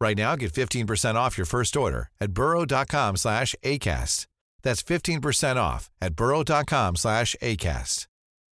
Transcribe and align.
Right 0.00 0.16
now, 0.16 0.34
get 0.34 0.52
15% 0.52 1.14
off 1.14 1.36
your 1.36 1.44
first 1.46 1.76
order 1.76 2.08
at 2.20 2.32
burrow.com 2.32 3.16
slash 3.16 3.54
ACAST. 3.62 4.26
That's 4.62 4.82
15% 4.82 5.56
off 5.56 5.90
at 6.00 6.14
burrow.com 6.16 6.96
slash 6.96 7.36
ACAST. 7.42 8.06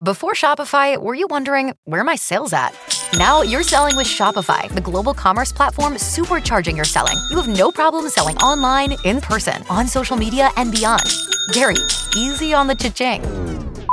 Before 0.03 0.33
Shopify, 0.33 0.97
were 0.97 1.15
you 1.15 1.27
wondering 1.29 1.75
where 1.85 2.05
my 2.05 2.17
sales 2.17 2.55
at? 2.55 2.71
Now 3.19 3.43
you're 3.43 3.63
selling 3.63 3.97
with 3.97 4.07
Shopify, 4.07 4.67
the 4.75 4.81
global 4.81 5.13
commerce 5.13 5.53
platform 5.53 5.95
supercharging 5.95 6.75
your 6.75 6.87
selling. 6.87 7.19
You 7.31 7.37
have 7.37 7.55
no 7.55 7.71
problem 7.71 8.09
selling 8.09 8.39
online, 8.39 8.97
in 9.05 9.21
person, 9.21 9.63
on 9.69 9.87
social 9.87 10.17
media, 10.17 10.51
and 10.57 10.73
beyond. 10.73 11.05
Gary, 11.53 11.77
easy 12.17 12.55
on 12.55 12.67
the 12.67 12.75
cha-ching. 12.75 13.21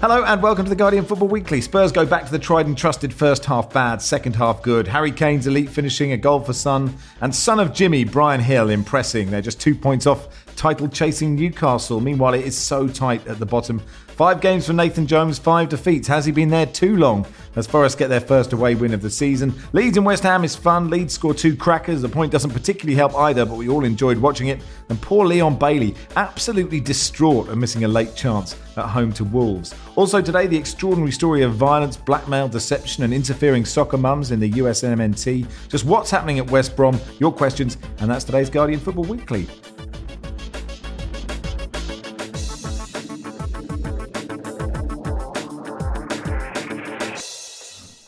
Hello 0.00 0.24
and 0.24 0.42
welcome 0.42 0.64
to 0.64 0.70
the 0.70 0.76
Guardian 0.76 1.04
Football 1.04 1.28
Weekly. 1.28 1.60
Spurs 1.60 1.92
go 1.92 2.06
back 2.06 2.24
to 2.24 2.32
the 2.32 2.38
tried 2.38 2.66
and 2.66 2.76
trusted 2.76 3.12
first 3.12 3.44
half 3.44 3.70
bad, 3.70 4.00
second 4.00 4.34
half 4.34 4.62
good. 4.62 4.88
Harry 4.88 5.12
Kane's 5.12 5.46
elite 5.46 5.68
finishing, 5.68 6.12
a 6.12 6.16
goal 6.16 6.40
for 6.40 6.54
Son, 6.54 6.96
and 7.20 7.34
son 7.34 7.60
of 7.60 7.74
Jimmy, 7.74 8.04
Bryan 8.04 8.42
Gil, 8.42 8.70
impressing. 8.70 9.30
They're 9.30 9.42
just 9.42 9.60
two 9.60 9.74
points 9.74 10.06
off 10.06 10.46
title 10.56 10.88
chasing 10.88 11.34
Newcastle. 11.34 12.00
Meanwhile, 12.00 12.32
it 12.32 12.46
is 12.46 12.56
so 12.56 12.88
tight 12.88 13.26
at 13.26 13.38
the 13.38 13.44
bottom. 13.44 13.82
Five 14.20 14.42
games 14.42 14.66
for 14.66 14.74
Nathan 14.74 15.06
Jones, 15.06 15.38
five 15.38 15.70
defeats. 15.70 16.06
Has 16.06 16.26
he 16.26 16.30
been 16.30 16.50
there 16.50 16.66
too 16.66 16.98
long? 16.98 17.26
As 17.56 17.66
Forest 17.66 17.96
get 17.96 18.08
their 18.08 18.20
first 18.20 18.52
away 18.52 18.74
win 18.74 18.92
of 18.92 19.00
the 19.00 19.08
season. 19.08 19.54
Leeds 19.72 19.96
and 19.96 20.04
West 20.04 20.24
Ham 20.24 20.44
is 20.44 20.54
fun. 20.54 20.90
Leeds 20.90 21.14
score 21.14 21.32
two 21.32 21.56
crackers. 21.56 22.02
The 22.02 22.08
point 22.10 22.30
doesn't 22.30 22.50
particularly 22.50 22.94
help 22.94 23.14
either, 23.14 23.46
but 23.46 23.56
we 23.56 23.70
all 23.70 23.82
enjoyed 23.82 24.18
watching 24.18 24.48
it. 24.48 24.60
And 24.90 25.00
poor 25.00 25.24
Leon 25.24 25.58
Bailey, 25.58 25.94
absolutely 26.16 26.80
distraught 26.80 27.48
at 27.48 27.56
missing 27.56 27.84
a 27.84 27.88
late 27.88 28.14
chance 28.14 28.56
at 28.76 28.84
home 28.84 29.10
to 29.14 29.24
Wolves. 29.24 29.74
Also 29.96 30.20
today, 30.20 30.46
the 30.46 30.58
extraordinary 30.58 31.12
story 31.12 31.40
of 31.40 31.54
violence, 31.54 31.96
blackmail, 31.96 32.46
deception, 32.46 33.04
and 33.04 33.14
interfering 33.14 33.64
soccer 33.64 33.96
mums 33.96 34.32
in 34.32 34.38
the 34.38 34.50
USMNT. 34.50 35.46
Just 35.68 35.86
what's 35.86 36.10
happening 36.10 36.38
at 36.38 36.50
West 36.50 36.76
Brom, 36.76 37.00
your 37.20 37.32
questions, 37.32 37.78
and 38.00 38.10
that's 38.10 38.24
today's 38.24 38.50
Guardian 38.50 38.80
Football 38.80 39.04
Weekly. 39.04 39.48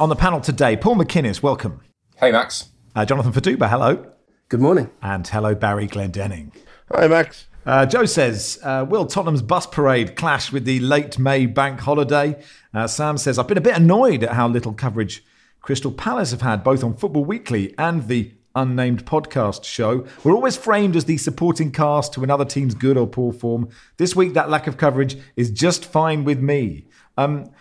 On 0.02 0.08
the 0.08 0.16
panel 0.16 0.40
today, 0.40 0.76
Paul 0.76 0.96
MacInnes, 0.96 1.44
welcome. 1.44 1.80
Hey, 2.16 2.32
Max. 2.32 2.70
Uh, 2.92 3.04
Jonathan 3.04 3.32
Fadugba, 3.32 3.70
hello. 3.70 4.04
Good 4.48 4.60
morning. 4.60 4.90
And 5.00 5.24
hello, 5.28 5.54
Barry 5.54 5.86
Glendenning. 5.86 6.50
Hi, 6.92 7.06
Max. 7.06 7.46
Uh, 7.64 7.86
Joe 7.86 8.04
says, 8.06 8.58
uh, 8.64 8.84
will 8.88 9.06
Tottenham's 9.06 9.42
bus 9.42 9.64
parade 9.64 10.16
clash 10.16 10.50
with 10.50 10.64
the 10.64 10.80
late 10.80 11.20
May 11.20 11.46
bank 11.46 11.78
holiday? 11.78 12.42
Uh, 12.74 12.88
Sam 12.88 13.16
says, 13.16 13.38
I've 13.38 13.46
been 13.46 13.58
a 13.58 13.60
bit 13.60 13.76
annoyed 13.76 14.24
at 14.24 14.32
how 14.32 14.48
little 14.48 14.72
coverage 14.72 15.24
Crystal 15.60 15.92
Palace 15.92 16.32
have 16.32 16.42
had, 16.42 16.64
both 16.64 16.82
on 16.82 16.96
Football 16.96 17.24
Weekly 17.24 17.72
and 17.78 18.08
the 18.08 18.32
unnamed 18.56 19.06
podcast 19.06 19.62
show. 19.62 20.04
We're 20.24 20.34
always 20.34 20.56
framed 20.56 20.96
as 20.96 21.04
the 21.04 21.16
supporting 21.16 21.70
cast 21.70 22.12
to 22.14 22.24
another 22.24 22.44
team's 22.44 22.74
good 22.74 22.96
or 22.96 23.06
poor 23.06 23.32
form. 23.32 23.68
This 23.98 24.16
week, 24.16 24.34
that 24.34 24.50
lack 24.50 24.66
of 24.66 24.76
coverage 24.76 25.16
is 25.36 25.52
just 25.52 25.84
fine 25.84 26.24
with 26.24 26.40
me. 26.40 26.88
Um, 27.16 27.52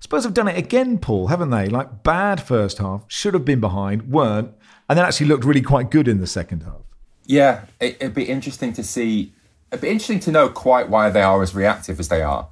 Spurs 0.00 0.24
have 0.24 0.34
done 0.34 0.48
it 0.48 0.56
again, 0.56 0.98
Paul, 0.98 1.26
haven't 1.26 1.50
they? 1.50 1.68
Like 1.68 2.02
bad 2.02 2.42
first 2.42 2.78
half, 2.78 3.04
should 3.08 3.34
have 3.34 3.44
been 3.44 3.60
behind, 3.60 4.10
weren't, 4.10 4.54
and 4.88 4.98
then 4.98 5.04
actually 5.04 5.26
looked 5.26 5.44
really 5.44 5.62
quite 5.62 5.90
good 5.90 6.08
in 6.08 6.20
the 6.20 6.26
second 6.26 6.62
half. 6.62 6.82
Yeah, 7.26 7.66
it, 7.80 8.00
would 8.00 8.14
be 8.14 8.24
interesting 8.24 8.72
to 8.74 8.82
see. 8.82 9.32
It'd 9.70 9.82
be 9.82 9.88
interesting 9.88 10.20
to 10.20 10.32
know 10.32 10.48
quite 10.48 10.88
why 10.88 11.10
they 11.10 11.20
are 11.20 11.42
as 11.42 11.54
reactive 11.54 12.00
as 12.00 12.08
they 12.08 12.22
are, 12.22 12.48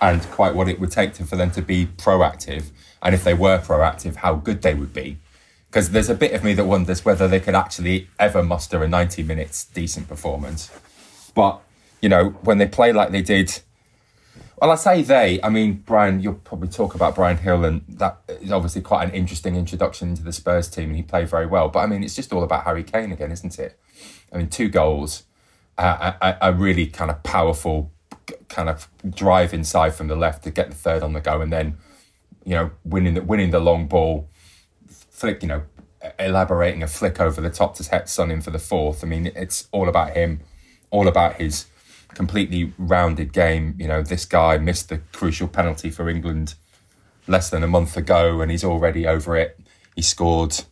and 0.00 0.22
quite 0.30 0.54
what 0.54 0.68
it 0.68 0.80
would 0.80 0.90
take 0.90 1.14
to, 1.14 1.24
for 1.24 1.36
them 1.36 1.50
to 1.52 1.62
be 1.62 1.86
proactive. 1.86 2.70
And 3.02 3.14
if 3.14 3.22
they 3.22 3.34
were 3.34 3.58
proactive, 3.58 4.16
how 4.16 4.34
good 4.34 4.62
they 4.62 4.74
would 4.74 4.92
be. 4.92 5.18
Because 5.68 5.90
there's 5.90 6.08
a 6.08 6.14
bit 6.14 6.32
of 6.32 6.42
me 6.42 6.54
that 6.54 6.64
wonders 6.64 7.04
whether 7.04 7.28
they 7.28 7.38
could 7.38 7.54
actually 7.54 8.08
ever 8.18 8.42
muster 8.42 8.82
a 8.82 8.88
90 8.88 9.22
minutes 9.22 9.66
decent 9.66 10.08
performance. 10.08 10.70
But 11.34 11.60
you 12.00 12.08
know, 12.08 12.30
when 12.42 12.58
they 12.58 12.66
play 12.66 12.92
like 12.92 13.10
they 13.10 13.22
did 13.22 13.60
well, 14.60 14.70
I 14.70 14.76
say 14.76 15.02
they. 15.02 15.38
I 15.42 15.50
mean, 15.50 15.74
Bryan, 15.74 16.20
you'll 16.20 16.34
probably 16.34 16.68
talk 16.68 16.94
about 16.94 17.14
Bryan 17.14 17.38
Gil, 17.42 17.64
and 17.64 17.82
that 17.88 18.18
is 18.40 18.50
obviously 18.50 18.80
quite 18.80 19.04
an 19.06 19.14
interesting 19.14 19.54
introduction 19.54 20.08
into 20.08 20.22
the 20.22 20.32
Spurs 20.32 20.68
team, 20.68 20.88
and 20.88 20.96
he 20.96 21.02
played 21.02 21.28
very 21.28 21.46
well. 21.46 21.68
But 21.68 21.80
I 21.80 21.86
mean, 21.86 22.02
it's 22.02 22.14
just 22.14 22.32
all 22.32 22.42
about 22.42 22.64
Harry 22.64 22.82
Kane 22.82 23.12
again, 23.12 23.30
isn't 23.32 23.58
it? 23.58 23.78
I 24.32 24.38
mean, 24.38 24.48
two 24.48 24.68
goals, 24.68 25.24
a, 25.76 26.36
a, 26.40 26.52
really 26.54 26.86
kind 26.86 27.10
of 27.10 27.22
powerful 27.22 27.92
kind 28.48 28.68
of 28.68 28.88
drive 29.08 29.52
inside 29.52 29.90
from 29.90 30.08
the 30.08 30.16
left 30.16 30.42
to 30.44 30.50
get 30.50 30.70
the 30.70 30.74
third 30.74 31.02
on 31.02 31.12
the 31.12 31.20
go, 31.20 31.42
and 31.42 31.52
then 31.52 31.76
you 32.44 32.54
know 32.54 32.70
winning 32.82 33.12
the 33.12 33.22
winning 33.22 33.50
the 33.50 33.60
long 33.60 33.86
ball, 33.86 34.26
flick, 34.88 35.42
you 35.42 35.48
know, 35.48 35.62
elaborating 36.18 36.82
a 36.82 36.86
flick 36.86 37.20
over 37.20 37.42
the 37.42 37.50
top 37.50 37.76
to 37.76 37.84
set 37.84 38.08
Son 38.08 38.30
in 38.30 38.40
for 38.40 38.50
the 38.50 38.58
fourth. 38.58 39.04
I 39.04 39.06
mean, 39.06 39.26
it's 39.34 39.68
all 39.70 39.86
about 39.86 40.16
him, 40.16 40.40
all 40.90 41.08
about 41.08 41.34
his 41.34 41.66
completely 42.16 42.72
rounded 42.78 43.30
game. 43.32 43.76
You 43.78 43.86
know, 43.86 44.02
this 44.02 44.24
guy 44.24 44.56
missed 44.56 44.88
the 44.88 44.98
crucial 45.12 45.46
penalty 45.46 45.90
for 45.90 46.08
England 46.08 46.54
less 47.28 47.50
than 47.50 47.62
a 47.62 47.68
month 47.68 47.96
ago, 47.96 48.40
and 48.40 48.50
he's 48.50 48.64
already 48.64 49.06
over 49.06 49.36
it. 49.36 49.60
He 49.94 50.00
scored 50.00 50.64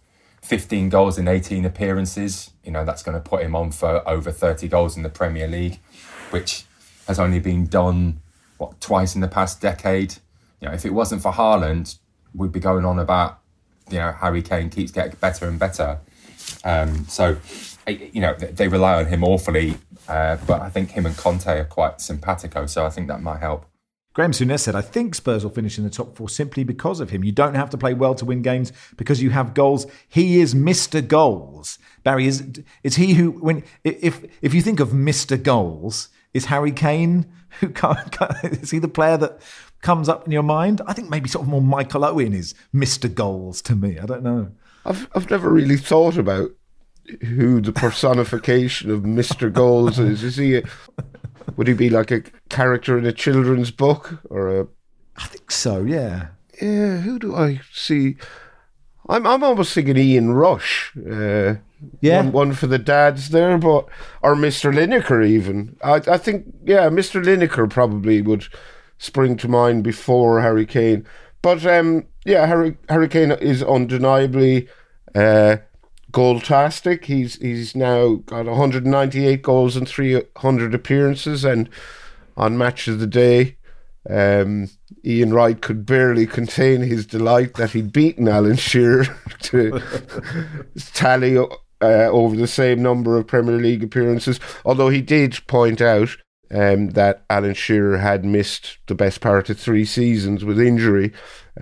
15 0.43 0.88
goals 0.88 1.19
in 1.19 1.28
18 1.28 1.66
appearances. 1.66 2.50
You 2.65 2.72
know, 2.72 2.87
that's 2.87 3.03
going 3.03 3.15
to 3.15 3.21
put 3.21 3.43
him 3.43 3.54
on 3.54 3.72
for 3.72 4.06
over 4.09 4.33
30 4.33 4.69
goals 4.69 4.97
in 4.97 5.03
the 5.03 5.10
Premier 5.10 5.47
League, 5.47 5.81
which 6.31 6.65
has 7.06 7.21
only 7.21 7.41
been 7.41 7.66
done, 7.66 8.22
what, 8.56 8.81
twice 8.81 9.15
in 9.15 9.21
the 9.21 9.28
past 9.28 9.60
decade. 9.60 10.15
You 10.62 10.69
know, 10.69 10.75
if 10.75 10.87
it 10.87 10.94
wasn't 10.94 11.21
for 11.21 11.33
Haaland, 11.33 11.99
we'd 12.34 12.53
be 12.53 12.60
going 12.60 12.87
on 12.87 12.99
about, 12.99 13.41
you 13.91 13.99
know, 13.99 14.12
Harry 14.12 14.41
Kane 14.41 14.71
keeps 14.71 14.91
getting 14.91 15.16
better 15.21 15.47
and 15.47 15.59
better. 15.59 15.99
Um, 16.65 17.04
so, 17.06 17.37
you 17.93 18.21
know, 18.21 18.34
they 18.34 18.69
rely 18.69 18.95
on 18.95 19.06
him 19.06 19.22
awfully 19.22 19.77
uh, 20.09 20.37
but 20.47 20.61
I 20.61 20.71
think 20.71 20.91
him 20.91 21.06
and 21.06 21.17
Conte 21.17 21.47
are 21.47 21.65
quite 21.65 22.00
simpatico, 22.00 22.67
so 22.67 22.84
I 22.84 22.91
think 22.91 23.09
that 23.09 23.22
might 23.22 23.41
help. 23.41 23.67
Graham 24.12 24.31
Souness 24.31 24.61
said, 24.61 24.77
I 24.77 24.81
think 24.81 25.15
Spurs 25.15 25.43
will 25.43 25.50
finish 25.50 25.77
in 25.77 25.83
the 25.83 25.91
top 25.91 26.15
four 26.15 26.28
simply 26.28 26.62
because 26.62 27.00
of 27.00 27.11
him. 27.11 27.25
You 27.25 27.33
don't 27.33 27.55
have 27.55 27.71
to 27.71 27.78
play 27.78 27.95
well 27.95 28.15
to 28.17 28.25
win 28.25 28.43
games 28.43 28.72
because 28.97 29.21
you 29.21 29.31
have 29.31 29.55
goals. 29.55 29.87
He 30.09 30.41
is 30.41 30.55
Mr. 30.55 31.06
Goals. 31.06 31.78
Barry, 32.05 32.27
is 32.28 32.45
is 32.84 32.97
he 32.97 33.15
who 33.15 33.33
when 33.33 33.65
if 33.83 34.25
if 34.41 34.55
you 34.55 34.61
think 34.61 34.78
of 34.78 34.91
Mr. 34.91 35.43
Goals, 35.43 36.11
is 36.33 36.45
Harry 36.45 36.71
Kane 36.71 37.27
who 37.61 37.72
is 38.43 38.71
he 38.71 38.78
the 38.78 38.89
player 38.89 39.16
that 39.16 39.41
comes 39.80 40.09
up 40.09 40.27
in 40.27 40.33
your 40.33 40.42
mind? 40.42 40.80
I 40.87 40.92
think 40.92 41.09
maybe 41.10 41.28
sort 41.28 41.45
of 41.45 41.48
more 41.48 41.63
Michael 41.63 42.04
Owen 42.04 42.34
is 42.34 42.54
Mr. 42.72 43.13
Goals 43.13 43.63
to 43.63 43.75
me. 43.75 43.98
I 43.98 44.07
don't 44.07 44.22
know. 44.22 44.53
I've 44.84 45.09
I've 45.15 45.30
never 45.30 45.48
really 45.51 45.77
thought 45.77 46.16
about 46.19 46.51
who 47.22 47.60
the 47.60 47.72
personification 47.72 48.91
of 48.91 49.03
Mr. 49.03 49.53
Goals 49.53 49.98
is. 49.98 50.22
Is 50.22 50.36
he? 50.36 50.56
A, 50.56 50.62
would 51.56 51.68
he 51.68 51.74
be 51.74 51.91
like 51.91 52.10
a 52.10 52.22
character 52.48 52.98
in 52.98 53.06
a 53.06 53.12
children's 53.12 53.71
book 53.71 54.21
or 54.30 54.60
a? 54.60 54.66
I 55.16 55.27
think 55.27 55.51
so. 55.51 55.83
Yeah. 55.83 56.28
Yeah. 56.60 56.98
Who 56.98 57.18
do 57.18 57.34
I 57.34 57.60
see? 57.72 58.16
I'm 59.09 59.27
I'm 59.27 59.45
almost 59.45 59.74
thinking 59.74 59.97
Ian 59.97 60.33
Rush. 60.33 60.92
Uh, 60.97 61.56
yeah. 62.01 62.22
One, 62.22 62.33
one, 62.33 62.53
for 62.54 62.66
the 62.66 62.78
dads 62.78 63.30
there, 63.30 63.59
but 63.59 63.86
or 64.22 64.34
Mr. 64.34 64.72
Lineker 64.72 65.27
even. 65.27 65.77
I 65.84 65.97
I 65.97 66.18
think 66.18 66.47
yeah, 66.65 66.89
Mr. 66.89 67.22
Lineker 67.22 67.68
probably 67.68 68.22
would 68.22 68.47
spring 68.98 69.36
to 69.36 69.48
mind 69.48 69.84
before 69.84 70.41
Harry 70.41 70.65
Kane. 70.65 71.06
But 71.42 71.66
um, 71.66 72.06
yeah, 72.24 72.47
Harry 72.47 72.77
Harry 72.89 73.09
Kane 73.09 73.33
is 73.33 73.62
undeniably. 73.62 74.68
Uh, 75.15 75.59
goal-tastic. 76.15 77.05
He's 77.05 77.34
he's 77.37 77.77
now 77.77 78.15
got 78.27 78.47
198 78.47 79.43
goals 79.43 79.77
and 79.77 79.87
300 79.87 80.75
appearances, 80.75 81.45
and 81.45 81.69
on 82.37 82.57
Match 82.57 82.89
of 82.89 83.01
the 83.01 83.07
Day. 83.07 83.57
Um, 84.09 84.69
Ian 85.03 85.33
Wright 85.33 85.59
could 85.59 85.87
barely 85.87 86.27
contain 86.27 86.83
his 86.83 87.07
delight 87.07 87.55
that 87.55 87.71
he'd 87.71 87.91
beaten 87.91 88.28
Alan 88.28 88.57
Shearer 88.57 89.07
to 89.43 89.81
tally 90.93 91.39
uh, 91.39 91.47
over 91.81 92.37
the 92.37 92.47
same 92.47 92.83
number 92.83 93.16
of 93.16 93.27
Premier 93.27 93.57
League 93.57 93.83
appearances. 93.83 94.39
Although 94.65 94.91
he 94.91 95.01
did 95.01 95.47
point 95.47 95.81
out 95.81 96.16
um, 96.51 96.91
that 96.91 97.25
Alan 97.31 97.55
Shearer 97.55 97.97
had 97.97 98.27
missed 98.27 98.77
the 98.89 98.95
best 98.95 99.22
part 99.22 99.49
of 99.49 99.59
three 99.59 99.87
seasons 99.87 100.45
with 100.45 100.61
injury, 100.61 101.13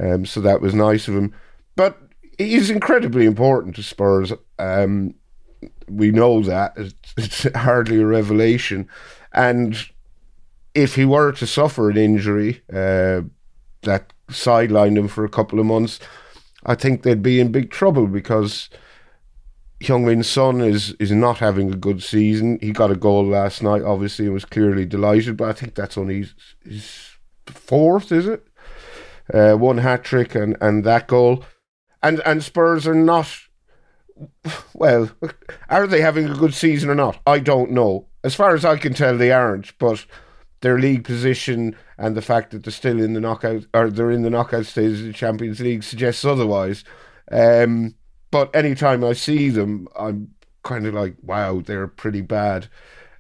um, 0.01 0.27
so 0.27 0.41
that 0.41 0.61
was 0.61 0.75
nice 0.75 1.07
of 1.07 1.15
him. 1.15 1.33
But 1.77 1.97
he's 2.39 2.71
incredibly 2.71 3.27
important 3.27 3.77
to 3.77 3.83
Spurs. 3.83 4.33
Um, 4.59 5.15
we 5.89 6.11
know 6.11 6.43
that 6.43 6.75
it's, 6.77 6.95
it's 7.17 7.57
hardly 7.57 8.01
a 8.01 8.07
revelation, 8.07 8.89
and 9.33 9.77
if 10.75 10.95
he 10.95 11.05
were 11.05 11.33
to 11.33 11.47
suffer 11.47 11.91
an 11.91 11.97
injury 11.97 12.63
uh, 12.73 13.23
that 13.83 14.13
sidelined 14.29 14.97
him 14.97 15.09
for 15.09 15.25
a 15.25 15.29
couple 15.29 15.61
of 15.61 15.67
months, 15.67 16.01
I 16.65 16.75
think 16.75 17.03
they'd 17.03 17.23
be 17.23 17.41
in 17.41 17.53
big 17.53 17.71
trouble 17.71 18.07
because 18.07 18.71
Heung-min 19.83 20.23
Son 20.23 20.61
is 20.61 20.93
is 21.01 21.11
not 21.11 21.39
having 21.39 21.73
a 21.73 21.77
good 21.77 22.03
season. 22.03 22.59
He 22.61 22.71
got 22.71 22.93
a 22.93 22.97
goal 22.97 23.27
last 23.27 23.63
night, 23.63 23.83
obviously, 23.83 24.27
and 24.27 24.35
was 24.35 24.45
clearly 24.45 24.87
delighted. 24.87 25.37
But 25.37 25.49
I 25.49 25.53
think 25.53 25.75
that's 25.75 25.99
only 25.99 26.19
his, 26.19 26.35
his 26.65 27.11
fourth, 27.47 28.13
is 28.13 28.27
it? 28.27 28.47
Uh, 29.33 29.55
one 29.55 29.79
hat 29.79 30.05
trick 30.05 30.35
and, 30.35 30.57
and 30.61 30.85
that 30.85 31.09
goal, 31.09 31.45
and 32.03 32.21
and 32.25 32.43
Spurs 32.43 32.87
are 32.87 32.95
not. 32.95 33.29
Well, 34.75 35.11
are 35.69 35.87
they 35.87 36.01
having 36.01 36.29
a 36.29 36.35
good 36.35 36.55
season 36.55 36.91
or 36.91 36.95
not? 36.95 37.21
I 37.27 37.39
don't 37.39 37.73
know. 37.73 38.07
As 38.23 38.35
far 38.35 38.55
as 38.55 38.65
I 38.65 38.77
can 38.77 38.95
tell, 38.95 39.17
they 39.17 39.33
aren't. 39.33 39.77
But 39.79 40.05
their 40.61 40.79
league 40.79 41.05
position 41.05 41.77
and 41.99 42.17
the 42.17 42.23
fact 42.23 42.51
that 42.51 42.63
they're 42.65 42.73
still 42.73 43.01
in 43.01 43.13
the 43.13 43.21
knockout 43.21 43.67
or 43.75 43.91
they're 43.91 44.11
in 44.11 44.23
the 44.23 44.31
knockout 44.31 44.67
stage 44.67 45.01
of 45.01 45.07
the 45.07 45.13
Champions 45.13 45.61
League 45.61 45.83
suggests 45.83 46.25
otherwise. 46.25 46.85
Um, 47.31 47.95
but 48.31 48.55
anytime 48.55 49.05
I 49.05 49.13
see 49.13 49.51
them, 49.51 49.89
I'm 49.97 50.35
kind 50.63 50.87
of 50.87 50.95
like, 50.95 51.17
wow, 51.23 51.61
they're 51.61 51.89
pretty 51.89 52.23
bad. 52.23 52.69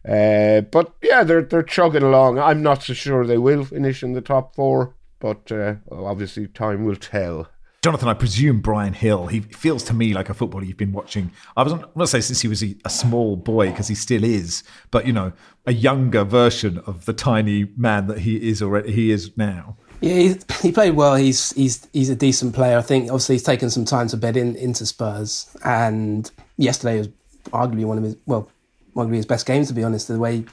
Uh, 0.08 0.62
but 0.62 0.94
yeah, 1.02 1.22
they're 1.22 1.42
they're 1.42 1.62
chugging 1.62 2.02
along. 2.02 2.38
I'm 2.38 2.62
not 2.62 2.82
so 2.82 2.92
sure 2.92 3.24
they 3.24 3.38
will 3.38 3.64
finish 3.64 4.02
in 4.02 4.14
the 4.14 4.20
top 4.20 4.56
four, 4.56 4.94
but 5.20 5.52
uh, 5.52 5.76
obviously 5.92 6.48
time 6.48 6.84
will 6.84 6.96
tell. 6.96 7.48
Jonathan, 7.82 8.08
I 8.08 8.14
presume 8.14 8.60
Bryan 8.60 8.96
Gil. 8.98 9.26
He 9.26 9.40
feels 9.40 9.82
to 9.84 9.92
me 9.92 10.14
like 10.14 10.30
a 10.30 10.34
footballer 10.34 10.62
you've 10.62 10.76
been 10.76 10.92
watching. 10.92 11.32
I 11.56 11.62
I'm 11.62 11.84
not 11.96 12.08
say 12.08 12.20
since 12.20 12.40
he 12.40 12.46
was 12.46 12.62
a, 12.62 12.76
a 12.84 12.90
small 12.90 13.34
boy 13.34 13.70
because 13.70 13.88
he 13.88 13.96
still 13.96 14.22
is, 14.22 14.62
but 14.92 15.04
you 15.04 15.12
know, 15.12 15.32
a 15.66 15.72
younger 15.72 16.22
version 16.22 16.78
of 16.86 17.06
the 17.06 17.12
tiny 17.12 17.72
man 17.76 18.06
that 18.06 18.18
he 18.18 18.48
is 18.48 18.62
already. 18.62 18.92
He 18.92 19.10
is 19.10 19.36
now. 19.36 19.76
Yeah, 20.00 20.34
he, 20.62 20.70
played 20.70 20.94
well. 20.94 21.16
He's 21.16 21.50
he's 21.54 21.88
he's 21.92 22.08
a 22.08 22.14
decent 22.14 22.54
player. 22.54 22.78
I 22.78 22.82
think 22.82 23.04
obviously 23.04 23.34
he's 23.34 23.42
taken 23.42 23.68
some 23.68 23.84
time 23.84 24.06
to 24.08 24.16
bed 24.16 24.36
in 24.36 24.54
into 24.54 24.86
Spurs, 24.86 25.50
and 25.64 26.30
yesterday 26.58 26.98
was 26.98 27.08
arguably 27.46 27.84
one 27.84 27.98
of 27.98 28.04
his 28.04 28.16
well, 28.26 28.48
arguably 28.94 29.16
his 29.16 29.26
best 29.26 29.44
games 29.44 29.66
to 29.68 29.74
be 29.74 29.82
honest. 29.82 30.06
The 30.06 30.20
way 30.20 30.36
he 30.36 30.46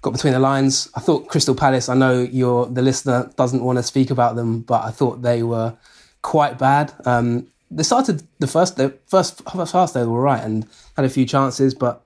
got 0.00 0.12
between 0.12 0.32
the 0.32 0.38
lines, 0.38 0.88
I 0.94 1.00
thought 1.00 1.28
Crystal 1.28 1.54
Palace. 1.54 1.90
I 1.90 1.94
know 1.94 2.20
you're 2.20 2.64
the 2.64 2.80
listener 2.80 3.30
doesn't 3.36 3.62
want 3.62 3.78
to 3.78 3.82
speak 3.82 4.10
about 4.10 4.34
them, 4.34 4.60
but 4.60 4.82
I 4.82 4.90
thought 4.90 5.20
they 5.20 5.42
were 5.42 5.76
quite 6.22 6.58
bad. 6.58 6.92
Um, 7.04 7.48
they 7.70 7.82
started 7.82 8.22
the 8.38 8.46
first 8.46 8.76
the 8.76 8.96
first 9.06 9.42
half 9.48 9.92
they 9.92 10.04
were 10.04 10.20
right 10.20 10.42
and 10.42 10.66
had 10.96 11.04
a 11.04 11.08
few 11.08 11.24
chances, 11.24 11.74
but 11.74 12.04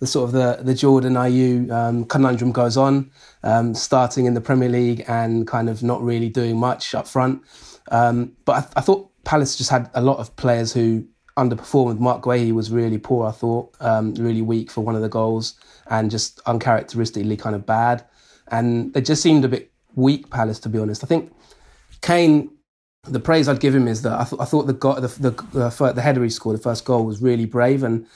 the 0.00 0.06
sort 0.06 0.24
of 0.24 0.32
the 0.32 0.62
the 0.62 0.74
Jordan 0.74 1.14
Ayew 1.14 1.70
um, 1.70 2.04
conundrum 2.06 2.52
goes 2.52 2.76
on, 2.76 3.10
um, 3.42 3.74
starting 3.74 4.26
in 4.26 4.34
the 4.34 4.40
Premier 4.40 4.68
League 4.68 5.04
and 5.06 5.46
kind 5.46 5.68
of 5.68 5.82
not 5.82 6.02
really 6.02 6.28
doing 6.28 6.58
much 6.58 6.94
up 6.94 7.06
front. 7.06 7.42
Um, 7.90 8.32
but 8.44 8.52
I, 8.76 8.78
I, 8.78 8.80
thought 8.80 9.10
Palace 9.24 9.56
just 9.56 9.68
had 9.68 9.90
a 9.92 10.00
lot 10.00 10.18
of 10.18 10.34
players 10.36 10.72
who 10.72 11.04
underperformed. 11.36 11.98
Marc 11.98 12.22
Guehi 12.22 12.52
was 12.52 12.70
really 12.70 12.98
poor, 12.98 13.28
I 13.28 13.32
thought, 13.32 13.74
um, 13.80 14.14
really 14.14 14.40
weak 14.42 14.70
for 14.70 14.82
one 14.82 14.94
of 14.94 15.02
the 15.02 15.08
goals 15.08 15.54
and 15.88 16.10
just 16.10 16.40
uncharacteristically 16.46 17.36
kind 17.36 17.54
of 17.54 17.66
bad. 17.66 18.04
And 18.48 18.94
they 18.94 19.02
just 19.02 19.22
seemed 19.22 19.44
a 19.44 19.48
bit 19.48 19.70
weak, 19.94 20.30
Palace, 20.30 20.58
to 20.60 20.68
be 20.68 20.78
honest. 20.78 21.04
I 21.04 21.06
think 21.06 21.32
Kane 22.00 22.50
the 23.08 23.20
praise 23.20 23.48
I'd 23.48 23.60
give 23.60 23.74
him 23.74 23.88
is 23.88 24.02
that 24.02 24.12
I, 24.12 24.24
th- 24.24 24.40
I 24.40 24.44
thought 24.44 24.66
the, 24.66 24.74
go- 24.74 25.00
the, 25.00 25.08
the, 25.08 25.30
the, 25.52 25.92
the 25.92 26.02
header 26.02 26.22
he 26.22 26.30
scored, 26.30 26.56
the 26.56 26.62
first 26.62 26.84
goal, 26.84 27.04
was 27.04 27.20
really 27.20 27.46
brave. 27.46 27.82
And 27.82 28.06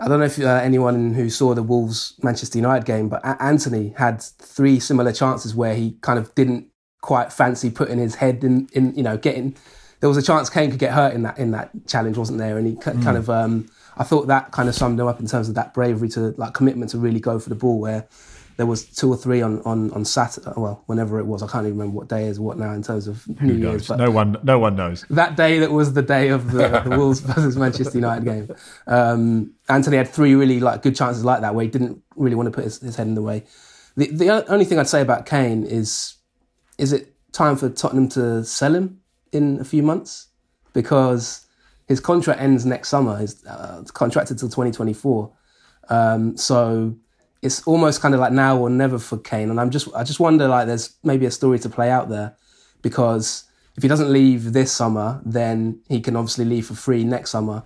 I 0.00 0.08
don't 0.08 0.18
know 0.18 0.26
if 0.26 0.40
uh, 0.40 0.46
anyone 0.46 1.14
who 1.14 1.30
saw 1.30 1.54
the 1.54 1.62
Wolves 1.62 2.14
Manchester 2.22 2.58
United 2.58 2.84
game, 2.84 3.08
but 3.08 3.24
a- 3.24 3.40
Antony 3.40 3.94
had 3.96 4.20
three 4.22 4.80
similar 4.80 5.12
chances 5.12 5.54
where 5.54 5.74
he 5.74 5.96
kind 6.00 6.18
of 6.18 6.34
didn't 6.34 6.66
quite 7.02 7.32
fancy 7.32 7.70
putting 7.70 7.98
his 7.98 8.16
head 8.16 8.42
in, 8.42 8.68
in 8.72 8.94
you 8.96 9.02
know, 9.02 9.16
getting. 9.16 9.56
There 10.00 10.08
was 10.08 10.18
a 10.18 10.22
chance 10.22 10.50
Kane 10.50 10.70
could 10.70 10.80
get 10.80 10.92
hurt 10.92 11.14
in 11.14 11.22
that 11.22 11.38
in 11.38 11.52
that 11.52 11.70
challenge, 11.86 12.18
wasn't 12.18 12.38
there? 12.38 12.58
And 12.58 12.66
he 12.66 12.74
mm. 12.74 13.02
kind 13.02 13.16
of, 13.16 13.30
um, 13.30 13.68
I 13.96 14.02
thought 14.02 14.26
that 14.26 14.50
kind 14.50 14.68
of 14.68 14.74
summed 14.74 14.98
him 14.98 15.06
up 15.06 15.20
in 15.20 15.26
terms 15.26 15.48
of 15.48 15.54
that 15.54 15.72
bravery 15.72 16.08
to 16.10 16.34
like 16.36 16.52
commitment 16.52 16.90
to 16.90 16.98
really 16.98 17.20
go 17.20 17.38
for 17.38 17.48
the 17.48 17.54
ball. 17.54 17.78
Where 17.80 18.08
there 18.56 18.66
was 18.66 18.86
two 18.86 19.10
or 19.10 19.16
three 19.16 19.42
on 19.42 19.60
on 19.62 19.90
on 19.92 20.04
Saturday. 20.04 20.52
Well, 20.56 20.82
whenever 20.86 21.18
it 21.18 21.26
was, 21.26 21.42
I 21.42 21.46
can't 21.46 21.66
even 21.66 21.78
remember 21.78 21.96
what 21.96 22.08
day 22.08 22.26
is 22.26 22.40
what 22.40 22.58
now 22.58 22.72
in 22.72 22.82
terms 22.82 23.06
of 23.06 23.26
New 23.42 23.54
Who 23.54 23.60
Year's. 23.60 23.88
But 23.88 23.98
no 23.98 24.10
one, 24.10 24.36
no 24.42 24.58
one 24.58 24.76
knows. 24.76 25.04
That 25.10 25.36
day 25.36 25.58
that 25.58 25.72
was 25.72 25.92
the 25.92 26.02
day 26.02 26.28
of 26.28 26.52
the, 26.52 26.68
the 26.84 26.90
Wolves 26.96 27.20
versus 27.20 27.56
Manchester 27.56 27.98
United 27.98 28.24
game. 28.24 28.56
Um, 28.86 29.54
Antony 29.68 29.98
had 29.98 30.08
three 30.08 30.34
really 30.34 30.60
like 30.60 30.82
good 30.82 30.96
chances 30.96 31.24
like 31.24 31.42
that 31.42 31.54
where 31.54 31.64
he 31.64 31.70
didn't 31.70 32.02
really 32.16 32.34
want 32.34 32.46
to 32.46 32.50
put 32.50 32.64
his, 32.64 32.80
his 32.80 32.96
head 32.96 33.06
in 33.06 33.14
the 33.14 33.22
way. 33.22 33.44
The 33.96 34.10
the 34.10 34.50
only 34.50 34.64
thing 34.64 34.78
I'd 34.78 34.88
say 34.88 35.02
about 35.02 35.26
Kane 35.26 35.64
is, 35.64 36.14
is 36.78 36.92
it 36.92 37.14
time 37.32 37.56
for 37.56 37.68
Tottenham 37.68 38.08
to 38.10 38.44
sell 38.44 38.74
him 38.74 39.00
in 39.32 39.60
a 39.60 39.64
few 39.64 39.82
months 39.82 40.28
because 40.72 41.46
his 41.88 42.00
contract 42.00 42.40
ends 42.40 42.64
next 42.64 42.88
summer. 42.88 43.18
He's 43.18 43.44
uh, 43.46 43.84
contracted 43.92 44.38
till 44.38 44.48
2024. 44.48 45.32
Um, 45.88 46.36
so 46.36 46.96
it's 47.42 47.66
almost 47.66 48.00
kind 48.00 48.14
of 48.14 48.20
like 48.20 48.32
now 48.32 48.58
or 48.58 48.70
never 48.70 48.98
for 48.98 49.18
Kane. 49.18 49.50
And 49.50 49.60
I'm 49.60 49.70
just 49.70 49.88
I 49.94 50.04
just 50.04 50.20
wonder 50.20 50.48
like 50.48 50.66
there's 50.66 50.96
maybe 51.02 51.26
a 51.26 51.30
story 51.30 51.58
to 51.60 51.68
play 51.68 51.90
out 51.90 52.08
there 52.08 52.36
because 52.82 53.44
if 53.76 53.82
he 53.82 53.88
doesn't 53.88 54.12
leave 54.12 54.52
this 54.52 54.72
summer, 54.72 55.20
then 55.24 55.80
he 55.88 56.00
can 56.00 56.16
obviously 56.16 56.44
leave 56.44 56.66
for 56.66 56.74
free 56.74 57.04
next 57.04 57.30
summer. 57.30 57.62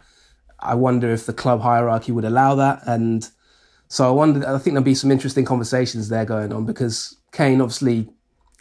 I 0.58 0.74
wonder 0.74 1.10
if 1.10 1.24
the 1.26 1.32
club 1.32 1.60
hierarchy 1.60 2.12
would 2.12 2.24
allow 2.24 2.54
that. 2.56 2.82
And 2.86 3.28
so 3.88 4.08
I 4.08 4.10
wonder 4.10 4.46
I 4.46 4.58
think 4.58 4.74
there'll 4.74 4.82
be 4.82 4.94
some 4.94 5.10
interesting 5.10 5.44
conversations 5.44 6.08
there 6.08 6.24
going 6.24 6.52
on 6.52 6.66
because 6.66 7.16
Kane 7.32 7.60
obviously 7.60 8.08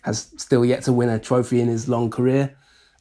has 0.04 0.32
still 0.38 0.64
yet 0.64 0.84
to 0.84 0.94
win 0.94 1.10
a 1.10 1.20
trophy 1.20 1.60
in 1.60 1.68
his 1.68 1.90
long 1.90 2.10
career 2.10 2.56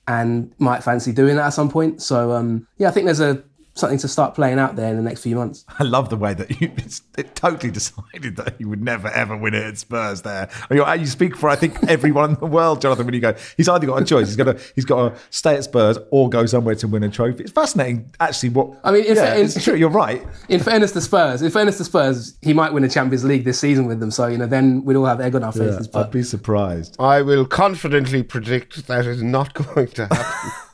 and 0.08 0.52
might 0.58 0.82
fancy 0.82 1.12
doing 1.12 1.36
that 1.36 1.46
at 1.46 1.50
some 1.50 1.70
point. 1.70 2.02
So 2.02 2.32
um, 2.32 2.66
yeah, 2.78 2.88
I 2.88 2.90
think 2.90 3.04
there's 3.04 3.20
a 3.20 3.44
something 3.78 3.98
to 3.98 4.08
start 4.08 4.34
playing 4.34 4.58
out 4.58 4.76
there 4.76 4.90
in 4.90 4.96
the 4.96 5.02
next 5.02 5.22
few 5.22 5.36
months. 5.36 5.64
I 5.78 5.84
love 5.84 6.10
the 6.10 6.16
way 6.16 6.34
that 6.34 6.60
you 6.60 6.70
it 7.16 7.34
totally 7.34 7.70
decided 7.70 8.36
that 8.36 8.56
he 8.58 8.64
would 8.64 8.82
never 8.82 9.08
ever 9.08 9.36
win 9.36 9.54
it 9.54 9.64
at 9.64 9.78
Spurs. 9.78 10.22
There, 10.22 10.48
you 10.70 11.06
speak 11.06 11.36
for 11.36 11.48
I 11.48 11.56
think 11.56 11.76
everyone 11.88 12.30
in 12.30 12.40
the 12.40 12.46
world, 12.46 12.80
Jonathan. 12.80 13.06
When 13.06 13.14
you 13.14 13.20
go, 13.20 13.34
he's 13.56 13.68
either 13.68 13.86
got 13.86 14.02
a 14.02 14.04
choice. 14.04 14.26
He's 14.26 14.36
got 14.36 14.44
to 14.44 14.60
he's 14.74 14.84
got 14.84 15.14
to 15.14 15.20
stay 15.30 15.56
at 15.56 15.64
Spurs 15.64 15.98
or 16.10 16.28
go 16.28 16.46
somewhere 16.46 16.74
to 16.76 16.88
win 16.88 17.02
a 17.02 17.08
trophy. 17.08 17.42
It's 17.42 17.52
fascinating, 17.52 18.10
actually. 18.20 18.50
What 18.50 18.78
I 18.84 18.92
mean, 18.92 19.04
yeah, 19.06 19.34
in, 19.34 19.46
it's 19.46 19.62
true. 19.62 19.74
You're 19.74 19.88
right. 19.88 20.26
In 20.48 20.60
fairness 20.60 20.92
to 20.92 21.00
Spurs, 21.00 21.42
in 21.42 21.50
fairness 21.50 21.78
to 21.78 21.84
Spurs, 21.84 22.36
he 22.42 22.52
might 22.52 22.72
win 22.72 22.84
a 22.84 22.88
Champions 22.88 23.24
League 23.24 23.44
this 23.44 23.58
season 23.58 23.86
with 23.86 24.00
them. 24.00 24.10
So 24.10 24.26
you 24.26 24.38
know, 24.38 24.46
then 24.46 24.84
we'd 24.84 24.96
all 24.96 25.06
have 25.06 25.20
egg 25.20 25.34
on 25.34 25.44
our 25.44 25.52
faces. 25.52 25.86
Yeah, 25.86 25.92
but 25.92 26.06
I'd 26.06 26.12
be 26.12 26.22
surprised. 26.22 26.96
I 26.98 27.22
will 27.22 27.46
confidently 27.46 28.22
predict 28.22 28.86
that 28.86 29.06
is 29.06 29.22
not 29.22 29.54
going 29.74 29.88
to 29.88 30.06
happen. 30.06 30.67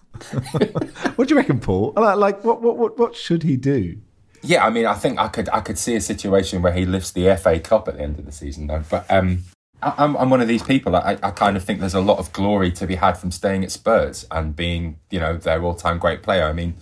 What 1.17 1.29
do 1.29 1.35
you 1.35 1.37
reckon, 1.37 1.61
Paul? 1.61 1.93
Like, 1.97 2.45
what, 2.45 2.63
what, 2.63 2.77
what, 2.77 2.99
what 2.99 3.17
should 3.17 3.43
he 3.43 3.57
do? 3.57 3.99
Yeah, 4.43 4.65
I 4.65 4.71
mean, 4.71 4.87
I 4.87 4.95
think 4.95 5.19
I 5.19 5.29
could, 5.29 5.49
I 5.51 5.61
could 5.61 5.79
see 5.79 5.95
a 5.97 6.01
situation 6.01 6.61
where 6.61 6.73
he 6.73 6.85
lifts 6.85 7.11
the 7.11 7.35
FA 7.37 7.59
Cup 7.59 7.89
at 7.89 7.97
the 7.97 8.03
end 8.03 8.19
of 8.19 8.27
the 8.27 8.33
season, 8.33 8.67
though. 8.67 8.83
But 8.91 9.11
um, 9.11 9.45
I, 9.83 10.05
am 10.05 10.17
I'm 10.17 10.31
one 10.31 10.41
of 10.41 10.49
these 10.49 10.63
people. 10.63 10.95
I, 10.97 11.19
I 11.23 11.31
kind 11.31 11.57
of 11.57 11.65
think 11.65 11.81
there's 11.81 11.95
a 11.95 12.01
lot 12.01 12.19
of 12.19 12.33
glory 12.33 12.71
to 12.73 12.87
be 12.87 12.97
had 12.97 13.15
from 13.15 13.31
staying 13.31 13.65
at 13.65 13.71
Spurs 13.71 14.27
and 14.31 14.55
being, 14.55 14.99
you 15.11 15.19
know, 15.19 15.37
their 15.37 15.63
all-time 15.63 15.99
great 15.99 16.23
player. 16.23 16.45
I 16.45 16.53
mean, 16.53 16.75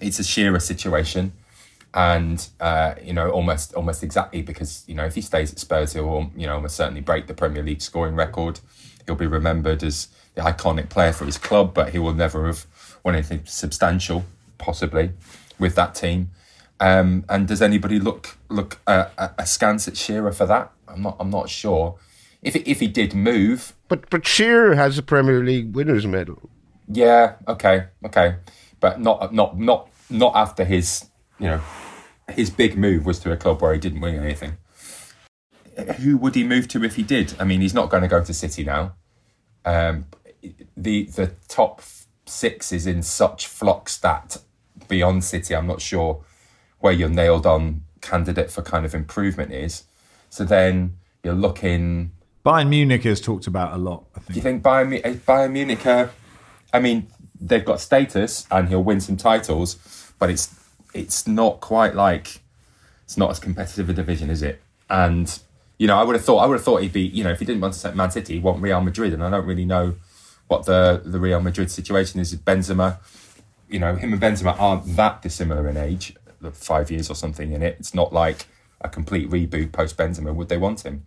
it's 0.00 0.18
a 0.18 0.24
Shearer 0.24 0.60
situation, 0.60 1.32
and 1.94 2.46
uh, 2.60 2.94
you 3.02 3.14
know, 3.14 3.30
almost, 3.30 3.72
almost 3.74 4.02
exactly 4.02 4.42
because 4.42 4.84
you 4.86 4.94
know, 4.94 5.04
if 5.04 5.14
he 5.14 5.22
stays 5.22 5.52
at 5.52 5.58
Spurs, 5.58 5.94
he'll, 5.94 6.30
you 6.36 6.46
know, 6.46 6.56
almost 6.56 6.76
certainly 6.76 7.00
break 7.00 7.26
the 7.26 7.34
Premier 7.34 7.62
League 7.62 7.80
scoring 7.80 8.14
record. 8.14 8.60
He'll 9.06 9.14
be 9.14 9.26
remembered 9.26 9.82
as 9.82 10.08
the 10.34 10.42
iconic 10.42 10.88
player 10.90 11.12
for 11.12 11.24
his 11.24 11.38
club, 11.38 11.72
but 11.72 11.90
he 11.90 11.98
will 11.98 12.14
never 12.14 12.46
have 12.46 12.66
won 13.06 13.14
anything 13.14 13.42
substantial, 13.46 14.24
possibly, 14.58 15.12
with 15.58 15.76
that 15.76 15.94
team. 15.94 16.30
Um, 16.80 17.24
and 17.28 17.48
does 17.48 17.62
anybody 17.62 17.98
look 17.98 18.36
look 18.50 18.80
uh, 18.86 19.06
askance 19.38 19.88
at 19.88 19.96
Shearer 19.96 20.32
for 20.32 20.44
that? 20.44 20.72
I'm 20.88 21.02
not. 21.02 21.16
I'm 21.18 21.30
not 21.30 21.48
sure. 21.48 21.96
If 22.42 22.56
if 22.56 22.80
he 22.80 22.88
did 22.88 23.14
move, 23.14 23.74
but 23.88 24.10
but 24.10 24.26
Shearer 24.26 24.74
has 24.74 24.98
a 24.98 25.02
Premier 25.02 25.42
League 25.42 25.74
winners 25.74 26.06
medal. 26.06 26.50
Yeah. 26.88 27.36
Okay. 27.48 27.86
Okay. 28.04 28.36
But 28.80 29.00
not 29.00 29.32
not 29.32 29.58
not 29.58 29.88
not 30.10 30.32
after 30.34 30.64
his 30.64 31.08
you 31.38 31.46
know 31.46 31.60
his 32.28 32.50
big 32.50 32.76
move 32.76 33.06
was 33.06 33.18
to 33.20 33.32
a 33.32 33.36
club 33.36 33.62
where 33.62 33.72
he 33.72 33.80
didn't 33.80 34.00
win 34.00 34.16
anything. 34.16 34.58
who 35.98 36.18
would 36.18 36.34
he 36.34 36.44
move 36.44 36.68
to 36.68 36.84
if 36.84 36.96
he 36.96 37.02
did? 37.02 37.34
I 37.38 37.44
mean, 37.44 37.60
he's 37.60 37.74
not 37.74 37.88
going 37.88 38.02
to 38.02 38.08
go 38.08 38.22
to 38.22 38.34
City 38.34 38.64
now. 38.64 38.96
Um, 39.64 40.06
the 40.76 41.04
the 41.04 41.32
top 41.48 41.80
six 42.26 42.72
is 42.72 42.86
in 42.86 43.02
such 43.02 43.46
flux 43.46 43.96
that 43.98 44.38
beyond 44.88 45.24
City, 45.24 45.54
I'm 45.54 45.66
not 45.66 45.80
sure 45.80 46.24
where 46.80 46.92
your 46.92 47.08
nailed 47.08 47.46
on 47.46 47.82
candidate 48.00 48.50
for 48.50 48.62
kind 48.62 48.84
of 48.84 48.94
improvement 48.94 49.52
is. 49.52 49.84
So 50.30 50.44
then 50.44 50.96
you're 51.22 51.34
looking. 51.34 52.12
Bayern 52.44 52.68
Munich 52.68 53.02
has 53.04 53.20
talked 53.20 53.46
about 53.46 53.72
a 53.72 53.78
lot. 53.78 54.04
I 54.14 54.20
think. 54.20 54.28
Do 54.28 54.34
you 54.34 54.42
think 54.42 54.62
Bayern, 54.62 55.20
Bayern 55.20 55.52
Munich? 55.52 55.84
Uh, 55.86 56.08
I 56.72 56.80
mean, 56.80 57.08
they've 57.40 57.64
got 57.64 57.80
status, 57.80 58.46
and 58.50 58.68
he'll 58.68 58.84
win 58.84 59.00
some 59.00 59.16
titles, 59.16 60.12
but 60.18 60.30
it's 60.30 60.54
it's 60.94 61.26
not 61.26 61.60
quite 61.60 61.94
like 61.94 62.40
it's 63.04 63.16
not 63.16 63.30
as 63.30 63.38
competitive 63.38 63.88
a 63.88 63.92
division, 63.92 64.30
is 64.30 64.42
it? 64.42 64.60
And 64.88 65.38
you 65.78 65.86
know, 65.86 65.98
I 65.98 66.02
would 66.02 66.14
have 66.14 66.24
thought 66.24 66.38
I 66.38 66.46
would 66.46 66.54
have 66.54 66.64
thought 66.64 66.82
he'd 66.82 66.92
be, 66.92 67.02
you 67.02 67.24
know, 67.24 67.30
if 67.30 67.38
he 67.38 67.44
didn't 67.44 67.60
want 67.60 67.74
to 67.74 67.80
set 67.80 67.96
Man 67.96 68.10
City, 68.10 68.34
he'd 68.34 68.42
want 68.42 68.62
Real 68.62 68.80
Madrid, 68.80 69.12
and 69.12 69.22
I 69.22 69.30
don't 69.30 69.46
really 69.46 69.64
know 69.64 69.94
what 70.48 70.66
the 70.66 71.02
the 71.04 71.18
Real 71.18 71.40
Madrid 71.40 71.70
situation 71.70 72.20
is. 72.20 72.34
Benzema, 72.36 72.98
you 73.68 73.78
know, 73.78 73.96
him 73.96 74.12
and 74.12 74.22
Benzema 74.22 74.58
aren't 74.58 74.96
that 74.96 75.22
dissimilar 75.22 75.68
in 75.68 75.76
age, 75.76 76.14
five 76.52 76.90
years 76.90 77.10
or 77.10 77.14
something 77.14 77.52
in 77.52 77.62
it. 77.62 77.76
It's 77.78 77.94
not 77.94 78.12
like 78.12 78.46
a 78.80 78.88
complete 78.88 79.30
reboot 79.30 79.72
post 79.72 79.96
Benzema. 79.96 80.34
Would 80.34 80.48
they 80.48 80.58
want 80.58 80.84
him? 80.84 81.04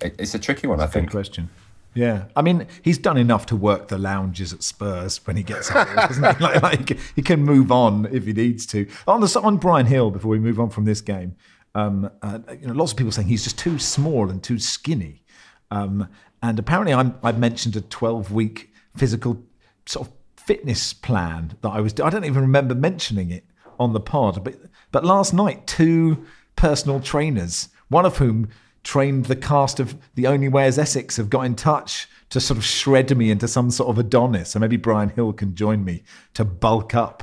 It, 0.00 0.14
it's 0.18 0.34
a 0.34 0.38
tricky 0.38 0.66
one, 0.66 0.78
That's 0.78 0.94
I 0.94 1.00
think. 1.00 1.10
question. 1.10 1.50
Yeah, 1.94 2.26
I 2.36 2.42
mean, 2.42 2.66
he's 2.82 2.98
done 2.98 3.16
enough 3.16 3.46
to 3.46 3.56
work 3.56 3.88
the 3.88 3.98
lounges 3.98 4.52
at 4.52 4.62
Spurs 4.62 5.26
when 5.26 5.36
he 5.36 5.42
gets 5.42 5.74
old, 5.74 5.86
doesn't 5.96 6.36
he? 6.36 6.44
Like, 6.44 6.62
like, 6.62 6.98
he 7.16 7.22
can 7.22 7.42
move 7.42 7.72
on 7.72 8.06
if 8.12 8.24
he 8.24 8.32
needs 8.32 8.66
to. 8.66 8.86
On 9.08 9.20
the 9.20 9.40
on 9.42 9.56
Bryan 9.56 9.88
Gil, 9.88 10.10
before 10.10 10.30
we 10.30 10.38
move 10.38 10.60
on 10.60 10.70
from 10.70 10.84
this 10.84 11.00
game, 11.00 11.34
um, 11.74 12.10
uh, 12.22 12.38
you 12.60 12.68
know, 12.68 12.74
lots 12.74 12.92
of 12.92 12.98
people 12.98 13.10
saying 13.10 13.28
he's 13.28 13.42
just 13.42 13.58
too 13.58 13.78
small 13.78 14.30
and 14.30 14.42
too 14.42 14.58
skinny. 14.58 15.24
Um, 15.70 16.08
and 16.42 16.58
apparently, 16.58 16.94
I'm, 16.94 17.18
I 17.24 17.32
mentioned 17.32 17.74
a 17.74 17.80
12 17.80 18.32
week 18.32 18.67
physical 18.96 19.42
sort 19.86 20.08
of 20.08 20.14
fitness 20.36 20.92
plan 20.92 21.56
that 21.62 21.68
I 21.68 21.80
was. 21.80 21.92
doing. 21.92 22.06
I 22.06 22.10
don't 22.10 22.24
even 22.24 22.42
remember 22.42 22.74
mentioning 22.74 23.30
it 23.30 23.44
on 23.78 23.92
the 23.92 24.00
pod, 24.00 24.42
but 24.42 24.56
but 24.90 25.04
last 25.04 25.34
night, 25.34 25.66
two 25.66 26.24
personal 26.56 27.00
trainers, 27.00 27.68
one 27.88 28.06
of 28.06 28.16
whom 28.16 28.48
trained 28.82 29.26
the 29.26 29.36
cast 29.36 29.80
of 29.80 29.96
The 30.14 30.26
Only 30.26 30.48
Way 30.48 30.66
is 30.66 30.78
Essex, 30.78 31.16
have 31.16 31.30
got 31.30 31.42
in 31.42 31.54
touch 31.54 32.08
to 32.30 32.40
sort 32.40 32.58
of 32.58 32.64
shred 32.64 33.16
me 33.16 33.30
into 33.30 33.48
some 33.48 33.70
sort 33.70 33.90
of 33.90 33.98
Adonis. 33.98 34.50
So 34.50 34.58
maybe 34.58 34.76
Bryan 34.76 35.12
Gil 35.14 35.32
can 35.32 35.54
join 35.54 35.84
me 35.84 36.02
to 36.34 36.44
bulk 36.44 36.94
up. 36.94 37.22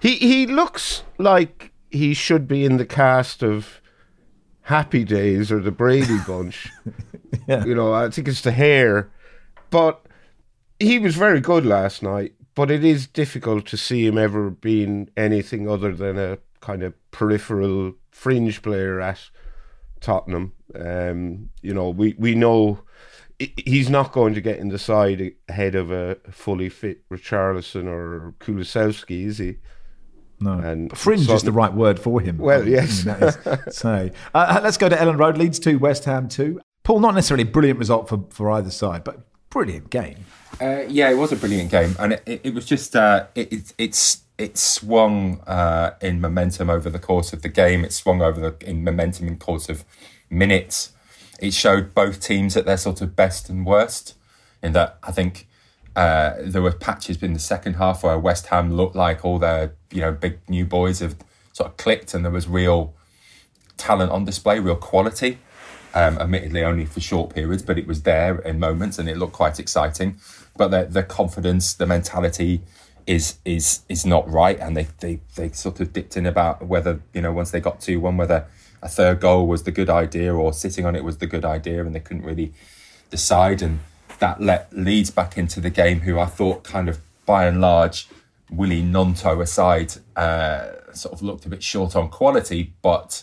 He 0.00 0.16
he 0.16 0.46
looks 0.46 1.02
like 1.18 1.72
he 1.90 2.14
should 2.14 2.46
be 2.46 2.64
in 2.64 2.76
the 2.76 2.86
cast 2.86 3.42
of 3.42 3.80
Happy 4.62 5.02
Days 5.04 5.50
or 5.50 5.60
the 5.60 5.70
Brady 5.70 6.18
Bunch. 6.26 6.68
yeah. 7.48 7.64
You 7.64 7.74
know, 7.74 7.92
I 7.92 8.10
think 8.10 8.28
it's 8.28 8.42
the 8.42 8.52
hair. 8.52 9.10
But 9.70 10.06
he 10.80 10.98
was 10.98 11.16
very 11.16 11.40
good 11.40 11.66
last 11.66 12.02
night, 12.02 12.34
but 12.54 12.70
it 12.70 12.84
is 12.84 13.06
difficult 13.06 13.66
to 13.66 13.76
see 13.76 14.06
him 14.06 14.18
ever 14.18 14.50
being 14.50 15.10
anything 15.16 15.68
other 15.68 15.94
than 15.94 16.18
a 16.18 16.38
kind 16.60 16.82
of 16.82 16.94
peripheral 17.10 17.94
fringe 18.10 18.62
player 18.62 19.00
at 19.00 19.30
Tottenham. 20.00 20.52
Um, 20.74 21.50
you 21.62 21.72
know, 21.72 21.90
we, 21.90 22.14
we 22.18 22.34
know 22.34 22.80
he's 23.38 23.88
not 23.88 24.12
going 24.12 24.34
to 24.34 24.40
get 24.40 24.58
in 24.58 24.68
the 24.68 24.78
side 24.78 25.32
ahead 25.48 25.74
of 25.74 25.90
a 25.90 26.16
fully 26.30 26.68
fit 26.68 27.08
Richarlison 27.08 27.86
or 27.86 28.34
Kulusevski, 28.40 29.26
is 29.26 29.38
he? 29.38 29.56
No, 30.40 30.52
and 30.52 30.96
fringe 30.96 31.28
is 31.28 31.42
the 31.42 31.52
right 31.52 31.72
word 31.72 31.98
for 31.98 32.20
him. 32.20 32.38
Well, 32.38 32.66
yes. 32.68 33.04
so 33.70 34.10
uh, 34.34 34.60
let's 34.62 34.76
go 34.76 34.88
to 34.88 34.94
Elland 34.94 35.18
Road. 35.18 35.36
Leeds 35.36 35.58
two, 35.58 35.78
West 35.78 36.04
Ham 36.04 36.28
two. 36.28 36.60
Paul, 36.84 37.00
not 37.00 37.14
necessarily 37.14 37.42
a 37.42 37.46
brilliant 37.46 37.78
result 37.78 38.08
for, 38.08 38.24
for 38.30 38.50
either 38.52 38.70
side, 38.70 39.02
but 39.02 39.26
brilliant 39.50 39.90
game. 39.90 40.24
Uh, 40.60 40.84
yeah, 40.88 41.10
it 41.10 41.16
was 41.16 41.30
a 41.30 41.36
brilliant 41.36 41.70
game, 41.70 41.94
and 41.98 42.14
it, 42.14 42.40
it, 42.42 42.54
was 42.54 42.66
just 42.66 42.96
uh, 42.96 43.26
it, 43.34 43.52
it, 43.52 43.74
it's 43.78 44.22
it 44.38 44.56
swung 44.56 45.40
uh, 45.46 45.94
in 46.00 46.20
momentum 46.20 46.70
over 46.70 46.88
the 46.88 46.98
course 46.98 47.32
of 47.32 47.42
the 47.42 47.48
game. 47.48 47.84
It 47.84 47.92
swung 47.92 48.22
over 48.22 48.40
the 48.40 48.68
in 48.68 48.82
momentum 48.82 49.28
in 49.28 49.36
course 49.36 49.68
of 49.68 49.84
minutes. 50.30 50.92
It 51.40 51.54
showed 51.54 51.94
both 51.94 52.20
teams 52.20 52.56
at 52.56 52.66
their 52.66 52.76
sort 52.76 53.00
of 53.00 53.14
best 53.14 53.48
and 53.48 53.64
worst. 53.64 54.14
In 54.62 54.72
that, 54.72 54.98
I 55.04 55.12
think 55.12 55.46
uh, 55.94 56.34
there 56.40 56.62
were 56.62 56.72
patches 56.72 57.22
in 57.22 57.32
the 57.32 57.38
second 57.38 57.74
half 57.74 58.02
where 58.02 58.18
West 58.18 58.46
Ham 58.46 58.72
looked 58.72 58.96
like 58.96 59.24
all 59.24 59.38
their 59.38 59.74
you 59.90 60.00
know 60.00 60.12
big 60.12 60.38
new 60.48 60.64
boys 60.64 61.00
have 61.00 61.16
sort 61.52 61.70
of 61.70 61.76
clicked, 61.76 62.14
and 62.14 62.24
there 62.24 62.32
was 62.32 62.48
real 62.48 62.94
talent 63.76 64.10
on 64.10 64.24
display, 64.24 64.60
real 64.60 64.76
quality. 64.76 65.38
Um, 65.94 66.18
admittedly, 66.18 66.62
only 66.62 66.84
for 66.84 67.00
short 67.00 67.34
periods, 67.34 67.62
but 67.62 67.78
it 67.78 67.86
was 67.86 68.02
there 68.02 68.38
in 68.40 68.60
moments, 68.60 68.98
and 68.98 69.08
it 69.08 69.16
looked 69.16 69.32
quite 69.32 69.58
exciting. 69.58 70.20
But 70.58 70.68
the, 70.68 70.84
the 70.84 71.02
confidence, 71.02 71.72
the 71.72 71.86
mentality 71.86 72.60
is 73.06 73.38
is 73.46 73.80
is 73.88 74.04
not 74.04 74.30
right, 74.30 74.60
and 74.60 74.76
they, 74.76 74.88
they 75.00 75.20
they 75.36 75.50
sort 75.52 75.80
of 75.80 75.94
dipped 75.94 76.16
in 76.18 76.26
about 76.26 76.66
whether 76.66 77.00
you 77.14 77.22
know 77.22 77.32
once 77.32 77.50
they 77.50 77.60
got 77.60 77.80
to 77.80 77.96
one 77.96 78.18
whether 78.18 78.46
a 78.82 78.88
third 78.88 79.20
goal 79.20 79.46
was 79.48 79.62
the 79.62 79.70
good 79.70 79.88
idea 79.88 80.32
or 80.34 80.52
sitting 80.52 80.84
on 80.84 80.94
it 80.94 81.02
was 81.02 81.18
the 81.18 81.26
good 81.26 81.44
idea, 81.44 81.84
and 81.84 81.94
they 81.94 82.00
couldn't 82.00 82.24
really 82.24 82.52
decide, 83.08 83.62
and 83.62 83.78
that 84.18 84.42
let 84.42 84.70
Leeds 84.72 85.10
back 85.10 85.38
into 85.38 85.60
the 85.60 85.70
game, 85.70 86.00
who 86.00 86.18
I 86.18 86.26
thought 86.26 86.64
kind 86.64 86.88
of 86.88 86.98
by 87.24 87.46
and 87.46 87.60
large, 87.60 88.08
Willy 88.50 88.82
Gnonto 88.82 89.40
aside, 89.40 89.94
uh, 90.16 90.92
sort 90.92 91.14
of 91.14 91.22
looked 91.22 91.46
a 91.46 91.48
bit 91.48 91.62
short 91.62 91.96
on 91.96 92.10
quality, 92.10 92.74
but 92.82 93.22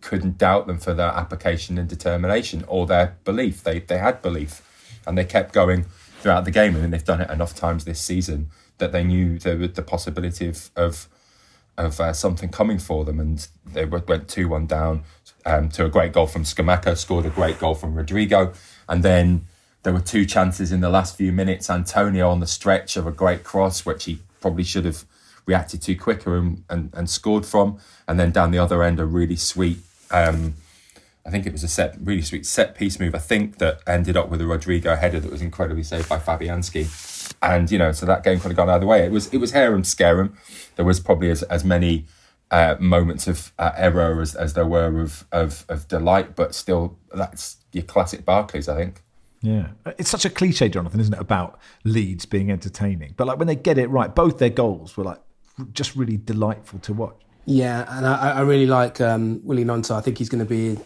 couldn't 0.00 0.38
doubt 0.38 0.66
them 0.66 0.78
for 0.78 0.94
their 0.94 1.10
application 1.10 1.76
and 1.78 1.88
determination 1.88 2.64
or 2.66 2.86
their 2.86 3.16
belief. 3.24 3.62
They 3.62 3.80
they 3.80 3.98
had 3.98 4.22
belief, 4.22 4.62
and 5.06 5.16
they 5.16 5.24
kept 5.24 5.52
going 5.52 5.86
throughout 6.20 6.44
the 6.44 6.50
game, 6.50 6.76
and 6.76 6.92
they've 6.92 7.04
done 7.04 7.20
it 7.20 7.30
enough 7.30 7.54
times 7.54 7.84
this 7.84 8.00
season 8.00 8.50
that 8.78 8.92
they 8.92 9.04
knew 9.04 9.38
there 9.38 9.56
was 9.56 9.72
the 9.72 9.82
possibility 9.82 10.48
of 10.48 10.70
of, 10.76 11.08
of 11.76 12.00
uh, 12.00 12.12
something 12.12 12.48
coming 12.48 12.78
for 12.78 13.04
them, 13.04 13.18
and 13.20 13.48
they 13.66 13.84
went 13.84 14.28
two 14.28 14.48
one 14.48 14.66
down 14.66 15.02
um, 15.46 15.68
to 15.70 15.84
a 15.84 15.88
great 15.88 16.12
goal 16.12 16.26
from 16.26 16.44
Scamacca, 16.44 16.96
scored 16.96 17.26
a 17.26 17.30
great 17.30 17.58
goal 17.58 17.74
from 17.74 17.94
Rodrigo, 17.94 18.52
and 18.88 19.02
then 19.02 19.46
there 19.82 19.92
were 19.92 20.00
two 20.00 20.26
chances 20.26 20.72
in 20.72 20.80
the 20.80 20.90
last 20.90 21.16
few 21.16 21.32
minutes. 21.32 21.70
Antonio 21.70 22.28
on 22.28 22.40
the 22.40 22.46
stretch 22.46 22.96
of 22.96 23.06
a 23.06 23.12
great 23.12 23.44
cross, 23.44 23.86
which 23.86 24.04
he 24.04 24.20
probably 24.40 24.64
should 24.64 24.84
have 24.84 25.04
reacted 25.46 25.80
to 25.82 25.94
quicker 25.94 26.36
and, 26.36 26.64
and, 26.68 26.90
and 26.92 27.08
scored 27.08 27.46
from, 27.46 27.78
and 28.06 28.20
then 28.20 28.30
down 28.30 28.50
the 28.50 28.58
other 28.58 28.82
end 28.82 29.00
a 29.00 29.06
really 29.06 29.36
sweet. 29.36 29.78
Um, 30.10 30.54
I 31.24 31.30
think 31.30 31.46
it 31.46 31.52
was 31.52 31.62
a 31.62 31.68
set, 31.68 31.96
really 32.00 32.22
sweet 32.22 32.46
set 32.46 32.74
piece 32.74 32.98
move. 32.98 33.14
I 33.14 33.18
think 33.18 33.58
that 33.58 33.80
ended 33.86 34.16
up 34.16 34.30
with 34.30 34.40
a 34.40 34.46
Rodrigo 34.46 34.96
header 34.96 35.20
that 35.20 35.30
was 35.30 35.42
incredibly 35.42 35.82
saved 35.82 36.08
by 36.08 36.18
Fabianski, 36.18 37.34
and 37.42 37.70
you 37.70 37.78
know, 37.78 37.92
so 37.92 38.06
that 38.06 38.24
game 38.24 38.40
could 38.40 38.48
have 38.48 38.56
gone 38.56 38.70
either 38.70 38.86
way. 38.86 39.04
It 39.04 39.12
was 39.12 39.28
it 39.28 39.38
was 39.38 39.52
harum 39.52 39.84
scarum. 39.84 40.36
There 40.76 40.84
was 40.84 41.00
probably 41.00 41.30
as 41.30 41.42
as 41.44 41.64
many 41.64 42.06
uh, 42.50 42.76
moments 42.80 43.28
of 43.28 43.52
uh, 43.58 43.72
error 43.76 44.20
as, 44.20 44.34
as 44.34 44.54
there 44.54 44.66
were 44.66 45.00
of, 45.00 45.26
of 45.30 45.64
of 45.68 45.88
delight, 45.88 46.34
but 46.36 46.54
still, 46.54 46.98
that's 47.14 47.58
your 47.72 47.84
classic 47.84 48.24
Barclays, 48.24 48.68
I 48.68 48.76
think. 48.76 49.02
Yeah, 49.42 49.68
it's 49.98 50.10
such 50.10 50.24
a 50.24 50.30
cliche, 50.30 50.68
Jonathan, 50.68 51.00
isn't 51.00 51.14
it, 51.14 51.20
about 51.20 51.58
Leeds 51.84 52.26
being 52.26 52.50
entertaining? 52.50 53.14
But 53.16 53.26
like 53.26 53.38
when 53.38 53.46
they 53.46 53.56
get 53.56 53.78
it 53.78 53.88
right, 53.88 54.14
both 54.14 54.38
their 54.38 54.50
goals 54.50 54.96
were 54.96 55.04
like 55.04 55.20
just 55.72 55.96
really 55.96 56.18
delightful 56.18 56.78
to 56.80 56.92
watch. 56.92 57.16
Yeah, 57.46 57.86
and 57.88 58.06
I, 58.06 58.32
I 58.32 58.40
really 58.42 58.66
like 58.66 59.00
um, 59.00 59.40
Willy 59.42 59.64
Gnonto. 59.64 59.94
I 59.94 60.02
think 60.02 60.18
he's 60.18 60.28
going 60.28 60.44
to 60.44 60.48
be 60.48 60.78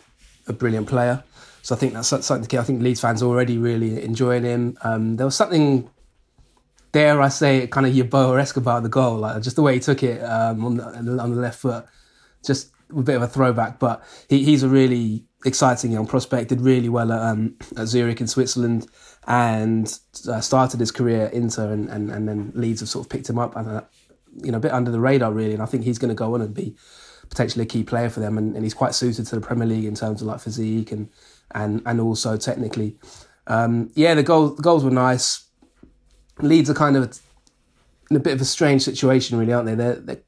a 0.47 0.53
brilliant 0.53 0.89
player. 0.89 1.23
So 1.63 1.75
I 1.75 1.79
think 1.79 1.95
that's 1.95 2.09
something 2.09 2.43
to 2.43 2.49
keep. 2.49 2.61
I 2.61 2.65
think 2.65 2.83
Leeds 2.83 3.01
fans 3.01 3.23
are 3.23 3.27
already 3.27 3.57
really 3.57 4.03
enjoying 4.03 4.45
him. 4.45 4.77
Um, 4.83 5.17
there 5.17 5.25
was 5.25 5.35
something, 5.35 5.89
dare 6.93 7.23
I 7.23 7.29
say, 7.29 7.67
kind 7.69 7.87
of 7.87 7.95
Yeboah-esque 7.95 8.59
about 8.59 8.83
the 8.83 8.91
goal, 8.91 9.19
like 9.19 9.43
just 9.43 9.57
the 9.57 9.63
way 9.63 9.75
he 9.75 9.81
took 9.81 10.03
it 10.03 10.23
um, 10.23 10.65
on, 10.65 10.77
the, 10.77 10.85
on 10.85 11.35
the 11.35 11.41
left 11.41 11.59
foot, 11.61 11.87
just 12.45 12.71
a 12.91 13.03
bit 13.03 13.17
of 13.17 13.23
a 13.23 13.29
throwback. 13.29 13.79
But 13.79 14.05
he, 14.29 14.45
he's 14.45 14.63
a 14.63 14.69
really 14.69 15.25
exciting 15.47 15.91
young 15.91 16.07
prospect. 16.07 16.51
Did 16.51 16.61
really 16.61 16.91
well 16.91 17.11
at, 17.11 17.23
um, 17.23 17.57
at 17.79 17.87
Zurich 17.87 18.21
in 18.21 18.27
Switzerland, 18.27 18.87
and 19.27 19.87
uh, 20.29 20.41
started 20.43 20.81
his 20.81 20.91
career 20.91 21.27
at 21.29 21.33
Inter, 21.33 21.73
and, 21.73 21.89
and, 21.89 22.11
and 22.11 22.29
then 22.29 22.53
Leeds 22.55 22.81
have 22.81 22.91
sort 22.91 23.07
of 23.07 23.11
picked 23.11 23.31
him 23.31 23.39
up, 23.39 23.57
and 23.57 23.69
uh, 23.69 23.81
you 24.43 24.53
know, 24.53 24.59
a 24.59 24.61
bit 24.61 24.73
under 24.73 24.91
the 24.91 25.01
radar 25.01 25.33
really. 25.33 25.55
And 25.55 25.63
I 25.63 25.67
think 25.67 25.85
he's 25.85 25.99
going 25.99 26.11
to 26.11 26.15
go 26.15 26.35
on 26.35 26.43
and 26.43 26.53
be 26.53 26.77
potentially 27.29 27.65
a 27.65 27.67
key 27.67 27.83
player 27.83 28.11
for 28.11 28.21
them, 28.21 28.39
and, 28.39 28.55
and 28.55 28.65
he's 28.65 28.75
quite 28.75 28.95
suited 28.95 29.27
to 29.27 29.35
the 29.35 29.41
Premier 29.41 29.67
League 29.67 29.85
in 29.85 29.95
terms 29.95 30.21
of 30.21 30.29
like 30.29 30.41
physique 30.41 30.93
and 30.93 31.09
and 31.53 31.83
and 31.87 32.01
also 32.01 32.37
technically. 32.37 32.97
Um, 33.47 33.91
yeah, 33.95 34.15
the 34.15 34.23
goals 34.23 34.57
the 34.57 34.63
goals 34.63 34.85
were 34.85 34.91
nice. 34.91 35.47
Leeds 36.41 36.71
are 36.71 36.75
kind 36.75 36.97
of 36.97 37.19
in 38.11 38.17
a 38.17 38.21
bit 38.21 38.33
of 38.33 38.41
a 38.41 38.45
strange 38.45 38.83
situation, 38.83 39.39
really, 39.39 39.53
aren't 39.53 39.67
they? 39.67 39.75
They're, 39.75 39.97
they're 39.97 40.23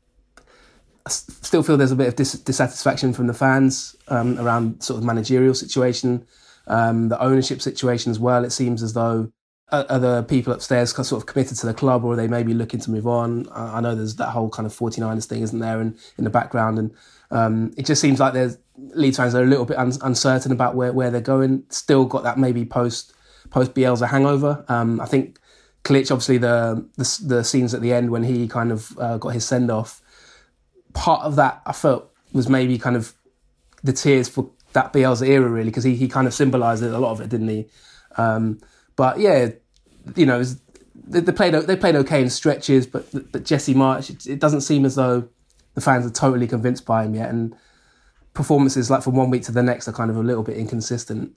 I 1.07 1.09
still 1.09 1.63
feel 1.63 1.77
there's 1.77 1.93
a 1.93 1.97
bit 1.97 2.09
of 2.09 2.17
dis- 2.17 2.33
dissatisfaction 2.33 3.13
from 3.13 3.29
the 3.29 3.35
fans 3.35 3.95
um, 4.09 4.41
around 4.41 4.83
sort 4.83 4.99
of 4.99 5.05
managerial 5.05 5.55
situation, 5.55 6.27
um, 6.67 7.11
the 7.11 7.23
ownership 7.23 7.63
situation 7.63 8.11
as 8.11 8.19
well. 8.19 8.45
It 8.45 8.51
seems 8.51 8.83
as 8.83 8.93
though 8.93 9.31
other 9.71 10.23
people 10.23 10.53
upstairs 10.53 10.91
sort 10.91 11.13
of 11.13 11.27
committed 11.27 11.59
to 11.59 11.67
the 11.67 11.75
club 11.75 12.05
or 12.05 12.13
are 12.13 12.17
they 12.17 12.29
maybe 12.29 12.55
looking 12.55 12.79
to 12.81 12.91
move 12.91 13.07
on. 13.07 13.49
I 13.53 13.81
know 13.81 13.95
there's 13.95 14.17
that 14.17 14.29
whole 14.29 14.49
kind 14.49 14.67
of 14.67 14.73
49ers 14.73 15.27
thing, 15.27 15.43
isn't 15.43 15.59
there, 15.59 15.81
in, 15.81 15.97
in 16.17 16.25
the 16.25 16.31
background. 16.31 16.79
And 16.79 16.95
um, 17.31 17.73
it 17.77 17.85
just 17.85 18.01
seems 18.01 18.21
like 18.21 18.33
there's 18.33 18.59
Leeds 18.77 19.17
fans 19.17 19.35
are 19.35 19.43
a 19.43 19.47
little 19.47 19.65
bit 19.65 19.79
un- 19.79 19.99
uncertain 20.03 20.53
about 20.53 20.77
where, 20.77 20.93
where 20.93 21.11
they're 21.11 21.21
going. 21.21 21.65
Still 21.71 22.05
got 22.05 22.23
that 22.23 22.39
maybe 22.39 22.65
post 22.65 23.13
post 23.51 23.75
Bielsa 23.75 24.09
hangover. 24.09 24.65
Um, 24.69 25.01
I 25.01 25.07
think 25.07 25.39
Klich, 25.85 26.11
obviously 26.11 26.39
the, 26.39 26.87
the, 26.97 27.23
the 27.27 27.45
scenes 27.45 27.75
at 27.75 27.81
the 27.81 27.93
end 27.93 28.11
when 28.11 28.25
he 28.25 28.49
kind 28.49 28.73
of 28.73 28.97
uh, 28.99 29.19
got 29.19 29.31
his 29.31 29.45
send 29.45 29.71
off. 29.71 30.03
Part 30.95 31.23
of 31.23 31.37
that 31.37 31.63
I 31.67 31.73
felt 31.73 32.11
was 32.33 32.49
maybe 32.49 32.79
kind 32.79 32.97
of 32.97 33.15
the 33.83 33.93
tears 33.93 34.29
for 34.29 34.51
that 34.73 34.93
Bielsa 34.93 35.27
era 35.27 35.49
really 35.49 35.71
because 35.71 35.85
he 35.85 35.97
he 35.97 36.07
kind 36.07 36.27
of 36.27 36.35
symbolised 36.35 36.83
a 36.83 36.99
lot 36.99 37.13
of 37.13 37.21
it, 37.21 37.29
didn't 37.29 37.49
he? 37.49 37.67
Um, 38.17 38.61
but 38.97 39.19
yeah, 39.21 39.51
you 40.15 40.27
know, 40.27 40.39
was, 40.39 40.61
they, 40.95 41.21
they, 41.21 41.33
played 41.33 41.55
they 41.55 41.77
played 41.77 41.95
okay 41.97 42.21
in 42.21 42.31
stretches, 42.31 42.87
but 42.87 43.07
but 43.33 43.45
Jesse 43.45 43.75
Marsch, 43.75 44.11
it, 44.11 44.27
it 44.27 44.41
doesn't 44.41 44.63
seem 44.63 44.85
as 44.85 44.95
though 44.97 45.29
the 45.75 45.81
fans 45.81 46.07
are 46.07 46.11
totally 46.11 46.47
convinced 46.47 46.85
by 46.85 47.05
him 47.05 47.15
yet, 47.15 47.31
and 47.31 47.55
performances 48.35 48.91
like 48.91 49.03
from 49.03 49.15
one 49.15 49.31
week 49.31 49.43
to 49.45 49.53
the 49.53 49.63
next 49.63 49.89
are 49.89 49.93
kind 49.93 50.11
of 50.11 50.17
a 50.17 50.23
little 50.23 50.43
bit 50.43 50.57
inconsistent. 50.57 51.33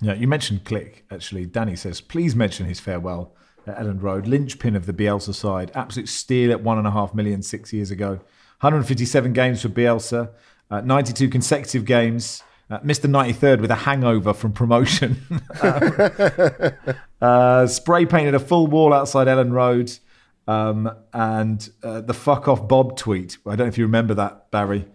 Yeah, 0.00 0.14
you 0.14 0.26
mentioned 0.26 0.64
Klich 0.64 1.02
actually. 1.10 1.46
Danny 1.46 1.76
says, 1.76 2.00
please 2.00 2.34
mention 2.34 2.66
his 2.66 2.80
farewell 2.80 3.34
at 3.66 3.78
Elland 3.78 4.02
Road, 4.02 4.26
linchpin 4.26 4.74
of 4.74 4.86
the 4.86 4.92
Bielsa 4.92 5.34
side, 5.34 5.70
absolute 5.74 6.08
steal 6.08 6.50
at 6.50 6.62
one 6.62 6.78
and 6.78 6.86
a 6.86 6.90
half 6.90 7.14
million 7.14 7.42
six 7.42 7.72
years 7.72 7.90
ago. 7.90 8.20
157 8.60 9.32
games 9.32 9.62
for 9.62 9.68
Bielsa, 9.68 10.30
uh, 10.70 10.80
92 10.80 11.28
consecutive 11.28 11.84
games. 11.84 12.42
Uh, 12.72 12.78
the 12.80 13.08
93rd 13.08 13.60
with 13.60 13.70
a 13.70 13.74
hangover 13.74 14.32
from 14.32 14.50
promotion. 14.50 15.18
uh, 17.20 17.66
spray 17.66 18.06
painted 18.06 18.34
a 18.34 18.38
full 18.38 18.66
wall 18.66 18.94
outside 18.94 19.26
Elland 19.26 19.52
Road. 19.52 19.92
Um, 20.48 20.90
and 21.12 21.68
uh, 21.82 22.00
the 22.00 22.14
fuck 22.14 22.48
off 22.48 22.66
Bob 22.66 22.96
tweet. 22.96 23.36
I 23.44 23.50
don't 23.50 23.66
know 23.66 23.66
if 23.66 23.76
you 23.76 23.84
remember 23.84 24.14
that, 24.14 24.50
Barry, 24.50 24.86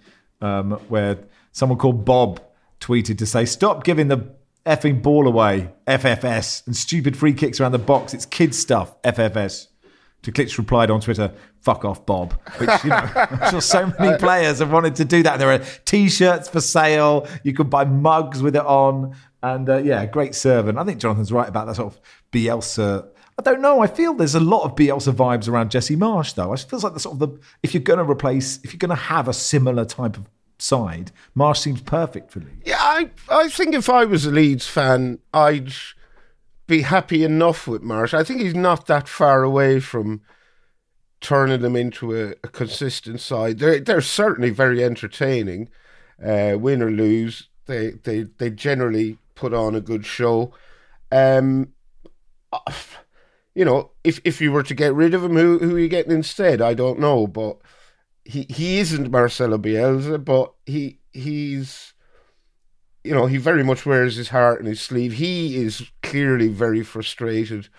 um, 0.42 0.72
where 0.90 1.20
someone 1.52 1.78
called 1.78 2.04
Bob 2.04 2.42
tweeted 2.80 3.20
to 3.20 3.28
say, 3.28 3.46
Stop 3.46 3.84
giving 3.84 4.08
the 4.08 4.34
effing 4.66 5.04
ball 5.04 5.28
away, 5.28 5.70
FFS, 5.86 6.66
and 6.66 6.76
stupid 6.76 7.16
free 7.16 7.34
kicks 7.34 7.62
around 7.62 7.74
the 7.74 7.78
box. 7.78 8.12
It's 8.12 8.26
kid 8.26 8.56
stuff, 8.56 9.00
FFS. 9.04 9.68
To 10.28 10.34
Klich 10.34 10.58
replied 10.58 10.92
on 10.92 11.00
Twitter, 11.00 11.32
fuck 11.62 11.86
off, 11.86 12.06
Bob. 12.06 12.34
Which, 12.58 12.70
you 12.84 12.90
know, 12.90 13.10
I'm 13.16 13.50
sure 13.50 13.62
so 13.62 13.94
many 13.98 14.18
players 14.20 14.60
have 14.60 14.74
wanted 14.74 14.94
to 14.96 15.06
do 15.06 15.24
that. 15.24 15.40
There 15.40 15.50
are 15.50 15.60
t 15.86 16.10
shirts 16.10 16.50
for 16.50 16.60
sale. 16.60 17.26
You 17.44 17.54
could 17.54 17.70
buy 17.70 17.86
mugs 17.86 18.44
with 18.44 18.58
it 18.58 18.66
on. 18.66 19.16
And 19.42 19.70
uh, 19.70 19.78
yeah, 19.78 20.06
great 20.06 20.36
servant. 20.36 20.78
I 20.78 20.84
think 20.84 21.00
Jonathan's 21.00 21.32
right 21.32 21.48
about 21.48 21.68
that 21.68 21.78
sort 21.78 21.94
of 21.94 22.02
Bielsa. 22.34 23.08
I 23.40 23.42
don't 23.42 23.62
know. 23.62 23.80
I 23.80 23.88
feel 23.88 24.16
there's 24.16 24.36
a 24.36 24.42
lot 24.42 24.66
of 24.66 24.76
Bielsa 24.76 25.14
vibes 25.14 25.48
around 25.48 25.72
Jesse 25.72 25.96
Marsch, 25.96 26.36
though. 26.36 26.52
It 26.52 26.60
feels 26.60 26.84
like 26.84 26.94
the 26.94 27.00
sort 27.00 27.14
of 27.14 27.20
the 27.20 27.40
if 27.64 27.74
you're 27.74 27.82
going 27.82 28.06
to 28.06 28.12
replace, 28.12 28.60
if 28.66 28.74
you're 28.74 28.80
going 28.80 28.90
to 28.90 28.96
have 28.96 29.30
a 29.30 29.34
similar 29.34 29.86
type 29.86 30.18
of 30.18 30.26
side, 30.60 31.14
Marsch 31.38 31.60
seems 31.60 31.80
perfect 31.80 32.32
for 32.32 32.42
Leeds. 32.42 32.64
Yeah, 32.66 32.80
I 32.82 33.12
I 33.30 33.48
think 33.48 33.76
if 33.76 33.90
I 33.90 34.04
was 34.04 34.26
a 34.26 34.32
Leeds 34.32 34.68
fan, 34.68 35.20
I'd 35.34 35.72
be 36.68 36.82
happy 36.82 37.24
enough 37.24 37.68
with 37.68 37.82
Marsch. 37.82 38.14
I 38.14 38.24
think 38.24 38.42
he's 38.42 38.56
not 38.56 38.88
that 38.88 39.08
far 39.08 39.44
away 39.44 39.80
from 39.80 40.22
turning 41.20 41.62
them 41.62 41.76
into 41.76 42.16
a, 42.16 42.32
a 42.44 42.50
consistent 42.50 43.20
side. 43.20 43.60
They're 43.60 43.80
they're 43.80 44.02
certainly 44.02 44.50
very 44.50 44.84
entertaining. 44.84 45.70
Uh, 46.24 46.58
win 46.60 46.82
or 46.82 46.92
lose, 46.92 47.50
they 47.68 47.92
they 48.04 48.24
they 48.38 48.50
generally 48.50 49.18
put 49.36 49.54
on 49.54 49.76
a 49.76 49.82
good 49.82 50.06
show. 50.06 50.54
Um, 51.12 51.74
you 53.56 53.66
know, 53.66 53.92
if 54.04 54.20
if 54.24 54.42
you 54.42 54.52
were 54.52 54.64
to 54.64 54.74
get 54.74 54.94
rid 54.94 55.14
of 55.14 55.24
him, 55.24 55.36
who 55.36 55.60
who 55.60 55.76
are 55.76 55.80
you 55.80 55.88
getting 55.88 56.12
instead? 56.12 56.62
I 56.62 56.74
don't 56.74 57.00
know, 57.00 57.28
but 57.28 57.58
he 58.26 58.46
he 58.50 58.80
isn't 58.80 59.12
Marcelo 59.12 59.58
Bielsa, 59.58 60.24
but 60.24 60.54
he 60.66 61.00
he's 61.14 61.94
you 63.08 63.14
know 63.14 63.26
he 63.26 63.38
very 63.38 63.64
much 63.64 63.86
wears 63.86 64.18
his 64.18 64.30
heart 64.30 64.60
in 64.60 64.66
his 64.66 64.82
sleeve. 64.82 65.14
He 65.14 65.56
is 65.56 65.90
clearly 66.04 66.50
very 66.50 66.84
frustrated 66.84 67.70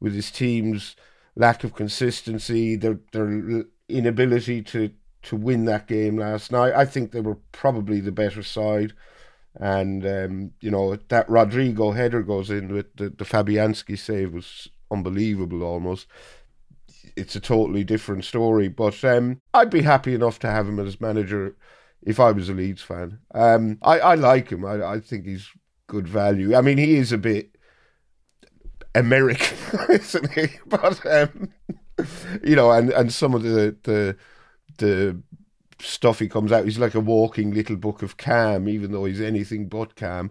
with 0.00 0.14
his 0.14 0.30
team's 0.30 0.94
lack 1.34 1.64
of 1.64 1.74
consistency, 1.74 2.76
their 2.76 3.00
their 3.12 3.64
inability 3.88 4.62
to 4.62 4.90
to 5.22 5.36
win 5.36 5.64
that 5.64 5.88
game 5.88 6.16
last 6.16 6.52
night. 6.52 6.74
I 6.74 6.84
think 6.84 7.10
they 7.10 7.20
were 7.20 7.38
probably 7.50 8.00
the 8.00 8.12
better 8.12 8.42
side. 8.42 8.92
And 9.60 10.06
um, 10.06 10.52
you 10.60 10.70
know 10.70 10.94
that 10.94 11.28
Rodrigo 11.28 11.90
header 11.90 12.22
goes 12.22 12.48
in 12.48 12.68
with 12.68 12.94
the, 12.96 13.10
the 13.10 13.24
Fabianski 13.24 13.98
save 13.98 14.32
was 14.32 14.68
unbelievable 14.92 15.64
almost. 15.64 16.06
It's 17.16 17.34
a 17.34 17.40
totally 17.40 17.82
different 17.82 18.24
story, 18.24 18.68
but 18.68 19.02
um, 19.04 19.40
I'd 19.52 19.70
be 19.70 19.82
happy 19.82 20.14
enough 20.14 20.38
to 20.40 20.50
have 20.50 20.68
him 20.68 20.78
as 20.78 21.00
manager 21.00 21.56
if 22.02 22.20
I 22.20 22.32
was 22.32 22.48
a 22.48 22.54
Leeds 22.54 22.82
fan. 22.82 23.18
Um, 23.34 23.78
I, 23.82 23.98
I 24.00 24.14
like 24.14 24.50
him. 24.50 24.64
I, 24.64 24.82
I 24.84 25.00
think 25.00 25.26
he's 25.26 25.48
good 25.86 26.08
value. 26.08 26.54
I 26.54 26.60
mean, 26.60 26.78
he 26.78 26.96
is 26.96 27.12
a 27.12 27.18
bit 27.18 27.56
American, 28.94 29.58
isn't 29.90 30.32
he? 30.32 30.48
But 30.66 31.04
um, 31.06 31.52
you 32.44 32.56
know, 32.56 32.70
and, 32.70 32.90
and 32.90 33.12
some 33.12 33.34
of 33.34 33.42
the 33.42 33.76
the 33.82 34.16
the 34.78 35.20
stuff 35.80 36.18
he 36.18 36.28
comes 36.28 36.52
out, 36.52 36.64
he's 36.64 36.78
like 36.78 36.94
a 36.94 37.00
walking 37.00 37.52
little 37.52 37.76
book 37.76 38.02
of 38.02 38.16
Cam, 38.16 38.68
even 38.68 38.92
though 38.92 39.04
he's 39.04 39.20
anything 39.20 39.68
but 39.68 39.94
Cam. 39.94 40.30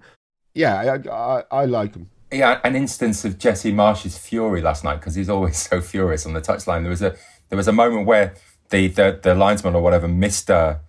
Yeah, 0.53 0.99
I 1.05 1.09
I, 1.09 1.43
I 1.51 1.65
like 1.65 1.95
him. 1.95 2.09
Yeah, 2.31 2.59
an 2.63 2.75
instance 2.75 3.23
of 3.23 3.37
Jesse 3.37 3.71
Marsch's 3.71 4.17
fury 4.17 4.61
last 4.61 4.83
night 4.83 4.97
because 4.97 5.15
he's 5.15 5.29
always 5.29 5.57
so 5.69 5.81
furious 5.81 6.25
on 6.25 6.33
the 6.33 6.41
touchline. 6.41 6.81
There 6.81 6.89
was 6.89 7.01
a 7.01 7.15
there 7.49 7.57
was 7.57 7.67
a 7.67 7.73
moment 7.73 8.05
where 8.05 8.35
the 8.69 8.87
the, 8.87 9.19
the 9.21 9.35
linesman 9.35 9.75
or 9.75 9.81
whatever 9.81 10.07
missed 10.07 10.49
a 10.49 10.81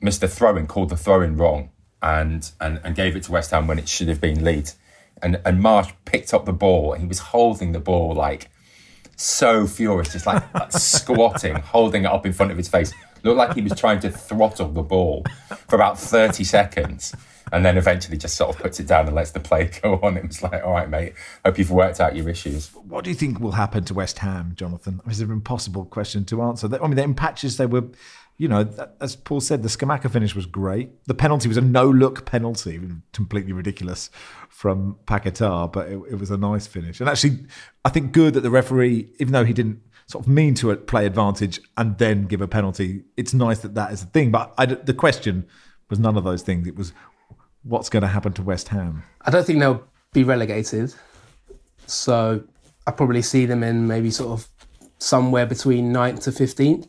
missed 0.00 0.22
a 0.22 0.28
throw 0.28 0.64
called 0.66 0.88
the 0.90 0.96
throwing 0.96 1.36
wrong, 1.36 1.70
and, 2.02 2.50
and 2.60 2.80
and 2.84 2.94
gave 2.94 3.16
it 3.16 3.24
to 3.24 3.32
West 3.32 3.50
Ham 3.50 3.66
when 3.66 3.78
it 3.78 3.88
should 3.88 4.08
have 4.08 4.20
been 4.20 4.44
lead. 4.44 4.70
and 5.22 5.40
and 5.44 5.62
Marsch 5.62 5.92
picked 6.04 6.34
up 6.34 6.44
the 6.44 6.52
ball 6.52 6.92
and 6.92 7.02
he 7.02 7.08
was 7.08 7.18
holding 7.18 7.72
the 7.72 7.80
ball 7.80 8.14
like 8.14 8.50
so 9.16 9.66
furious, 9.66 10.12
just 10.12 10.26
like, 10.26 10.42
like 10.54 10.72
squatting, 10.96 11.56
holding 11.56 12.04
it 12.04 12.08
up 12.08 12.26
in 12.26 12.32
front 12.32 12.52
of 12.52 12.58
his 12.58 12.68
face. 12.68 12.92
Looked 13.22 13.38
like 13.38 13.54
he 13.54 13.62
was 13.62 13.72
trying 13.72 14.00
to 14.00 14.10
throttle 14.10 14.68
the 14.68 14.82
ball 14.82 15.24
for 15.68 15.74
about 15.74 15.98
thirty 15.98 16.44
seconds, 16.44 17.14
and 17.50 17.64
then 17.64 17.76
eventually 17.76 18.18
just 18.18 18.36
sort 18.36 18.54
of 18.54 18.62
puts 18.62 18.78
it 18.78 18.86
down 18.86 19.06
and 19.06 19.16
lets 19.16 19.32
the 19.32 19.40
play 19.40 19.64
go 19.82 19.98
on. 20.02 20.16
It 20.16 20.26
was 20.26 20.42
like, 20.42 20.62
all 20.62 20.72
right, 20.72 20.88
mate, 20.88 21.14
hope 21.44 21.58
you've 21.58 21.70
worked 21.70 21.98
out 21.98 22.14
your 22.14 22.28
issues. 22.28 22.72
What 22.74 23.04
do 23.04 23.10
you 23.10 23.16
think 23.16 23.40
will 23.40 23.52
happen 23.52 23.84
to 23.84 23.94
West 23.94 24.18
Ham, 24.18 24.52
Jonathan? 24.54 25.00
It's 25.06 25.20
an 25.20 25.32
impossible 25.32 25.86
question 25.86 26.24
to 26.26 26.42
answer. 26.42 26.68
I 26.80 26.86
mean, 26.86 26.98
in 26.98 27.14
patches 27.14 27.56
they 27.56 27.66
were 27.66 27.86
you 28.38 28.48
know, 28.48 28.68
as 29.00 29.16
Paul 29.16 29.40
said, 29.40 29.62
the 29.62 29.68
Scamacca 29.68 30.10
finish 30.10 30.34
was 30.34 30.44
great. 30.44 30.90
The 31.06 31.14
penalty 31.14 31.48
was 31.48 31.56
a 31.56 31.62
no-look 31.62 32.26
penalty, 32.26 32.80
completely 33.12 33.52
ridiculous 33.52 34.10
from 34.50 34.98
Paquetá, 35.06 35.72
but 35.72 35.88
it, 35.88 36.00
it, 36.10 36.18
was 36.18 36.30
a 36.30 36.36
nice 36.36 36.66
finish. 36.66 37.00
And 37.00 37.08
actually, 37.08 37.46
I 37.84 37.88
think 37.88 38.12
good 38.12 38.34
that 38.34 38.40
the 38.40 38.50
referee, 38.50 39.10
even 39.18 39.32
though 39.32 39.44
he 39.44 39.54
didn't 39.54 39.80
sort 40.06 40.24
of 40.24 40.28
mean 40.28 40.54
to 40.56 40.74
play 40.76 41.06
advantage 41.06 41.60
and 41.78 41.96
then 41.96 42.26
give 42.26 42.42
a 42.42 42.48
penalty, 42.48 43.04
it's 43.16 43.32
nice 43.32 43.60
that 43.60 43.74
that 43.74 43.90
is 43.92 44.02
a 44.02 44.06
thing. 44.06 44.30
But 44.30 44.52
I, 44.58 44.66
the 44.66 44.94
question 44.94 45.46
was 45.88 45.98
none 45.98 46.16
of 46.18 46.24
those 46.24 46.42
things. 46.42 46.66
It 46.66 46.76
was 46.76 46.92
what's 47.62 47.88
going 47.88 48.02
to 48.02 48.08
happen 48.08 48.32
to 48.34 48.42
West 48.42 48.68
Ham. 48.68 49.02
I 49.22 49.30
don't 49.30 49.46
think 49.46 49.60
they'll 49.60 49.82
be 50.12 50.24
relegated, 50.24 50.94
so 51.86 52.44
I 52.86 52.90
probably 52.90 53.22
see 53.22 53.46
them 53.46 53.62
in 53.62 53.86
maybe 53.86 54.10
sort 54.10 54.38
of 54.38 54.48
somewhere 54.98 55.46
between 55.46 55.92
9th 55.92 56.24
to 56.24 56.32
fifteenth. 56.32 56.86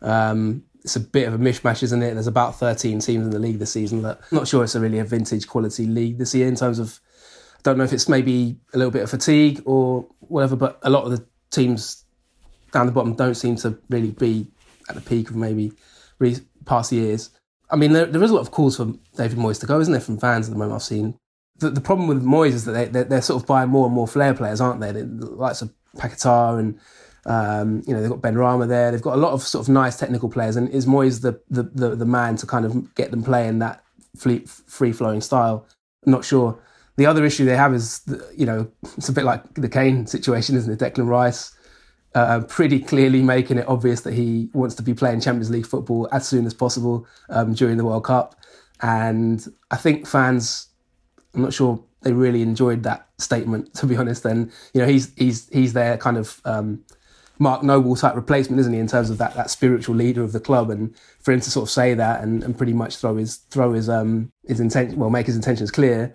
Um, 0.00 0.64
it's 0.84 0.96
a 0.96 1.00
bit 1.00 1.26
of 1.26 1.34
a 1.34 1.38
mishmash, 1.38 1.82
isn't 1.82 2.02
it? 2.02 2.12
There's 2.12 2.26
about 2.26 2.58
13 2.58 3.00
teams 3.00 3.24
in 3.24 3.30
the 3.30 3.38
league 3.38 3.58
this 3.58 3.72
season. 3.72 4.02
That 4.02 4.20
I'm 4.30 4.38
not 4.38 4.46
sure 4.46 4.62
it's 4.62 4.74
a 4.74 4.80
really 4.80 4.98
a 4.98 5.04
vintage 5.04 5.48
quality 5.48 5.86
league 5.86 6.18
this 6.18 6.34
year 6.34 6.46
in 6.46 6.56
terms 6.56 6.78
of. 6.78 7.00
I 7.56 7.60
don't 7.62 7.78
know 7.78 7.84
if 7.84 7.94
it's 7.94 8.10
maybe 8.10 8.58
a 8.74 8.78
little 8.78 8.90
bit 8.90 9.02
of 9.02 9.08
fatigue 9.08 9.62
or 9.64 10.06
whatever, 10.20 10.54
but 10.54 10.78
a 10.82 10.90
lot 10.90 11.04
of 11.04 11.12
the 11.12 11.26
teams 11.50 12.04
down 12.72 12.84
the 12.84 12.92
bottom 12.92 13.14
don't 13.14 13.34
seem 13.34 13.56
to 13.56 13.78
really 13.88 14.10
be 14.10 14.46
at 14.90 14.94
the 14.94 15.00
peak 15.00 15.30
of 15.30 15.36
maybe 15.36 15.72
past 16.66 16.92
years. 16.92 17.30
I 17.70 17.76
mean, 17.76 17.92
there, 17.92 18.04
there 18.06 18.22
is 18.22 18.30
a 18.30 18.34
lot 18.34 18.40
of 18.40 18.50
calls 18.50 18.76
for 18.76 18.92
David 19.16 19.38
Moyes 19.38 19.60
to 19.60 19.66
go, 19.66 19.80
isn't 19.80 19.92
there, 19.92 20.00
from 20.00 20.18
fans 20.18 20.48
at 20.48 20.52
the 20.52 20.58
moment 20.58 20.76
I've 20.76 20.82
seen. 20.82 21.16
The, 21.56 21.70
the 21.70 21.80
problem 21.80 22.08
with 22.08 22.22
Moyes 22.22 22.52
is 22.52 22.64
that 22.66 22.72
they, 22.72 22.84
they're, 22.86 23.04
they're, 23.04 23.22
sort 23.22 23.42
of 23.42 23.46
buying 23.46 23.70
more 23.70 23.86
and 23.86 23.94
more 23.94 24.08
flair 24.08 24.34
players, 24.34 24.60
aren't 24.60 24.80
they? 24.80 24.92
The 24.92 25.02
likes 25.02 25.62
of 25.62 25.72
Paquetá 25.96 26.58
and 26.58 26.78
um, 27.26 27.82
you 27.86 27.94
know, 27.94 28.00
they've 28.00 28.10
got 28.10 28.20
Benrahma 28.20 28.68
there. 28.68 28.90
They've 28.90 29.02
got 29.02 29.14
a 29.14 29.20
lot 29.20 29.32
of 29.32 29.42
sort 29.42 29.66
of 29.66 29.72
nice 29.72 29.96
technical 29.96 30.28
players, 30.28 30.56
and 30.56 30.68
is 30.70 30.86
Moyes 30.86 31.22
the, 31.22 31.40
the 31.50 31.62
the, 31.62 31.96
the 31.96 32.06
man 32.06 32.36
to 32.36 32.46
kind 32.46 32.64
of 32.64 32.94
get 32.94 33.10
them 33.10 33.22
playing 33.22 33.60
that 33.60 33.82
free 34.16 34.92
flowing 34.92 35.20
style? 35.20 35.66
I'm 36.06 36.12
not 36.12 36.24
sure. 36.24 36.58
The 36.96 37.06
other 37.06 37.24
issue 37.24 37.44
they 37.44 37.56
have 37.56 37.74
is, 37.74 38.02
you 38.36 38.46
know, 38.46 38.70
it's 38.96 39.08
a 39.08 39.12
bit 39.12 39.24
like 39.24 39.54
the 39.54 39.68
Kane 39.68 40.06
situation, 40.06 40.54
isn't 40.54 40.72
it? 40.72 40.78
Declan 40.78 41.08
Rice 41.08 41.54
uh, 42.14 42.40
pretty 42.42 42.78
clearly 42.78 43.22
making 43.22 43.58
it 43.58 43.66
obvious 43.68 44.02
that 44.02 44.14
he 44.14 44.48
wants 44.52 44.74
to 44.76 44.82
be 44.82 44.94
playing 44.94 45.20
Champions 45.20 45.50
League 45.50 45.66
football 45.66 46.08
as 46.12 46.26
soon 46.26 46.46
as 46.46 46.54
possible 46.54 47.06
um, 47.28 47.54
during 47.54 47.76
the 47.76 47.84
World 47.84 48.04
Cup, 48.04 48.36
and 48.80 49.46
I 49.70 49.76
think 49.76 50.06
fans, 50.06 50.68
I'm 51.34 51.42
not 51.42 51.52
sure 51.52 51.82
they 52.02 52.12
really 52.12 52.42
enjoyed 52.42 52.82
that 52.84 53.08
statement 53.18 53.74
to 53.78 53.86
be 53.86 53.96
honest. 53.96 54.24
And 54.24 54.52
you 54.72 54.80
know, 54.80 54.86
he's 54.86 55.12
he's 55.16 55.48
he's 55.50 55.72
there 55.72 55.96
kind 55.96 56.16
of. 56.16 56.40
Um, 56.44 56.84
Mark 57.38 57.62
Noble 57.62 57.96
type 57.96 58.14
replacement, 58.14 58.60
isn't 58.60 58.72
he, 58.72 58.78
in 58.78 58.86
terms 58.86 59.10
of 59.10 59.18
that, 59.18 59.34
that 59.34 59.50
spiritual 59.50 59.96
leader 59.96 60.22
of 60.22 60.32
the 60.32 60.40
club, 60.40 60.70
and 60.70 60.94
for 61.20 61.32
him 61.32 61.40
to 61.40 61.50
sort 61.50 61.68
of 61.68 61.70
say 61.70 61.94
that 61.94 62.22
and, 62.22 62.42
and 62.44 62.56
pretty 62.56 62.72
much 62.72 62.96
throw 62.96 63.16
his 63.16 63.36
throw 63.36 63.72
his 63.72 63.88
um 63.88 64.32
his 64.46 64.60
intention, 64.60 64.98
well, 64.98 65.10
make 65.10 65.26
his 65.26 65.36
intentions 65.36 65.70
clear, 65.70 66.14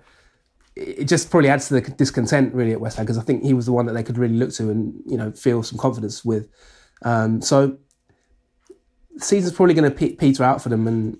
it 0.75 1.05
just 1.05 1.29
probably 1.29 1.49
adds 1.49 1.67
to 1.67 1.79
the 1.79 1.81
discontent 1.81 2.53
really 2.53 2.71
at 2.71 2.79
West 2.79 2.97
Ham 2.97 3.05
because 3.05 3.17
I 3.17 3.21
think 3.21 3.43
he 3.43 3.53
was 3.53 3.65
the 3.65 3.73
one 3.73 3.85
that 3.87 3.93
they 3.93 4.03
could 4.03 4.17
really 4.17 4.35
look 4.35 4.51
to 4.53 4.69
and 4.69 4.93
you 5.05 5.17
know 5.17 5.31
feel 5.31 5.61
some 5.63 5.77
confidence 5.77 6.23
with. 6.23 6.47
Um, 7.01 7.41
so 7.41 7.77
the 9.15 9.23
season's 9.23 9.53
probably 9.53 9.73
going 9.73 9.91
to 9.91 9.97
pe- 9.97 10.15
peter 10.15 10.43
out 10.43 10.61
for 10.61 10.69
them, 10.69 10.87
and 10.87 11.17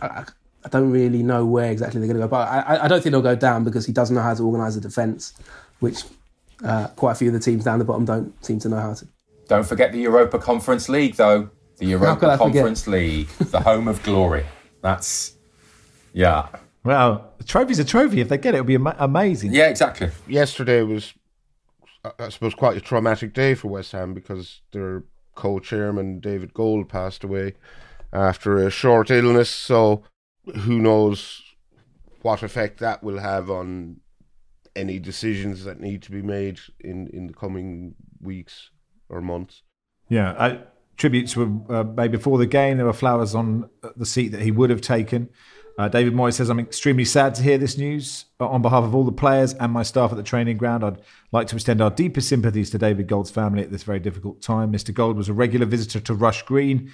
I, 0.00 0.24
I, 0.64 0.68
don't 0.68 0.90
really 0.90 1.22
know 1.22 1.44
where 1.44 1.70
exactly 1.70 2.00
they're 2.00 2.08
going 2.08 2.20
to 2.20 2.26
go. 2.26 2.28
But 2.28 2.48
I, 2.48 2.84
I, 2.84 2.88
don't 2.88 3.02
think 3.02 3.12
they'll 3.12 3.22
go 3.22 3.34
down 3.34 3.64
because 3.64 3.84
he 3.84 3.92
doesn't 3.92 4.14
know 4.14 4.22
how 4.22 4.34
to 4.34 4.42
organise 4.42 4.76
a 4.76 4.80
defence, 4.80 5.34
which 5.80 6.04
uh, 6.64 6.88
quite 6.88 7.12
a 7.12 7.14
few 7.14 7.28
of 7.28 7.34
the 7.34 7.40
teams 7.40 7.64
down 7.64 7.78
the 7.78 7.84
bottom 7.84 8.04
don't 8.04 8.44
seem 8.44 8.58
to 8.60 8.68
know 8.68 8.78
how 8.78 8.94
to. 8.94 9.06
Don't 9.48 9.66
forget 9.66 9.92
the 9.92 10.00
Europa 10.00 10.38
Conference 10.38 10.88
League, 10.88 11.16
though. 11.16 11.50
The 11.78 11.86
Europa 11.86 12.36
Conference 12.36 12.86
League, 12.86 13.28
the 13.38 13.60
home 13.60 13.88
of 13.88 14.02
glory. 14.02 14.46
That's 14.82 15.36
yeah. 16.12 16.48
Well, 16.84 17.32
a 17.38 17.44
trophy's 17.44 17.78
a 17.78 17.84
trophy. 17.84 18.20
If 18.20 18.28
they 18.28 18.38
get 18.38 18.54
it, 18.54 18.58
it'll 18.58 18.66
be 18.66 18.74
am- 18.74 18.86
amazing. 18.86 19.52
Yeah, 19.52 19.68
exactly. 19.68 20.10
Yesterday 20.26 20.82
was, 20.82 21.14
uh, 22.04 22.10
I 22.18 22.28
suppose, 22.28 22.54
quite 22.54 22.76
a 22.76 22.80
traumatic 22.80 23.34
day 23.34 23.54
for 23.54 23.68
West 23.68 23.92
Ham 23.92 24.14
because 24.14 24.60
their 24.72 25.04
co-chairman 25.34 26.20
David 26.20 26.52
Gold 26.52 26.88
passed 26.88 27.24
away 27.24 27.54
after 28.12 28.58
a 28.58 28.70
short 28.70 29.10
illness. 29.10 29.48
So, 29.48 30.02
who 30.62 30.78
knows 30.78 31.42
what 32.22 32.42
effect 32.42 32.80
that 32.80 33.02
will 33.02 33.18
have 33.18 33.50
on 33.50 34.00
any 34.74 34.98
decisions 34.98 35.64
that 35.64 35.80
need 35.80 36.02
to 36.02 36.10
be 36.10 36.22
made 36.22 36.58
in 36.80 37.06
in 37.08 37.26
the 37.28 37.34
coming 37.34 37.94
weeks 38.20 38.70
or 39.12 39.20
months. 39.20 39.62
Yeah, 40.08 40.34
I, 40.38 40.60
tributes 40.96 41.36
were 41.36 41.50
uh, 41.68 41.84
made 41.84 42.10
before 42.10 42.38
the 42.38 42.46
game. 42.46 42.78
There 42.78 42.86
were 42.86 42.92
flowers 42.92 43.34
on 43.34 43.68
the 43.96 44.06
seat 44.06 44.28
that 44.28 44.42
he 44.42 44.50
would 44.50 44.70
have 44.70 44.80
taken. 44.80 45.28
Uh, 45.78 45.88
David 45.88 46.12
Moyes 46.12 46.34
says, 46.34 46.50
I'm 46.50 46.60
extremely 46.60 47.04
sad 47.04 47.34
to 47.36 47.42
hear 47.42 47.56
this 47.56 47.78
news. 47.78 48.26
On 48.40 48.60
behalf 48.60 48.84
of 48.84 48.94
all 48.94 49.04
the 49.04 49.12
players 49.12 49.54
and 49.54 49.72
my 49.72 49.82
staff 49.82 50.10
at 50.10 50.16
the 50.16 50.22
training 50.22 50.58
ground, 50.58 50.84
I'd 50.84 51.00
like 51.32 51.46
to 51.48 51.56
extend 51.56 51.80
our 51.80 51.90
deepest 51.90 52.28
sympathies 52.28 52.70
to 52.70 52.78
David 52.78 53.06
Gold's 53.06 53.30
family 53.30 53.62
at 53.62 53.70
this 53.70 53.82
very 53.82 54.00
difficult 54.00 54.42
time. 54.42 54.70
Mr. 54.72 54.92
Gold 54.92 55.16
was 55.16 55.28
a 55.28 55.32
regular 55.32 55.64
visitor 55.64 56.00
to 56.00 56.14
Rush 56.14 56.42
Green 56.42 56.90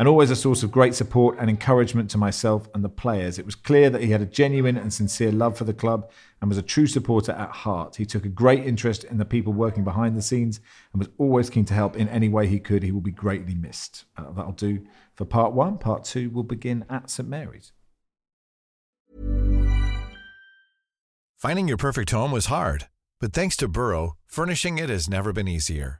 and 0.00 0.08
always 0.08 0.30
a 0.30 0.36
source 0.36 0.62
of 0.62 0.72
great 0.72 0.94
support 0.94 1.36
and 1.38 1.50
encouragement 1.50 2.08
to 2.08 2.16
myself 2.16 2.66
and 2.72 2.82
the 2.82 2.88
players. 2.88 3.38
It 3.38 3.44
was 3.44 3.54
clear 3.54 3.90
that 3.90 4.00
he 4.00 4.12
had 4.12 4.22
a 4.22 4.26
genuine 4.26 4.78
and 4.78 4.90
sincere 4.90 5.30
love 5.30 5.58
for 5.58 5.64
the 5.64 5.74
club 5.74 6.10
and 6.40 6.48
was 6.48 6.56
a 6.56 6.62
true 6.62 6.86
supporter 6.86 7.32
at 7.32 7.50
heart. 7.50 7.96
He 7.96 8.06
took 8.06 8.24
a 8.24 8.30
great 8.30 8.64
interest 8.64 9.04
in 9.04 9.18
the 9.18 9.26
people 9.26 9.52
working 9.52 9.84
behind 9.84 10.16
the 10.16 10.22
scenes 10.22 10.58
and 10.94 11.00
was 11.00 11.10
always 11.18 11.50
keen 11.50 11.66
to 11.66 11.74
help 11.74 11.96
in 11.96 12.08
any 12.08 12.30
way 12.30 12.46
he 12.46 12.58
could. 12.58 12.82
He 12.82 12.92
will 12.92 13.02
be 13.02 13.10
greatly 13.10 13.54
missed. 13.54 14.06
Uh, 14.16 14.32
that'll 14.32 14.52
do 14.52 14.86
for 15.16 15.26
part 15.26 15.52
one. 15.52 15.76
Part 15.76 16.04
two 16.04 16.30
will 16.30 16.44
begin 16.44 16.86
at 16.88 17.10
St 17.10 17.28
Mary's. 17.28 17.72
Finding 21.36 21.68
your 21.68 21.76
perfect 21.76 22.10
home 22.10 22.32
was 22.32 22.46
hard, 22.46 22.88
but 23.20 23.34
thanks 23.34 23.54
to 23.58 23.68
Burrow, 23.68 24.16
furnishing 24.26 24.78
it 24.78 24.88
has 24.88 25.10
never 25.10 25.34
been 25.34 25.46
easier. 25.46 25.99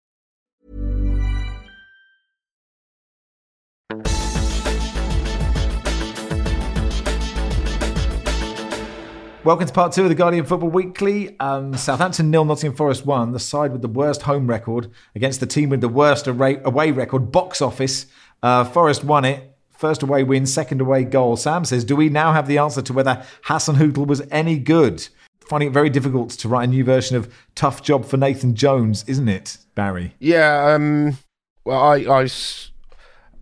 Welcome 9.43 9.65
to 9.65 9.73
part 9.73 9.91
two 9.91 10.03
of 10.03 10.09
the 10.09 10.13
Guardian 10.13 10.45
Football 10.45 10.69
Weekly. 10.69 11.35
Um, 11.39 11.75
Southampton 11.75 12.29
nil, 12.29 12.45
Nottingham 12.45 12.77
Forest 12.77 13.07
one. 13.07 13.31
The 13.31 13.39
side 13.39 13.71
with 13.71 13.81
the 13.81 13.87
worst 13.87 14.21
home 14.21 14.45
record 14.45 14.91
against 15.15 15.39
the 15.39 15.47
team 15.47 15.69
with 15.69 15.81
the 15.81 15.89
worst 15.89 16.27
away 16.27 16.91
record. 16.91 17.31
Box 17.31 17.59
office. 17.59 18.05
Uh, 18.43 18.63
Forest 18.63 19.03
won 19.03 19.25
it. 19.25 19.57
First 19.71 20.03
away 20.03 20.23
win, 20.23 20.45
second 20.45 20.79
away 20.79 21.05
goal. 21.05 21.37
Sam 21.37 21.65
says, 21.65 21.83
"Do 21.83 21.95
we 21.95 22.07
now 22.07 22.33
have 22.33 22.47
the 22.47 22.59
answer 22.59 22.83
to 22.83 22.93
whether 22.93 23.25
Hassan 23.45 23.77
Hasenhüttl 23.77 24.05
was 24.05 24.21
any 24.29 24.59
good?" 24.59 25.07
Finding 25.39 25.69
it 25.69 25.73
very 25.73 25.89
difficult 25.89 26.29
to 26.29 26.47
write 26.47 26.65
a 26.65 26.71
new 26.71 26.83
version 26.83 27.17
of 27.17 27.33
"Tough 27.55 27.81
Job 27.81 28.05
for 28.05 28.17
Nathan 28.17 28.53
Jones," 28.53 29.03
isn't 29.07 29.27
it, 29.27 29.57
Barry? 29.73 30.13
Yeah. 30.19 30.75
Um, 30.75 31.17
well, 31.65 31.81
I, 31.81 31.95
I, 31.95 32.27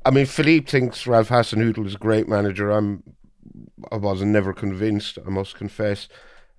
I 0.06 0.12
mean, 0.12 0.28
Philippe 0.28 0.72
thinks 0.72 1.06
Ralph 1.06 1.28
Hasenhüttl 1.28 1.86
is 1.86 1.96
a 1.96 1.98
great 1.98 2.30
manager. 2.30 2.72
I'm 2.72 3.04
I 3.92 3.98
was 3.98 4.22
never 4.22 4.54
convinced, 4.54 5.18
I 5.26 5.30
must 5.30 5.56
confess. 5.56 6.08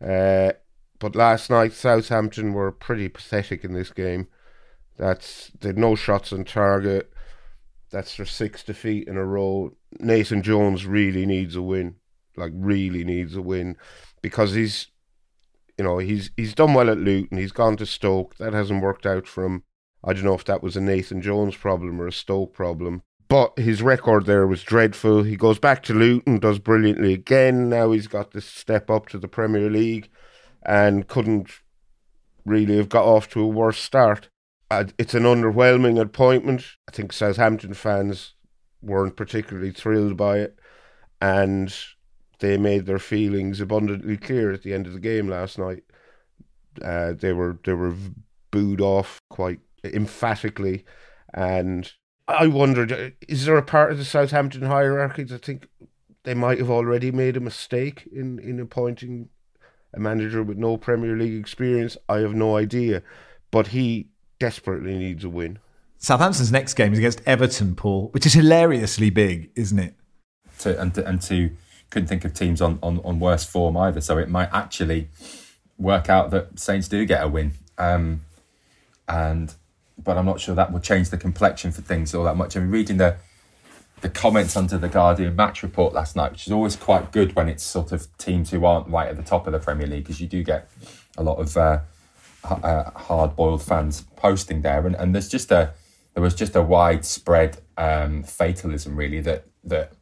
Uh, 0.05 0.53
but 0.99 1.17
last 1.17 1.51
night, 1.51 1.73
Southampton 1.73 2.53
were 2.53 2.71
pretty 2.73 3.09
pathetic 3.09 3.65
in 3.65 3.73
this 3.73 3.91
game. 3.91 4.29
That's 4.97 5.51
they 5.61 5.69
had 5.69 5.79
no 5.79 5.95
shots 5.95 6.33
on 6.33 6.45
target. 6.45 7.13
That's 7.91 8.17
their 8.17 8.27
sixth 8.27 8.67
defeat 8.67 9.09
in 9.09 9.17
a 9.17 9.25
row. 9.25 9.73
Nathan 9.99 10.43
Jones 10.43 10.87
really 10.87 11.27
needs 11.27 11.57
a 11.57 11.63
win, 11.63 11.97
like 12.37 12.53
really 12.55 13.03
needs 13.03 13.35
a 13.35 13.43
win, 13.43 13.77
because 14.23 14.55
he's, 14.55 14.89
you 15.79 15.85
know, 15.85 15.99
he's 15.99 16.31
he's 16.37 16.55
done 16.55 16.75
well 16.75 16.91
at 16.91 16.99
Luton. 16.99 17.39
He's 17.39 17.53
gone 17.53 17.77
to 17.79 17.87
Stoke. 17.87 18.37
That 18.37 18.53
hasn't 18.53 18.83
worked 18.83 19.07
out 19.07 19.27
for 19.27 19.45
him. 19.45 19.65
I 20.05 20.13
don't 20.13 20.25
know 20.25 20.35
if 20.35 20.45
that 20.45 20.63
was 20.63 20.77
a 20.77 20.81
Nathan 20.81 21.21
Jones 21.21 21.57
problem 21.57 22.01
or 22.01 22.07
a 22.07 22.13
Stoke 22.13 22.53
problem. 22.53 23.03
But 23.31 23.57
his 23.61 23.81
record 23.81 24.27
there 24.27 24.45
was 24.45 24.65
dreadful. 24.65 25.23
He 25.23 25.37
goes 25.37 25.61
back 25.61 25.85
to 25.85 25.95
Luton, 25.95 26.41
does 26.41 26.59
brilliantly 26.59 27.13
again. 27.13 27.69
Now 27.69 27.93
he's 27.93 28.09
got 28.09 28.33
this 28.33 28.45
step 28.45 28.91
up 28.91 29.09
to 29.11 29.19
the 29.19 29.29
Premier 29.29 29.71
League 29.71 30.11
and 30.67 31.07
couldn't 31.07 31.61
really 32.45 32.77
have 32.77 32.89
got 32.89 33.05
off 33.05 33.29
to 33.31 33.41
a 33.41 33.47
worse 33.47 33.79
start. 33.79 34.31
It's 34.99 35.15
an 35.15 35.23
underwhelming 35.23 36.01
appointment. 36.01 36.65
I 36.89 36.93
think 36.93 37.13
Southampton 37.13 37.73
fans 37.73 38.35
weren't 38.83 39.15
particularly 39.15 39.71
thrilled 39.71 40.17
by 40.17 40.39
it, 40.39 40.59
and 41.21 41.73
they 42.41 42.57
made 42.57 42.87
their 42.87 42.99
feelings 42.99 43.61
abundantly 43.61 44.17
clear 44.17 44.51
at 44.51 44.65
the 44.65 44.75
end 44.75 44.89
of 44.89 44.93
the 44.93 44.99
game 44.99 45.29
last 45.29 45.57
night. 45.57 45.85
Uh, 46.83 47.13
they 47.13 47.33
were 47.33 47.61
they 47.65 47.75
were 47.75 47.95
booed 48.51 48.81
off 48.81 49.21
quite 49.31 49.61
emphatically, 49.85 50.85
and 51.33 51.93
I 52.31 52.47
wondered, 52.47 53.15
is 53.29 53.45
there 53.45 53.57
a 53.57 53.63
part 53.63 53.93
of 53.93 53.99
the 53.99 54.05
Southampton 54.05 54.63
hierarchy 54.63 55.25
that 55.25 55.45
think 55.45 55.69
they 56.25 56.35
might 56.35 56.59
have 56.59 56.71
already 56.71 57.11
made 57.11 57.37
a 57.37 57.41
mistake 57.41 58.09
in, 58.13 58.39
in 58.39 58.61
appointing 58.61 59.29
a 59.95 60.01
manager 60.01 60.43
with 60.43 60.59
no 60.59 60.77
Premier 60.77 61.17
League 61.17 61.39
experience? 61.39 61.97
I 62.09 62.19
have 62.19 62.35
no 62.35 62.57
idea. 62.57 63.03
But 63.51 63.69
he 63.69 64.09
desperately 64.39 64.97
needs 64.97 65.25
a 65.25 65.29
win. 65.29 65.59
Southampton's 65.99 66.51
next 66.51 66.75
game 66.75 66.93
is 66.93 66.99
against 66.99 67.21
Everton, 67.27 67.75
Paul, 67.75 68.09
which 68.13 68.25
is 68.25 68.33
hilariously 68.33 69.11
big, 69.11 69.51
isn't 69.55 69.79
it? 69.79 69.95
To, 70.61 70.81
and, 70.81 70.95
to, 70.95 71.07
and 71.07 71.21
to 71.23 71.51
couldn't 71.91 72.09
think 72.09 72.25
of 72.25 72.33
teams 72.33 72.63
on, 72.63 72.79
on, 72.83 73.01
on 73.05 73.21
worse 73.21 73.45
form 73.45 73.77
either. 73.77 74.01
So 74.01 74.17
it 74.19 74.29
might 74.29 74.49
actually 74.53 75.09
work 75.77 76.09
out 76.09 76.31
that 76.31 76.59
Saints 76.59 76.89
do 76.89 77.05
get 77.05 77.23
a 77.23 77.29
win. 77.29 77.53
Um, 77.77 78.23
and 79.09 79.55
but 80.03 80.17
I'm 80.17 80.27
not 80.27 80.41
sure 80.41 80.55
that 80.55 80.73
will 80.73 80.81
change 80.81 81.11
the 81.11 81.19
complexion 81.19 81.73
for 81.73 81.83
things 81.83 82.15
all 82.15 82.25
that 82.25 82.37
much. 82.37 82.57
I 82.57 82.61
mean, 82.61 82.71
reading 82.71 82.97
the 82.97 83.17
the 84.01 84.09
comments 84.09 84.57
under 84.57 84.79
the 84.79 84.89
Guardian 84.89 85.37
match 85.37 85.63
report 85.63 85.93
last 85.93 86.17
night, 86.17 86.33
which 86.33 86.47
is 86.47 86.53
always 86.53 86.75
quite 86.75 87.13
good 87.13 87.37
when 87.37 87.49
it's 87.49 87.63
sort 87.63 87.93
of 87.93 88.07
teams 88.17 88.51
who 88.51 88.65
aren't 88.65 88.89
right 88.89 89.09
at 89.09 89.17
the 89.17 89.23
top 89.23 89.47
of 89.47 89.53
the 89.53 89.59
Premier 89.59 89.87
League, 89.87 90.05
because 90.05 90.21
you 90.21 90.27
do 90.27 90.43
get 90.43 90.71
a 91.19 91.23
lot 91.23 91.37
of 91.37 91.55
uh, 91.57 91.81
uh, 92.45 92.91
hard 92.93 93.37
boiled 93.37 93.63
fans 93.63 94.05
posting 94.17 94.63
there, 94.63 94.87
and, 94.87 94.97
and 94.97 95.15
there's 95.15 95.29
just 95.29 95.51
a 95.51 95.73
there 96.15 96.23
was 96.23 96.35
just 96.35 96.57
a 96.57 96.63
widespread 96.63 97.59
um, 97.77 98.23
fatalism 98.23 98.97
really 98.97 99.21
that 99.21 99.45
that 99.65 99.93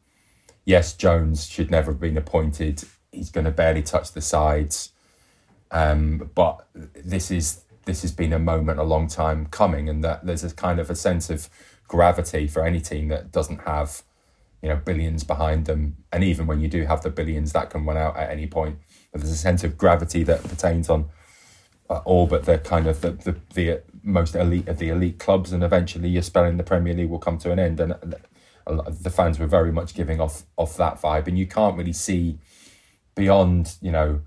yes, 0.65 0.93
Jones 0.93 1.45
should 1.45 1.69
never 1.69 1.91
have 1.91 1.99
been 1.99 2.17
appointed. 2.17 2.83
He's 3.11 3.31
going 3.31 3.45
to 3.45 3.51
barely 3.51 3.81
touch 3.81 4.13
the 4.13 4.21
sides, 4.21 4.91
um, 5.71 6.29
but 6.35 6.67
this 6.93 7.31
is 7.31 7.61
this 7.89 8.03
has 8.03 8.11
been 8.11 8.31
a 8.31 8.39
moment 8.39 8.79
a 8.79 8.83
long 8.83 9.07
time 9.07 9.47
coming, 9.47 9.89
and 9.89 10.03
that 10.03 10.23
there's 10.23 10.43
a 10.43 10.53
kind 10.53 10.79
of 10.79 10.91
a 10.91 10.95
sense 10.95 11.31
of 11.31 11.49
gravity 11.87 12.45
for 12.45 12.63
any 12.63 12.79
team 12.79 13.07
that 13.07 13.31
doesn't 13.31 13.61
have, 13.61 14.03
you 14.61 14.69
know, 14.69 14.75
billions 14.75 15.23
behind 15.23 15.65
them. 15.65 15.97
And 16.13 16.23
even 16.23 16.45
when 16.45 16.61
you 16.61 16.67
do 16.67 16.85
have 16.85 17.01
the 17.01 17.09
billions, 17.09 17.51
that 17.53 17.71
can 17.71 17.83
run 17.83 17.97
out 17.97 18.15
at 18.15 18.29
any 18.29 18.45
point. 18.45 18.77
But 19.11 19.21
there's 19.21 19.33
a 19.33 19.37
sense 19.37 19.63
of 19.63 19.75
gravity 19.75 20.21
that 20.23 20.43
pertains 20.43 20.87
on 20.87 21.09
uh, 21.89 22.01
all 22.05 22.27
but 22.27 22.45
the 22.45 22.59
kind 22.59 22.85
of 22.85 23.01
the, 23.01 23.11
the, 23.13 23.35
the 23.55 23.81
most 24.03 24.35
elite 24.35 24.67
of 24.67 24.77
the 24.77 24.89
elite 24.89 25.17
clubs, 25.17 25.51
and 25.51 25.63
eventually 25.63 26.09
your 26.09 26.21
spell 26.21 26.45
in 26.45 26.57
the 26.57 26.63
Premier 26.63 26.93
League 26.93 27.09
will 27.09 27.17
come 27.17 27.39
to 27.39 27.51
an 27.51 27.57
end. 27.57 27.79
And 27.79 27.95
the 28.67 29.09
fans 29.09 29.39
were 29.39 29.47
very 29.47 29.71
much 29.71 29.95
giving 29.95 30.21
off 30.21 30.43
off 30.57 30.77
that 30.77 31.01
vibe, 31.01 31.27
and 31.27 31.39
you 31.39 31.47
can't 31.47 31.75
really 31.75 31.93
see 31.93 32.37
beyond 33.15 33.77
you 33.81 33.91
know 33.91 34.21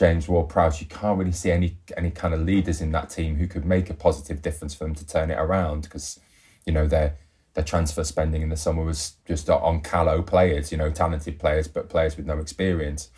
James 0.00 0.30
Ward-Prowse, 0.30 0.80
you 0.80 0.86
can't 0.86 1.18
really 1.18 1.30
see 1.30 1.50
any 1.50 1.76
any 1.94 2.10
kind 2.10 2.32
of 2.32 2.40
leaders 2.40 2.80
in 2.80 2.90
that 2.92 3.10
team 3.10 3.36
who 3.36 3.46
could 3.46 3.66
make 3.66 3.90
a 3.90 3.94
positive 3.94 4.40
difference 4.40 4.74
for 4.74 4.84
them 4.84 4.94
to 4.94 5.06
turn 5.06 5.30
it 5.30 5.34
around 5.34 5.82
because 5.82 6.18
you 6.64 6.72
know 6.72 6.86
their 6.86 7.18
their 7.52 7.64
transfer 7.64 8.02
spending 8.02 8.40
in 8.40 8.48
the 8.48 8.56
summer 8.56 8.82
was 8.82 9.16
just 9.26 9.50
on 9.50 9.82
callow 9.82 10.22
players, 10.22 10.72
you 10.72 10.78
know, 10.78 10.90
talented 10.90 11.38
players, 11.38 11.68
but 11.68 11.90
players 11.90 12.16
with 12.16 12.24
no 12.24 12.38
experience. 12.38 13.10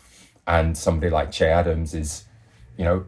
And 0.45 0.77
somebody 0.77 1.09
like 1.09 1.31
Che 1.31 1.47
Adams 1.47 1.93
is, 1.93 2.25
you 2.77 2.83
know, 2.83 3.05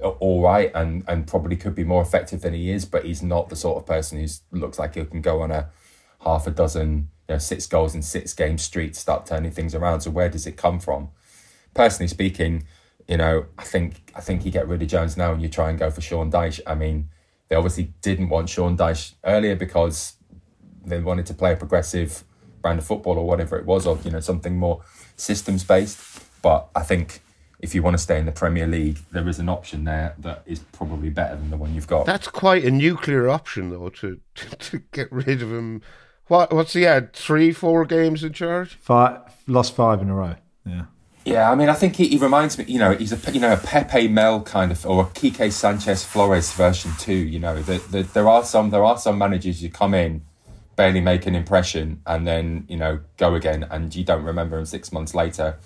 all 0.00 0.40
right 0.40 0.70
and 0.72 1.02
and 1.08 1.26
probably 1.26 1.56
could 1.56 1.74
be 1.74 1.82
more 1.82 2.02
effective 2.02 2.42
than 2.42 2.54
he 2.54 2.70
is, 2.70 2.84
but 2.84 3.04
he's 3.04 3.20
not 3.20 3.48
the 3.48 3.56
sort 3.56 3.78
of 3.78 3.84
person 3.84 4.20
who 4.20 4.28
looks 4.56 4.78
like 4.78 4.94
he 4.94 5.04
can 5.04 5.22
go 5.22 5.42
on 5.42 5.50
a 5.50 5.70
half 6.20 6.46
a 6.46 6.52
dozen, 6.52 7.08
you 7.28 7.34
know, 7.34 7.38
six 7.38 7.66
goals 7.66 7.96
in 7.96 8.02
six 8.02 8.32
game 8.32 8.58
streak, 8.58 8.94
start 8.94 9.26
turning 9.26 9.50
things 9.50 9.74
around. 9.74 10.02
So 10.02 10.12
where 10.12 10.28
does 10.28 10.46
it 10.46 10.56
come 10.56 10.78
from? 10.78 11.08
Personally 11.74 12.06
speaking, 12.06 12.64
you 13.08 13.16
know, 13.16 13.46
I 13.58 13.64
think 13.64 14.12
I 14.14 14.20
think 14.20 14.44
you 14.44 14.50
get 14.50 14.68
rid 14.68 14.82
of 14.82 14.88
Jones 14.88 15.16
now 15.16 15.32
and 15.32 15.42
you 15.42 15.48
try 15.48 15.70
and 15.70 15.78
go 15.78 15.90
for 15.90 16.00
Sean 16.00 16.30
Dyche. 16.30 16.60
I 16.66 16.74
mean, 16.74 17.08
they 17.48 17.56
obviously 17.56 17.92
didn't 18.00 18.28
want 18.28 18.48
Sean 18.48 18.76
Dyche 18.76 19.14
earlier 19.24 19.56
because 19.56 20.14
they 20.84 21.00
wanted 21.00 21.26
to 21.26 21.34
play 21.34 21.52
a 21.52 21.56
progressive 21.56 22.24
brand 22.60 22.78
of 22.78 22.86
football 22.86 23.18
or 23.18 23.26
whatever 23.26 23.58
it 23.58 23.66
was, 23.66 23.86
or 23.86 23.98
you 24.04 24.10
know, 24.10 24.20
something 24.20 24.58
more 24.58 24.82
systems 25.16 25.64
based. 25.64 26.22
But 26.42 26.68
I 26.74 26.82
think 26.82 27.20
if 27.60 27.74
you 27.74 27.82
want 27.82 27.94
to 27.94 28.02
stay 28.02 28.18
in 28.18 28.26
the 28.26 28.32
Premier 28.32 28.66
League, 28.66 28.98
there 29.12 29.28
is 29.28 29.38
an 29.38 29.48
option 29.48 29.84
there 29.84 30.14
that 30.18 30.42
is 30.46 30.60
probably 30.72 31.10
better 31.10 31.36
than 31.36 31.50
the 31.50 31.56
one 31.56 31.74
you've 31.74 31.86
got. 31.86 32.06
That's 32.06 32.28
quite 32.28 32.64
a 32.64 32.70
nuclear 32.70 33.28
option, 33.28 33.70
though, 33.70 33.88
to 33.90 34.20
to, 34.34 34.56
to 34.56 34.78
get 34.92 35.10
rid 35.12 35.42
of 35.42 35.52
him. 35.52 35.82
What 36.26 36.52
what's 36.52 36.72
he 36.72 36.82
had? 36.82 37.12
Three, 37.12 37.52
four 37.52 37.84
games 37.84 38.24
in 38.24 38.32
charge? 38.32 38.74
Five, 38.74 39.20
lost 39.46 39.74
five 39.74 40.00
in 40.00 40.08
a 40.08 40.14
row. 40.14 40.36
Yeah. 40.64 40.84
Yeah, 41.24 41.50
I 41.50 41.54
mean, 41.54 41.68
I 41.68 41.74
think 41.74 41.96
he, 41.96 42.08
he 42.08 42.18
reminds 42.18 42.58
me. 42.58 42.64
You 42.66 42.78
know, 42.78 42.92
he's 42.94 43.12
a 43.12 43.32
you 43.32 43.40
know 43.40 43.52
a 43.52 43.56
Pepe 43.56 44.08
Mel 44.08 44.42
kind 44.42 44.72
of 44.72 44.84
or 44.84 45.02
a 45.02 45.06
Quique 45.06 45.52
Sanchez 45.52 46.04
Flores 46.04 46.52
version 46.52 46.92
too. 46.98 47.14
You 47.14 47.38
know, 47.38 47.62
the, 47.62 47.78
the, 47.90 48.02
there 48.02 48.28
are 48.28 48.44
some 48.44 48.70
there 48.70 48.84
are 48.84 48.98
some 48.98 49.18
managers 49.18 49.60
who 49.60 49.68
come 49.68 49.94
in, 49.94 50.22
barely 50.74 51.00
make 51.00 51.26
an 51.26 51.36
impression, 51.36 52.00
and 52.06 52.26
then 52.26 52.64
you 52.68 52.76
know 52.76 53.00
go 53.18 53.34
again, 53.34 53.64
and 53.70 53.94
you 53.94 54.02
don't 54.02 54.24
remember 54.24 54.58
him 54.58 54.66
six 54.66 54.92
months 54.92 55.14
later 55.14 55.58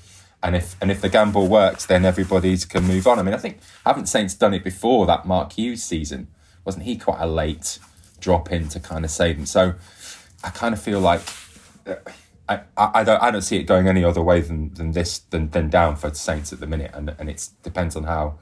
and 0.42 0.54
if 0.54 0.76
and 0.80 0.90
if 0.90 1.00
the 1.00 1.08
gamble 1.08 1.48
works, 1.48 1.86
then 1.86 2.04
everybody's 2.04 2.64
can 2.64 2.84
move 2.84 3.06
on. 3.06 3.18
I 3.18 3.22
mean, 3.22 3.34
I 3.34 3.38
think 3.38 3.58
haven't 3.84 4.06
Saints 4.06 4.34
done 4.34 4.54
it 4.54 4.62
before 4.62 5.06
that 5.06 5.26
Mark 5.26 5.52
Hughes 5.52 5.82
season? 5.82 6.28
Wasn't 6.64 6.84
he 6.84 6.96
quite 6.96 7.20
a 7.20 7.26
late 7.26 7.78
drop 8.20 8.52
in 8.52 8.68
to 8.68 8.80
kind 8.80 9.04
of 9.04 9.10
save 9.10 9.36
them? 9.36 9.46
So 9.46 9.74
I 10.44 10.50
kind 10.50 10.74
of 10.74 10.80
feel 10.80 11.00
like 11.00 11.22
uh, 11.86 11.96
I, 12.48 12.60
I, 12.76 13.04
don't 13.04 13.22
I 13.22 13.30
don't 13.30 13.42
see 13.42 13.56
it 13.56 13.64
going 13.64 13.88
any 13.88 14.04
other 14.04 14.22
way 14.22 14.40
than, 14.40 14.72
than 14.74 14.92
this 14.92 15.18
than, 15.18 15.50
than 15.50 15.68
down 15.68 15.96
for 15.96 16.12
Saints 16.14 16.52
at 16.52 16.60
the 16.60 16.66
minute, 16.66 16.92
and 16.94 17.14
and 17.18 17.28
it 17.28 17.48
depends 17.62 17.96
on 17.96 18.04
how 18.04 18.38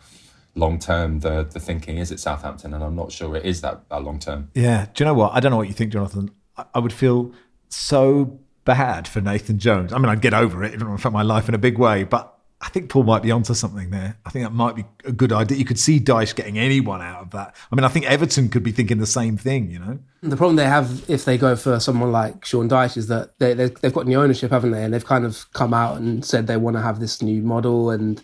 long 0.55 0.79
term 0.79 1.21
the 1.21 1.43
the 1.45 1.61
thinking 1.61 1.99
is 1.99 2.13
at 2.13 2.21
Southampton, 2.21 2.75
and 2.75 2.85
I'm 2.85 2.97
not 2.97 3.13
sure 3.13 3.35
it 3.37 3.45
is 3.45 3.61
that, 3.63 3.89
that 3.89 4.03
long 4.03 4.19
term. 4.19 4.51
Yeah, 4.55 4.87
do 4.93 5.05
you 5.05 5.07
know 5.07 5.15
what? 5.15 5.33
I 5.33 5.41
don't 5.41 5.51
know 5.51 5.57
what 5.57 5.69
you 5.69 5.75
think, 5.75 5.93
Jonathan. 5.93 6.31
I, 6.57 6.67
I 6.75 6.79
would 6.81 6.93
feel 6.93 7.33
so 7.69 8.39
bad 8.65 9.09
for 9.09 9.21
Nathan 9.21 9.59
Jones. 9.59 9.93
I 9.93 9.99
mean, 9.99 10.09
I'd 10.09 10.21
get 10.21 10.35
over 10.35 10.63
it. 10.65 10.75
It 10.75 10.83
would 10.83 10.95
affect 10.95 11.13
my 11.13 11.23
life 11.23 11.49
in 11.49 11.55
a 11.55 11.59
big 11.59 11.79
way, 11.79 12.05
but 12.05 12.34
I 12.61 12.69
think 12.69 12.89
Paul 12.89 13.03
might 13.03 13.23
be 13.23 13.31
onto 13.31 13.53
something 13.53 13.91
there. 13.91 14.17
I 14.25 14.31
think 14.31 14.45
that 14.45 14.53
might 14.53 14.75
be 14.75 14.85
a 15.05 15.13
good 15.13 15.33
idea. 15.33 15.59
You 15.59 15.65
could 15.65 15.79
see 15.79 16.01
Dyche 16.01 16.35
getting 16.35 16.59
anyone 16.59 17.03
out 17.03 17.21
of 17.21 17.31
that. 17.33 17.55
I 17.71 17.75
mean, 17.75 17.85
I 17.85 17.89
think 17.89 18.07
Everton 18.07 18.49
could 18.49 18.63
be 18.63 18.73
thinking 18.73 18.99
the 18.99 19.07
same 19.07 19.37
thing, 19.37 19.71
you 19.71 19.79
know? 19.79 19.99
The 20.23 20.37
problem 20.37 20.57
they 20.57 20.65
have 20.65 21.09
if 21.09 21.25
they 21.27 21.37
go 21.37 21.57
for 21.57 21.79
someone 21.79 22.11
like 22.11 22.45
Sean 22.45 22.69
Dyche 22.69 22.97
is 22.97 23.09
that 23.09 23.39
they, 23.39 23.53
they've 23.53 23.93
got 23.93 24.07
new 24.07 24.21
ownership, 24.21 24.51
haven't 24.51 24.71
they? 24.71 24.83
And 24.83 24.95
they've 24.95 25.05
kind 25.05 25.27
of 25.27 25.53
come 25.53 25.75
out 25.75 25.99
and 25.99 26.25
said 26.25 26.47
they 26.47 26.57
want 26.57 26.77
to 26.77 26.83
have 26.83 27.01
this 27.01 27.21
new 27.21 27.43
model 27.43 27.91
and 27.91 28.23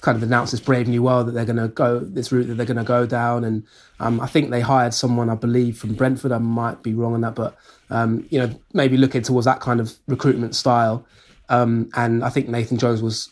kind 0.00 0.16
of 0.16 0.22
announced 0.22 0.52
this 0.52 0.60
brave 0.60 0.86
new 0.86 1.02
world 1.02 1.26
that 1.26 1.32
they're 1.32 1.46
going 1.46 1.56
to 1.56 1.68
go 1.68 1.98
this 1.98 2.30
route 2.30 2.46
that 2.46 2.54
they're 2.54 2.66
going 2.66 2.76
to 2.76 2.84
go 2.84 3.06
down. 3.06 3.44
And 3.44 3.66
um, 4.00 4.20
I 4.20 4.26
think 4.26 4.50
they 4.50 4.60
hired 4.60 4.94
someone, 4.94 5.28
I 5.30 5.34
believe, 5.34 5.78
from 5.78 5.94
Brentford. 5.94 6.32
I 6.32 6.38
might 6.38 6.82
be 6.82 6.94
wrong 6.94 7.14
on 7.14 7.22
that, 7.22 7.34
but 7.34 7.56
um, 7.90 8.26
you 8.30 8.38
know, 8.38 8.50
maybe 8.72 8.96
looking 8.96 9.22
towards 9.22 9.46
that 9.46 9.60
kind 9.60 9.80
of 9.80 9.94
recruitment 10.06 10.54
style. 10.54 11.06
Um, 11.48 11.90
and 11.94 12.24
I 12.24 12.30
think 12.30 12.48
Nathan 12.48 12.78
Jones 12.78 13.02
was 13.02 13.28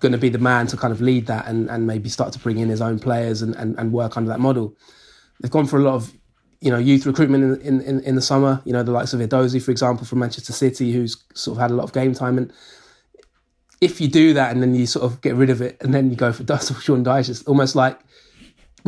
going 0.00 0.12
to 0.12 0.18
be 0.18 0.28
the 0.28 0.38
man 0.38 0.66
to 0.68 0.76
kind 0.76 0.92
of 0.92 1.00
lead 1.00 1.26
that 1.26 1.46
and, 1.46 1.70
and 1.70 1.86
maybe 1.86 2.08
start 2.08 2.32
to 2.32 2.38
bring 2.38 2.58
in 2.58 2.68
his 2.68 2.80
own 2.80 2.98
players 2.98 3.42
and, 3.42 3.54
and, 3.56 3.78
and 3.78 3.92
work 3.92 4.16
under 4.16 4.28
that 4.28 4.40
model. 4.40 4.76
They've 5.40 5.50
gone 5.50 5.66
for 5.66 5.78
a 5.78 5.82
lot 5.82 5.94
of 5.94 6.12
you 6.60 6.70
know 6.70 6.78
youth 6.78 7.06
recruitment 7.06 7.62
in, 7.62 7.80
in, 7.80 8.00
in 8.00 8.14
the 8.14 8.22
summer. 8.22 8.60
You 8.64 8.72
know 8.72 8.82
the 8.82 8.92
likes 8.92 9.12
of 9.12 9.20
Edozie, 9.20 9.62
for 9.62 9.70
example, 9.70 10.06
from 10.06 10.18
Manchester 10.18 10.52
City, 10.52 10.92
who's 10.92 11.16
sort 11.34 11.56
of 11.56 11.60
had 11.60 11.70
a 11.70 11.74
lot 11.74 11.84
of 11.84 11.92
game 11.92 12.14
time. 12.14 12.38
And 12.38 12.52
if 13.80 14.00
you 14.00 14.08
do 14.08 14.34
that 14.34 14.50
and 14.50 14.62
then 14.62 14.74
you 14.74 14.86
sort 14.86 15.04
of 15.04 15.20
get 15.20 15.36
rid 15.36 15.50
of 15.50 15.60
it 15.60 15.76
and 15.80 15.94
then 15.94 16.10
you 16.10 16.16
go 16.16 16.32
for 16.32 16.42
Dust 16.44 16.70
or 16.70 16.74
Sean 16.74 17.04
Dyche, 17.04 17.28
it's 17.28 17.42
almost 17.44 17.76
like 17.76 17.98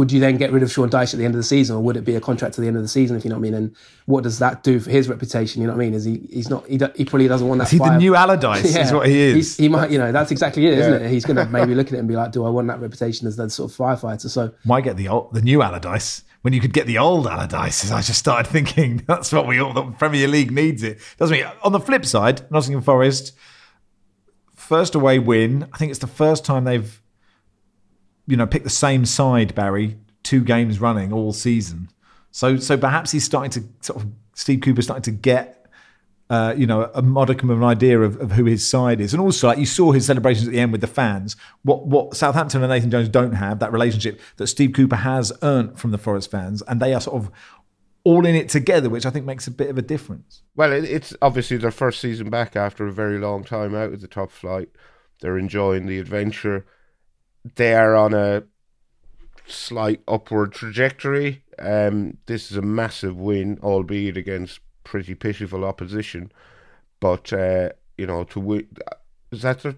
would 0.00 0.10
you 0.10 0.18
then 0.18 0.38
get 0.38 0.50
rid 0.50 0.62
of 0.62 0.72
Sean 0.72 0.88
Dyche 0.88 1.12
at 1.12 1.18
the 1.18 1.26
end 1.26 1.34
of 1.34 1.38
the 1.38 1.44
season, 1.44 1.76
or 1.76 1.82
would 1.82 1.94
it 1.94 2.06
be 2.06 2.14
a 2.14 2.22
contract 2.22 2.54
to 2.54 2.62
the 2.62 2.66
end 2.66 2.74
of 2.74 2.82
the 2.82 2.88
season? 2.88 3.18
If 3.18 3.24
you 3.24 3.28
know 3.28 3.36
what 3.36 3.40
I 3.40 3.50
mean, 3.50 3.54
and 3.54 3.76
what 4.06 4.24
does 4.24 4.38
that 4.38 4.62
do 4.62 4.80
for 4.80 4.90
his 4.90 5.10
reputation? 5.10 5.60
You 5.60 5.68
know 5.68 5.74
what 5.74 5.82
I 5.82 5.84
mean? 5.84 5.92
Is 5.92 6.06
he? 6.06 6.26
He's 6.32 6.48
not. 6.48 6.66
He, 6.66 6.80
he 6.96 7.04
probably 7.04 7.28
doesn't 7.28 7.46
want 7.46 7.58
that. 7.58 7.64
Is 7.64 7.72
he 7.72 7.78
fire. 7.78 7.92
the 7.92 7.98
new 7.98 8.14
Allardyce? 8.14 8.74
yeah. 8.74 8.80
Is 8.80 8.92
what 8.94 9.06
he 9.06 9.20
is. 9.20 9.34
He's, 9.34 9.56
he 9.58 9.68
might. 9.68 9.90
You 9.90 9.98
know, 9.98 10.10
that's 10.10 10.30
exactly 10.30 10.66
it, 10.66 10.78
isn't 10.78 11.02
it? 11.02 11.10
He's 11.10 11.26
going 11.26 11.36
to 11.44 11.44
maybe 11.44 11.74
look 11.74 11.88
at 11.88 11.92
it 11.92 11.98
and 11.98 12.08
be 12.08 12.16
like, 12.16 12.32
"Do 12.32 12.46
I 12.46 12.48
want 12.48 12.68
that 12.68 12.80
reputation 12.80 13.28
as 13.28 13.36
that 13.36 13.50
sort 13.50 13.70
of 13.70 13.76
firefighter?" 13.76 14.30
So 14.30 14.52
might 14.64 14.84
get 14.84 14.96
the 14.96 15.08
old, 15.08 15.34
the 15.34 15.42
new 15.42 15.60
Allardyce 15.60 16.24
when 16.40 16.54
you 16.54 16.62
could 16.62 16.72
get 16.72 16.86
the 16.86 16.96
old 16.96 17.26
Allardyce. 17.26 17.92
I 17.92 18.00
just 18.00 18.18
started 18.18 18.50
thinking 18.50 19.04
that's 19.06 19.30
what 19.32 19.46
we 19.46 19.60
all. 19.60 19.74
The 19.74 19.82
Premier 19.82 20.28
League 20.28 20.50
needs 20.50 20.82
it, 20.82 20.98
doesn't 21.18 21.36
it? 21.36 21.46
On 21.62 21.72
the 21.72 21.80
flip 21.80 22.06
side, 22.06 22.50
Nottingham 22.50 22.80
Forest 22.80 23.36
first 24.54 24.94
away 24.94 25.18
win. 25.18 25.68
I 25.74 25.76
think 25.76 25.90
it's 25.90 25.98
the 25.98 26.06
first 26.06 26.44
time 26.46 26.64
they've 26.64 27.02
you 28.26 28.36
know 28.36 28.46
picked 28.46 28.64
the 28.64 28.70
same 28.70 29.04
side, 29.04 29.54
Barry, 29.54 29.98
two 30.22 30.42
games 30.42 30.80
running 30.80 31.12
all 31.12 31.32
season. 31.32 31.88
So 32.30 32.56
so 32.56 32.76
perhaps 32.76 33.12
he's 33.12 33.24
starting 33.24 33.50
to 33.52 33.64
sort 33.80 34.02
of 34.02 34.10
Steve 34.34 34.60
Cooper 34.60 34.82
starting 34.82 35.02
to 35.02 35.10
get 35.10 35.60
uh, 36.30 36.54
you 36.56 36.64
know, 36.64 36.88
a 36.94 37.02
modicum 37.02 37.50
of 37.50 37.58
an 37.58 37.64
idea 37.64 38.00
of, 38.00 38.16
of 38.20 38.30
who 38.32 38.44
his 38.44 38.64
side 38.64 39.00
is. 39.00 39.12
And 39.12 39.20
also, 39.20 39.48
like 39.48 39.58
you 39.58 39.66
saw 39.66 39.90
his 39.90 40.06
celebrations 40.06 40.46
at 40.46 40.52
the 40.52 40.60
end 40.60 40.70
with 40.70 40.80
the 40.80 40.86
fans. 40.86 41.34
What 41.64 41.88
what 41.88 42.16
Southampton 42.16 42.62
and 42.62 42.70
Nathan 42.70 42.90
Jones 42.90 43.08
don't 43.08 43.32
have 43.32 43.58
that 43.58 43.72
relationship 43.72 44.20
that 44.36 44.46
Steve 44.46 44.72
Cooper 44.72 44.96
has 44.96 45.32
earned 45.42 45.76
from 45.76 45.90
the 45.90 45.98
Forest 45.98 46.30
fans, 46.30 46.62
and 46.62 46.80
they 46.80 46.94
are 46.94 47.00
sort 47.00 47.16
of 47.16 47.32
all 48.04 48.24
in 48.24 48.36
it 48.36 48.48
together, 48.48 48.88
which 48.88 49.04
I 49.04 49.10
think 49.10 49.26
makes 49.26 49.48
a 49.48 49.50
bit 49.50 49.70
of 49.70 49.76
a 49.76 49.82
difference. 49.82 50.42
Well, 50.54 50.72
it, 50.72 50.84
it's 50.84 51.16
obviously 51.20 51.56
their 51.56 51.72
first 51.72 52.00
season 52.00 52.30
back 52.30 52.54
after 52.54 52.86
a 52.86 52.92
very 52.92 53.18
long 53.18 53.42
time 53.42 53.74
out 53.74 53.92
of 53.92 54.00
the 54.00 54.08
top 54.08 54.30
flight. 54.30 54.68
They're 55.20 55.36
enjoying 55.36 55.86
the 55.86 55.98
adventure. 55.98 56.64
They 57.56 57.74
are 57.74 57.94
on 57.94 58.14
a 58.14 58.44
slight 59.46 60.02
upward 60.06 60.52
trajectory. 60.52 61.42
Um, 61.58 62.18
this 62.26 62.50
is 62.50 62.56
a 62.56 62.62
massive 62.62 63.16
win, 63.16 63.58
albeit 63.62 64.16
against 64.16 64.60
pretty 64.84 65.14
pitiful 65.14 65.64
opposition. 65.64 66.32
But 67.00 67.32
uh, 67.32 67.70
you 67.96 68.06
know, 68.06 68.24
to 68.24 68.40
win 68.40 68.68
is 69.30 69.42
that 69.42 69.60
the 69.60 69.76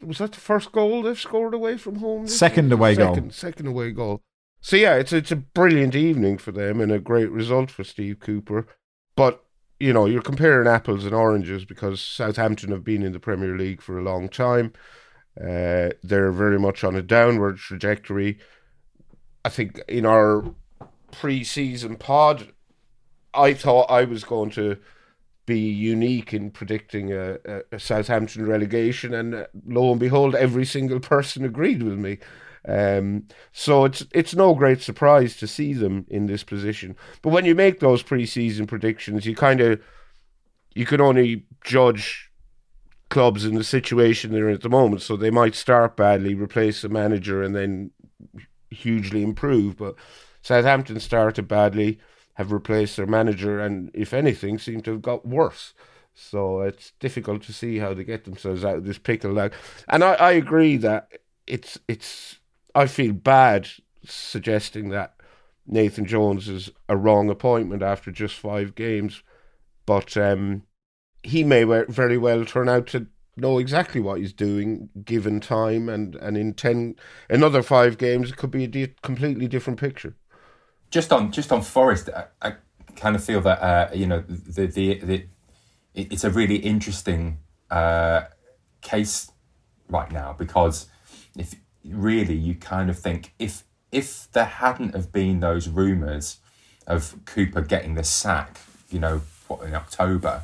was 0.00 0.18
that 0.18 0.32
the 0.32 0.40
first 0.40 0.72
goal 0.72 1.02
they've 1.02 1.18
scored 1.18 1.54
away 1.54 1.76
from 1.78 1.96
home? 1.96 2.26
Second 2.26 2.72
away 2.72 2.94
second, 2.94 3.22
goal. 3.22 3.30
Second 3.30 3.66
away 3.66 3.90
goal. 3.92 4.20
So 4.60 4.76
yeah, 4.76 4.94
it's 4.94 5.12
it's 5.12 5.32
a 5.32 5.36
brilliant 5.36 5.94
evening 5.94 6.38
for 6.38 6.52
them 6.52 6.80
and 6.80 6.92
a 6.92 6.98
great 6.98 7.30
result 7.30 7.70
for 7.70 7.84
Steve 7.84 8.20
Cooper. 8.20 8.66
But 9.14 9.42
you 9.78 9.92
know, 9.92 10.06
you're 10.06 10.22
comparing 10.22 10.66
apples 10.66 11.04
and 11.04 11.14
oranges 11.14 11.64
because 11.64 12.00
Southampton 12.00 12.70
have 12.72 12.84
been 12.84 13.02
in 13.02 13.12
the 13.12 13.20
Premier 13.20 13.56
League 13.56 13.82
for 13.82 13.98
a 13.98 14.02
long 14.02 14.28
time. 14.28 14.72
Uh, 15.40 15.90
they're 16.02 16.32
very 16.32 16.58
much 16.58 16.82
on 16.82 16.96
a 16.96 17.02
downward 17.02 17.58
trajectory. 17.58 18.38
I 19.44 19.48
think 19.48 19.80
in 19.86 20.06
our 20.06 20.44
pre-season 21.12 21.96
pod, 21.96 22.52
I 23.34 23.54
thought 23.54 23.90
I 23.90 24.04
was 24.04 24.24
going 24.24 24.50
to 24.50 24.78
be 25.44 25.60
unique 25.60 26.34
in 26.34 26.50
predicting 26.50 27.12
a, 27.12 27.38
a, 27.70 27.78
Southampton 27.78 28.46
relegation, 28.46 29.14
and 29.14 29.34
uh, 29.34 29.46
lo 29.66 29.92
and 29.92 30.00
behold, 30.00 30.34
every 30.34 30.64
single 30.64 30.98
person 30.98 31.44
agreed 31.44 31.82
with 31.82 31.98
me. 31.98 32.18
Um, 32.66 33.28
so 33.52 33.84
it's 33.84 34.04
it's 34.12 34.34
no 34.34 34.54
great 34.54 34.82
surprise 34.82 35.36
to 35.36 35.46
see 35.46 35.72
them 35.72 36.04
in 36.08 36.26
this 36.26 36.42
position. 36.42 36.96
But 37.22 37.30
when 37.30 37.44
you 37.44 37.54
make 37.54 37.78
those 37.78 38.02
pre-season 38.02 38.66
predictions, 38.66 39.24
you 39.24 39.36
kind 39.36 39.60
of 39.60 39.80
you 40.74 40.84
can 40.84 41.00
only 41.00 41.46
judge 41.64 42.25
clubs 43.08 43.44
in 43.44 43.54
the 43.54 43.64
situation 43.64 44.32
they're 44.32 44.48
in 44.48 44.54
at 44.54 44.62
the 44.62 44.68
moment. 44.68 45.02
So 45.02 45.16
they 45.16 45.30
might 45.30 45.54
start 45.54 45.96
badly, 45.96 46.34
replace 46.34 46.82
the 46.82 46.88
manager, 46.88 47.42
and 47.42 47.54
then 47.54 47.90
hugely 48.70 49.22
improve. 49.22 49.76
But 49.76 49.94
Southampton 50.42 51.00
started 51.00 51.48
badly, 51.48 51.98
have 52.34 52.52
replaced 52.52 52.96
their 52.96 53.06
manager, 53.06 53.60
and 53.60 53.90
if 53.94 54.12
anything, 54.12 54.58
seem 54.58 54.80
to 54.82 54.92
have 54.92 55.02
got 55.02 55.26
worse. 55.26 55.74
So 56.14 56.60
it's 56.60 56.92
difficult 56.98 57.42
to 57.42 57.52
see 57.52 57.78
how 57.78 57.92
they 57.94 58.04
get 58.04 58.24
themselves 58.24 58.64
out 58.64 58.76
of 58.76 58.84
this 58.84 58.98
pickle. 58.98 59.32
Like, 59.32 59.52
and 59.88 60.02
I, 60.02 60.14
I 60.14 60.32
agree 60.32 60.76
that 60.78 61.12
it's 61.46 61.78
it's. 61.88 62.38
I 62.74 62.86
feel 62.86 63.12
bad 63.12 63.68
suggesting 64.04 64.90
that 64.90 65.14
Nathan 65.66 66.06
Jones 66.06 66.48
is 66.48 66.70
a 66.88 66.96
wrong 66.96 67.30
appointment 67.30 67.82
after 67.82 68.10
just 68.10 68.36
five 68.36 68.74
games, 68.74 69.22
but 69.84 70.16
um, 70.16 70.62
he 71.26 71.44
may 71.44 71.64
very 71.64 72.16
well 72.16 72.44
turn 72.44 72.68
out 72.68 72.86
to 72.88 73.06
know 73.36 73.58
exactly 73.58 74.00
what 74.00 74.18
he's 74.18 74.32
doing 74.32 74.88
given 75.04 75.40
time, 75.40 75.88
and 75.88 76.14
and 76.16 76.36
in 76.36 76.54
ten 76.54 76.96
another 77.28 77.62
five 77.62 77.98
games, 77.98 78.30
it 78.30 78.36
could 78.36 78.50
be 78.50 78.64
a 78.64 78.68
di- 78.68 78.94
completely 79.02 79.48
different 79.48 79.78
picture. 79.78 80.14
Just 80.90 81.12
on 81.12 81.32
just 81.32 81.50
on 81.52 81.62
Forest, 81.62 82.10
I, 82.14 82.24
I 82.40 82.54
kind 82.94 83.16
of 83.16 83.24
feel 83.24 83.40
that 83.42 83.60
uh, 83.60 83.90
you 83.92 84.06
know 84.06 84.22
the, 84.28 84.66
the 84.66 84.94
the 85.00 85.24
it's 85.94 86.24
a 86.24 86.30
really 86.30 86.56
interesting 86.56 87.38
uh, 87.70 88.22
case 88.82 89.30
right 89.88 90.12
now 90.12 90.34
because 90.36 90.86
if 91.36 91.54
really 91.84 92.34
you 92.34 92.54
kind 92.54 92.90
of 92.90 92.98
think 92.98 93.32
if 93.38 93.64
if 93.92 94.30
there 94.32 94.44
hadn't 94.44 94.94
have 94.94 95.12
been 95.12 95.40
those 95.40 95.68
rumours 95.68 96.38
of 96.86 97.16
Cooper 97.24 97.62
getting 97.62 97.94
the 97.94 98.04
sack, 98.04 98.60
you 98.90 98.98
know, 98.98 99.22
what 99.48 99.62
in 99.62 99.74
October, 99.74 100.42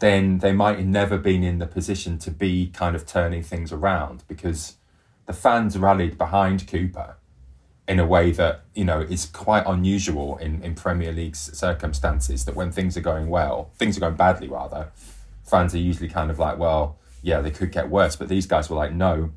then 0.00 0.38
they 0.38 0.52
might 0.52 0.78
have 0.78 0.86
never 0.86 1.18
been 1.18 1.42
in 1.42 1.58
the 1.58 1.66
position 1.66 2.18
to 2.18 2.30
be 2.30 2.68
kind 2.68 2.96
of 2.96 3.06
turning 3.06 3.42
things 3.42 3.72
around 3.72 4.24
because 4.28 4.76
the 5.26 5.32
fans 5.32 5.78
rallied 5.78 6.18
behind 6.18 6.66
Cooper 6.66 7.16
in 7.86 7.98
a 7.98 8.06
way 8.06 8.30
that 8.30 8.64
you 8.74 8.84
know 8.84 9.00
is 9.00 9.26
quite 9.26 9.64
unusual 9.66 10.36
in, 10.38 10.62
in 10.62 10.74
Premier 10.74 11.12
League 11.12 11.36
circumstances. 11.36 12.44
That 12.44 12.54
when 12.54 12.72
things 12.72 12.96
are 12.96 13.02
going 13.02 13.28
well, 13.28 13.70
things 13.76 13.96
are 13.96 14.00
going 14.00 14.16
badly 14.16 14.48
rather, 14.48 14.90
fans 15.44 15.74
are 15.74 15.78
usually 15.78 16.08
kind 16.08 16.30
of 16.30 16.38
like, 16.38 16.58
well, 16.58 16.98
yeah, 17.22 17.40
they 17.40 17.50
could 17.50 17.72
get 17.72 17.90
worse. 17.90 18.16
But 18.16 18.28
these 18.28 18.46
guys 18.46 18.68
were 18.68 18.76
like, 18.76 18.92
no, 18.92 19.30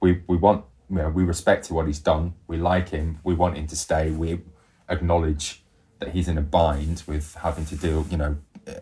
we 0.00 0.22
we 0.26 0.36
want 0.36 0.64
you 0.90 0.96
know 0.96 1.10
we 1.10 1.24
respect 1.24 1.70
what 1.70 1.86
he's 1.86 2.00
done, 2.00 2.34
we 2.46 2.56
like 2.56 2.90
him, 2.90 3.18
we 3.24 3.34
want 3.34 3.56
him 3.56 3.66
to 3.66 3.76
stay, 3.76 4.10
we 4.10 4.40
acknowledge 4.88 5.62
that 5.98 6.10
he's 6.10 6.28
in 6.28 6.38
a 6.38 6.42
bind 6.42 7.02
with 7.06 7.34
having 7.36 7.66
to 7.66 7.76
deal, 7.76 8.06
you 8.08 8.16
know, 8.16 8.36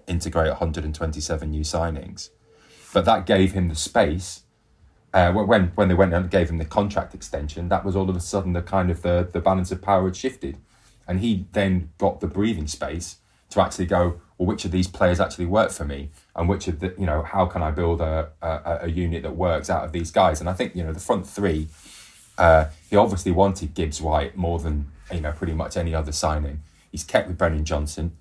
integrate 0.06 0.48
127 0.48 1.50
new 1.50 1.62
signings. 1.62 2.30
But 2.92 3.04
that 3.04 3.26
gave 3.26 3.52
him 3.52 3.68
the 3.68 3.74
space. 3.74 4.42
Uh, 5.12 5.32
when 5.32 5.68
when 5.74 5.88
they 5.88 5.94
went 5.94 6.12
and 6.12 6.30
gave 6.30 6.50
him 6.50 6.58
the 6.58 6.64
contract 6.64 7.14
extension, 7.14 7.68
that 7.68 7.84
was 7.84 7.96
all 7.96 8.10
of 8.10 8.16
a 8.16 8.20
sudden 8.20 8.52
the 8.52 8.62
kind 8.62 8.90
of 8.90 9.02
the, 9.02 9.28
the 9.32 9.40
balance 9.40 9.72
of 9.72 9.80
power 9.80 10.04
had 10.04 10.16
shifted, 10.16 10.58
and 11.06 11.20
he 11.20 11.46
then 11.52 11.90
got 11.98 12.20
the 12.20 12.26
breathing 12.26 12.66
space 12.66 13.16
to 13.50 13.60
actually 13.60 13.86
go, 13.86 14.20
well, 14.38 14.46
which 14.46 14.64
of 14.64 14.70
these 14.70 14.88
players 14.88 15.20
actually 15.20 15.46
work 15.46 15.70
for 15.70 15.84
me, 15.84 16.10
and 16.34 16.48
which 16.48 16.68
of 16.68 16.80
the 16.80 16.94
you 16.98 17.06
know 17.06 17.22
how 17.22 17.46
can 17.46 17.62
I 17.62 17.70
build 17.70 18.00
a 18.00 18.30
a, 18.42 18.78
a 18.82 18.88
unit 18.88 19.22
that 19.22 19.36
works 19.36 19.70
out 19.70 19.84
of 19.84 19.92
these 19.92 20.10
guys? 20.10 20.40
And 20.40 20.48
I 20.48 20.52
think 20.52 20.76
you 20.76 20.82
know 20.82 20.92
the 20.92 21.00
front 21.00 21.26
three, 21.26 21.68
uh, 22.36 22.66
he 22.90 22.96
obviously 22.96 23.32
wanted 23.32 23.74
Gibbs 23.74 24.02
White 24.02 24.36
more 24.36 24.58
than 24.58 24.90
you 25.12 25.20
know 25.20 25.32
pretty 25.32 25.54
much 25.54 25.76
any 25.76 25.94
other 25.94 26.12
signing. 26.12 26.60
He's 26.90 27.04
kept 27.04 27.28
with 27.28 27.38
Brennan 27.38 27.64
Johnson. 27.64 28.16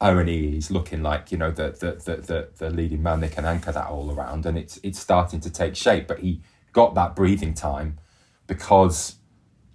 Awoniyi 0.00 0.56
is 0.56 0.70
looking 0.70 1.02
like 1.02 1.32
you 1.32 1.38
know 1.38 1.50
the, 1.50 1.70
the 1.70 1.92
the, 1.92 2.16
the 2.22 2.48
the 2.56 2.70
leading 2.70 3.02
man 3.02 3.20
they 3.20 3.28
can 3.28 3.44
anchor 3.44 3.72
that 3.72 3.86
all 3.86 4.12
around, 4.12 4.46
and 4.46 4.56
it's 4.56 4.78
it's 4.82 4.98
starting 4.98 5.40
to 5.40 5.50
take 5.50 5.74
shape. 5.74 6.06
But 6.06 6.20
he 6.20 6.40
got 6.72 6.94
that 6.94 7.16
breathing 7.16 7.54
time 7.54 7.98
because 8.46 9.16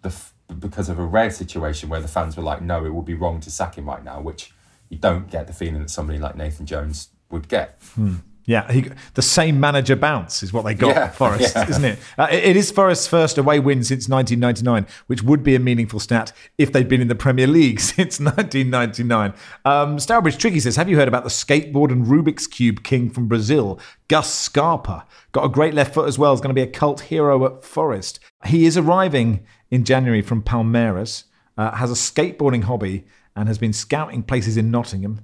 the 0.01 0.15
because 0.59 0.89
of 0.89 0.99
a 0.99 1.05
rare 1.05 1.31
situation 1.31 1.89
where 1.89 1.99
the 1.99 2.07
fans 2.07 2.37
were 2.37 2.43
like, 2.43 2.61
no, 2.61 2.85
it 2.85 2.93
would 2.93 3.05
be 3.05 3.13
wrong 3.13 3.39
to 3.41 3.51
sack 3.51 3.75
him 3.75 3.85
right 3.85 4.03
now, 4.03 4.21
which 4.21 4.53
you 4.89 4.97
don't 4.97 5.29
get 5.29 5.47
the 5.47 5.53
feeling 5.53 5.79
that 5.79 5.89
somebody 5.89 6.19
like 6.19 6.35
Nathan 6.35 6.65
Jones 6.65 7.09
would 7.29 7.47
get. 7.47 7.81
Hmm. 7.95 8.15
Yeah, 8.45 8.69
he, 8.71 8.89
the 9.13 9.21
same 9.21 9.59
manager 9.59 9.95
bounce 9.95 10.43
is 10.43 10.51
what 10.51 10.65
they 10.65 10.73
got 10.73 10.95
Yeah, 10.95 11.09
Forest, 11.11 11.55
yeah. 11.55 11.69
isn't 11.69 11.85
it? 11.85 11.99
Uh, 12.17 12.27
it? 12.29 12.43
It 12.43 12.55
is 12.57 12.71
Forest's 12.71 13.07
first 13.07 13.37
away 13.37 13.59
win 13.59 13.83
since 13.83 14.09
1999, 14.09 14.85
which 15.07 15.23
would 15.23 15.43
be 15.43 15.55
a 15.55 15.59
meaningful 15.59 15.99
stat 15.99 16.33
if 16.57 16.71
they'd 16.71 16.89
been 16.89 17.01
in 17.01 17.07
the 17.07 17.15
Premier 17.15 17.47
League 17.47 17.79
since 17.79 18.19
1999. 18.19 19.33
Um, 19.63 19.97
Stourbridge 19.97 20.37
Tricky 20.37 20.59
says, 20.59 20.75
"Have 20.75 20.89
you 20.89 20.97
heard 20.97 21.07
about 21.07 21.23
the 21.23 21.29
skateboard 21.29 21.91
and 21.91 22.05
Rubik's 22.05 22.47
cube 22.47 22.83
king 22.83 23.09
from 23.09 23.27
Brazil, 23.27 23.79
Gus 24.09 24.33
Scarpa? 24.33 25.05
Got 25.31 25.45
a 25.45 25.49
great 25.49 25.73
left 25.73 25.93
foot 25.93 26.07
as 26.07 26.19
well. 26.19 26.33
Is 26.33 26.41
going 26.41 26.53
to 26.53 26.59
be 26.59 26.67
a 26.67 26.67
cult 26.67 27.01
hero 27.01 27.45
at 27.45 27.63
Forest. 27.63 28.19
He 28.45 28.65
is 28.65 28.77
arriving 28.77 29.45
in 29.71 29.85
January 29.85 30.21
from 30.21 30.41
Palmeiras. 30.41 31.23
Uh, 31.57 31.71
has 31.75 31.91
a 31.91 31.93
skateboarding 31.93 32.63
hobby 32.63 33.05
and 33.35 33.47
has 33.47 33.57
been 33.57 33.73
scouting 33.73 34.21
places 34.21 34.57
in 34.57 34.69
Nottingham." 34.69 35.21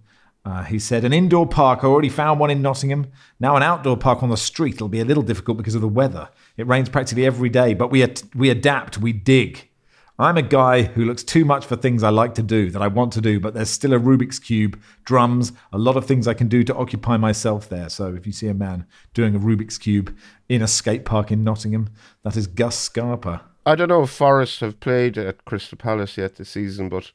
Uh, 0.49 0.63
he 0.63 0.79
said, 0.79 1.05
an 1.05 1.13
indoor 1.13 1.45
park. 1.45 1.83
I 1.83 1.88
already 1.88 2.09
found 2.09 2.39
one 2.39 2.49
in 2.49 2.62
Nottingham. 2.62 3.12
Now 3.39 3.55
an 3.55 3.62
outdoor 3.62 3.97
park 3.97 4.23
on 4.23 4.29
the 4.29 4.38
street. 4.38 4.75
It'll 4.75 4.88
be 4.88 4.99
a 4.99 5.05
little 5.05 5.21
difficult 5.21 5.57
because 5.57 5.75
of 5.75 5.81
the 5.81 5.88
weather. 5.88 6.29
It 6.57 6.65
rains 6.65 6.89
practically 6.89 7.25
every 7.25 7.49
day, 7.49 7.75
but 7.75 7.91
we, 7.91 8.01
ad- 8.01 8.23
we 8.33 8.49
adapt, 8.49 8.97
we 8.97 9.13
dig. 9.13 9.69
I'm 10.17 10.38
a 10.38 10.41
guy 10.41 10.83
who 10.83 11.05
looks 11.05 11.23
too 11.23 11.45
much 11.45 11.65
for 11.65 11.75
things 11.77 12.03
I 12.03 12.09
like 12.09 12.33
to 12.35 12.43
do, 12.43 12.71
that 12.71 12.81
I 12.81 12.88
want 12.88 13.13
to 13.13 13.21
do, 13.21 13.39
but 13.39 13.53
there's 13.53 13.69
still 13.69 13.93
a 13.93 13.99
Rubik's 13.99 14.39
Cube, 14.39 14.77
drums, 15.05 15.53
a 15.71 15.77
lot 15.77 15.95
of 15.95 16.05
things 16.05 16.27
I 16.27 16.33
can 16.33 16.49
do 16.49 16.63
to 16.65 16.75
occupy 16.75 17.15
myself 17.15 17.69
there. 17.69 17.88
So 17.88 18.13
if 18.15 18.25
you 18.25 18.33
see 18.33 18.47
a 18.47 18.53
man 18.53 18.85
doing 19.13 19.35
a 19.35 19.39
Rubik's 19.39 19.77
Cube 19.77 20.13
in 20.49 20.62
a 20.62 20.67
skate 20.67 21.05
park 21.05 21.31
in 21.31 21.45
Nottingham, 21.45 21.89
that 22.23 22.35
is 22.35 22.47
Gus 22.47 22.77
Scarpa. 22.77 23.43
I 23.65 23.75
don't 23.75 23.88
know 23.88 24.03
if 24.03 24.09
Forest 24.09 24.59
have 24.59 24.79
played 24.79 25.17
at 25.17 25.45
Crystal 25.45 25.77
Palace 25.77 26.17
yet 26.17 26.35
this 26.35 26.49
season, 26.49 26.89
but 26.89 27.12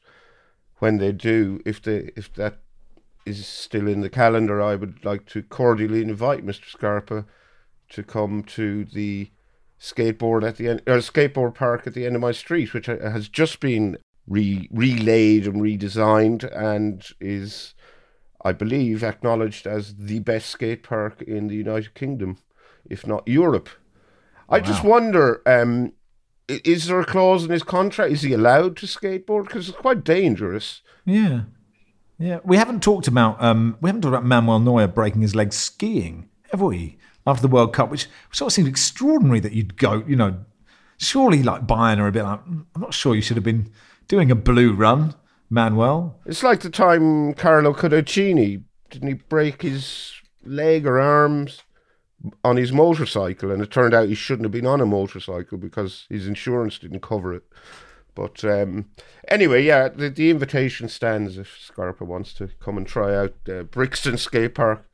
when 0.77 0.97
they 0.97 1.11
do, 1.11 1.61
if 1.65 1.81
they 1.81 2.11
if 2.15 2.33
that 2.33 2.57
is 3.25 3.45
still 3.45 3.87
in 3.87 4.01
the 4.01 4.09
calendar, 4.09 4.61
I 4.61 4.75
would 4.75 5.03
like 5.03 5.25
to 5.27 5.41
cordially 5.43 6.01
invite 6.01 6.45
Mr. 6.45 6.69
Scarpa 6.69 7.25
to 7.89 8.03
come 8.03 8.43
to 8.43 8.85
the 8.85 9.31
skateboard 9.79 10.47
at 10.47 10.57
the 10.57 10.67
end 10.67 10.81
or 10.87 10.97
skateboard 10.97 11.53
park 11.53 11.85
at 11.85 11.93
the 11.93 12.05
end 12.05 12.15
of 12.15 12.21
my 12.21 12.31
street, 12.31 12.73
which 12.73 12.85
has 12.85 13.27
just 13.29 13.59
been 13.59 13.97
re 14.27 14.67
relaid 14.71 15.47
and 15.47 15.61
redesigned 15.61 16.43
and 16.55 17.07
is, 17.19 17.73
I 18.43 18.51
believe, 18.51 19.03
acknowledged 19.03 19.67
as 19.67 19.95
the 19.95 20.19
best 20.19 20.49
skate 20.49 20.83
park 20.83 21.21
in 21.21 21.47
the 21.47 21.55
United 21.55 21.93
Kingdom, 21.93 22.37
if 22.89 23.05
not 23.05 23.27
Europe. 23.27 23.69
I 24.47 24.59
just 24.59 24.83
wonder, 24.83 25.41
um, 25.47 25.93
is 26.47 26.85
there 26.85 26.99
a 26.99 27.05
clause 27.05 27.43
in 27.43 27.49
his 27.49 27.63
contract? 27.63 28.11
Is 28.11 28.21
he 28.21 28.33
allowed 28.33 28.77
to 28.77 28.85
skateboard? 28.85 29.45
Because 29.45 29.69
it's 29.69 29.77
quite 29.77 30.03
dangerous. 30.03 30.81
Yeah. 31.03 31.41
Yeah. 32.17 32.39
We 32.43 32.57
haven't 32.57 32.81
talked 32.81 33.07
about 33.07 33.41
um, 33.41 33.77
we 33.81 33.89
haven't 33.89 34.01
talked 34.01 34.13
about 34.13 34.25
Manuel 34.25 34.59
Neuer 34.59 34.87
breaking 34.87 35.21
his 35.21 35.35
leg 35.35 35.53
skiing, 35.53 36.29
have 36.51 36.61
we? 36.61 36.97
After 37.27 37.41
the 37.41 37.47
World 37.47 37.73
Cup, 37.73 37.89
which 37.89 38.07
sort 38.31 38.49
of 38.49 38.53
seems 38.53 38.67
extraordinary 38.67 39.39
that 39.39 39.53
you'd 39.53 39.77
go, 39.77 40.03
you 40.07 40.15
know, 40.15 40.37
surely 40.97 41.41
like 41.41 41.65
Bayern 41.65 41.97
are 41.97 42.07
a 42.07 42.11
bit 42.11 42.23
like, 42.23 42.45
"Mm, 42.45 42.65
I'm 42.75 42.81
not 42.81 42.93
sure 42.93 43.15
you 43.15 43.21
should 43.21 43.37
have 43.37 43.43
been 43.43 43.71
doing 44.07 44.29
a 44.29 44.35
blue 44.35 44.73
run, 44.73 45.15
Manuel. 45.49 46.19
It's 46.25 46.43
like 46.43 46.59
the 46.61 46.69
time 46.69 47.33
Carlo 47.33 47.73
Cudicini 47.73 48.63
didn't 48.91 49.07
he 49.07 49.13
break 49.15 49.63
his 49.63 50.13
leg 50.43 50.85
or 50.85 50.99
arms 50.99 51.63
on 52.43 52.57
his 52.57 52.71
motorcycle, 52.71 53.51
and 53.51 53.61
it 53.61 53.71
turned 53.71 53.93
out 53.93 54.07
he 54.07 54.15
shouldn't 54.15 54.45
have 54.45 54.51
been 54.51 54.65
on 54.65 54.81
a 54.81 54.85
motorcycle 54.85 55.57
because 55.57 56.05
his 56.09 56.27
insurance 56.27 56.77
didn't 56.77 57.01
cover 57.01 57.33
it. 57.33 57.43
But 58.15 58.43
um, 58.43 58.85
anyway, 59.27 59.63
yeah, 59.63 59.89
the, 59.89 60.09
the 60.09 60.29
invitation 60.31 60.89
stands 60.89 61.37
if 61.37 61.57
Scarpa 61.59 62.05
wants 62.05 62.33
to 62.35 62.49
come 62.59 62.77
and 62.77 62.87
try 62.87 63.15
out 63.15 63.35
uh, 63.47 63.63
Brixton 63.63 64.17
Skate 64.17 64.55
Park. 64.55 64.85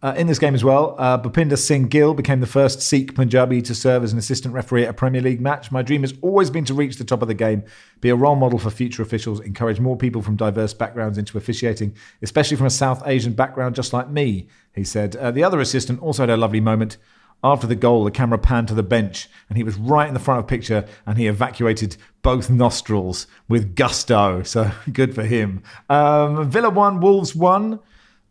Uh, 0.00 0.14
in 0.16 0.28
this 0.28 0.38
game 0.38 0.54
as 0.54 0.62
well, 0.62 0.94
uh, 0.96 1.56
Singh 1.56 1.88
Gill 1.88 2.14
became 2.14 2.38
the 2.38 2.46
first 2.46 2.80
Sikh 2.80 3.16
Punjabi 3.16 3.60
to 3.62 3.74
serve 3.74 4.04
as 4.04 4.12
an 4.12 4.18
assistant 4.18 4.54
referee 4.54 4.84
at 4.84 4.90
a 4.90 4.92
Premier 4.92 5.20
League 5.20 5.40
match. 5.40 5.72
My 5.72 5.82
dream 5.82 6.02
has 6.02 6.14
always 6.22 6.50
been 6.50 6.64
to 6.66 6.74
reach 6.74 6.98
the 6.98 7.04
top 7.04 7.20
of 7.20 7.26
the 7.26 7.34
game, 7.34 7.64
be 8.00 8.08
a 8.08 8.14
role 8.14 8.36
model 8.36 8.60
for 8.60 8.70
future 8.70 9.02
officials, 9.02 9.40
encourage 9.40 9.80
more 9.80 9.96
people 9.96 10.22
from 10.22 10.36
diverse 10.36 10.72
backgrounds 10.72 11.18
into 11.18 11.36
officiating, 11.36 11.96
especially 12.22 12.56
from 12.56 12.66
a 12.66 12.70
South 12.70 13.02
Asian 13.06 13.32
background 13.32 13.74
just 13.74 13.92
like 13.92 14.08
me, 14.08 14.46
he 14.72 14.84
said. 14.84 15.16
Uh, 15.16 15.32
the 15.32 15.42
other 15.42 15.58
assistant 15.58 16.00
also 16.00 16.22
had 16.22 16.30
a 16.30 16.36
lovely 16.36 16.60
moment. 16.60 16.96
After 17.42 17.68
the 17.68 17.76
goal, 17.76 18.02
the 18.02 18.10
camera 18.10 18.38
panned 18.38 18.66
to 18.68 18.74
the 18.74 18.82
bench, 18.82 19.28
and 19.48 19.56
he 19.56 19.62
was 19.62 19.76
right 19.76 20.08
in 20.08 20.14
the 20.14 20.20
front 20.20 20.40
of 20.40 20.46
the 20.46 20.50
picture, 20.50 20.84
and 21.06 21.16
he 21.16 21.28
evacuated 21.28 21.96
both 22.22 22.50
nostrils 22.50 23.26
with 23.48 23.76
gusto. 23.76 24.42
So 24.42 24.72
good 24.92 25.14
for 25.14 25.22
him. 25.22 25.62
Um, 25.88 26.50
Villa 26.50 26.70
won, 26.70 27.00
Wolves 27.00 27.36
won. 27.36 27.78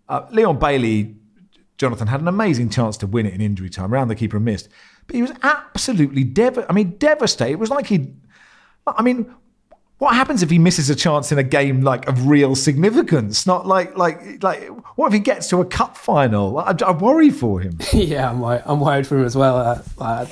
Uh, 0.09 0.25
Leon 0.31 0.59
Bailey 0.59 1.15
Jonathan 1.77 2.07
had 2.07 2.21
an 2.21 2.27
amazing 2.27 2.69
chance 2.69 2.97
to 2.97 3.07
win 3.07 3.25
it 3.25 3.33
in 3.33 3.41
injury 3.41 3.69
time. 3.69 3.93
Round 3.93 4.09
the 4.09 4.15
keeper 4.15 4.37
and 4.37 4.45
missed, 4.45 4.67
but 5.05 5.15
he 5.15 5.21
was 5.21 5.31
absolutely 5.43 6.23
dev. 6.23 6.65
I 6.67 6.73
mean, 6.73 6.97
devastated. 6.97 7.53
It 7.53 7.59
was 7.59 7.69
like 7.69 7.87
he. 7.87 8.13
I 8.85 9.03
mean, 9.03 9.33
what 9.99 10.13
happens 10.13 10.43
if 10.43 10.49
he 10.49 10.59
misses 10.59 10.89
a 10.89 10.95
chance 10.95 11.31
in 11.31 11.39
a 11.39 11.43
game 11.43 11.81
like 11.81 12.07
of 12.07 12.27
real 12.27 12.55
significance? 12.55 13.47
Not 13.47 13.65
like 13.65 13.97
like 13.97 14.43
like. 14.43 14.67
What 14.95 15.07
if 15.07 15.13
he 15.13 15.19
gets 15.19 15.47
to 15.49 15.61
a 15.61 15.65
cup 15.65 15.97
final? 15.97 16.59
I, 16.59 16.75
I 16.85 16.91
worry 16.91 17.29
for 17.29 17.59
him. 17.59 17.79
yeah, 17.93 18.29
I'm 18.29 18.39
worried, 18.39 18.63
I'm 18.65 18.79
worried 18.79 19.07
for 19.07 19.17
him 19.17 19.25
as 19.25 19.35
well. 19.35 19.57
Uh, 19.99 20.25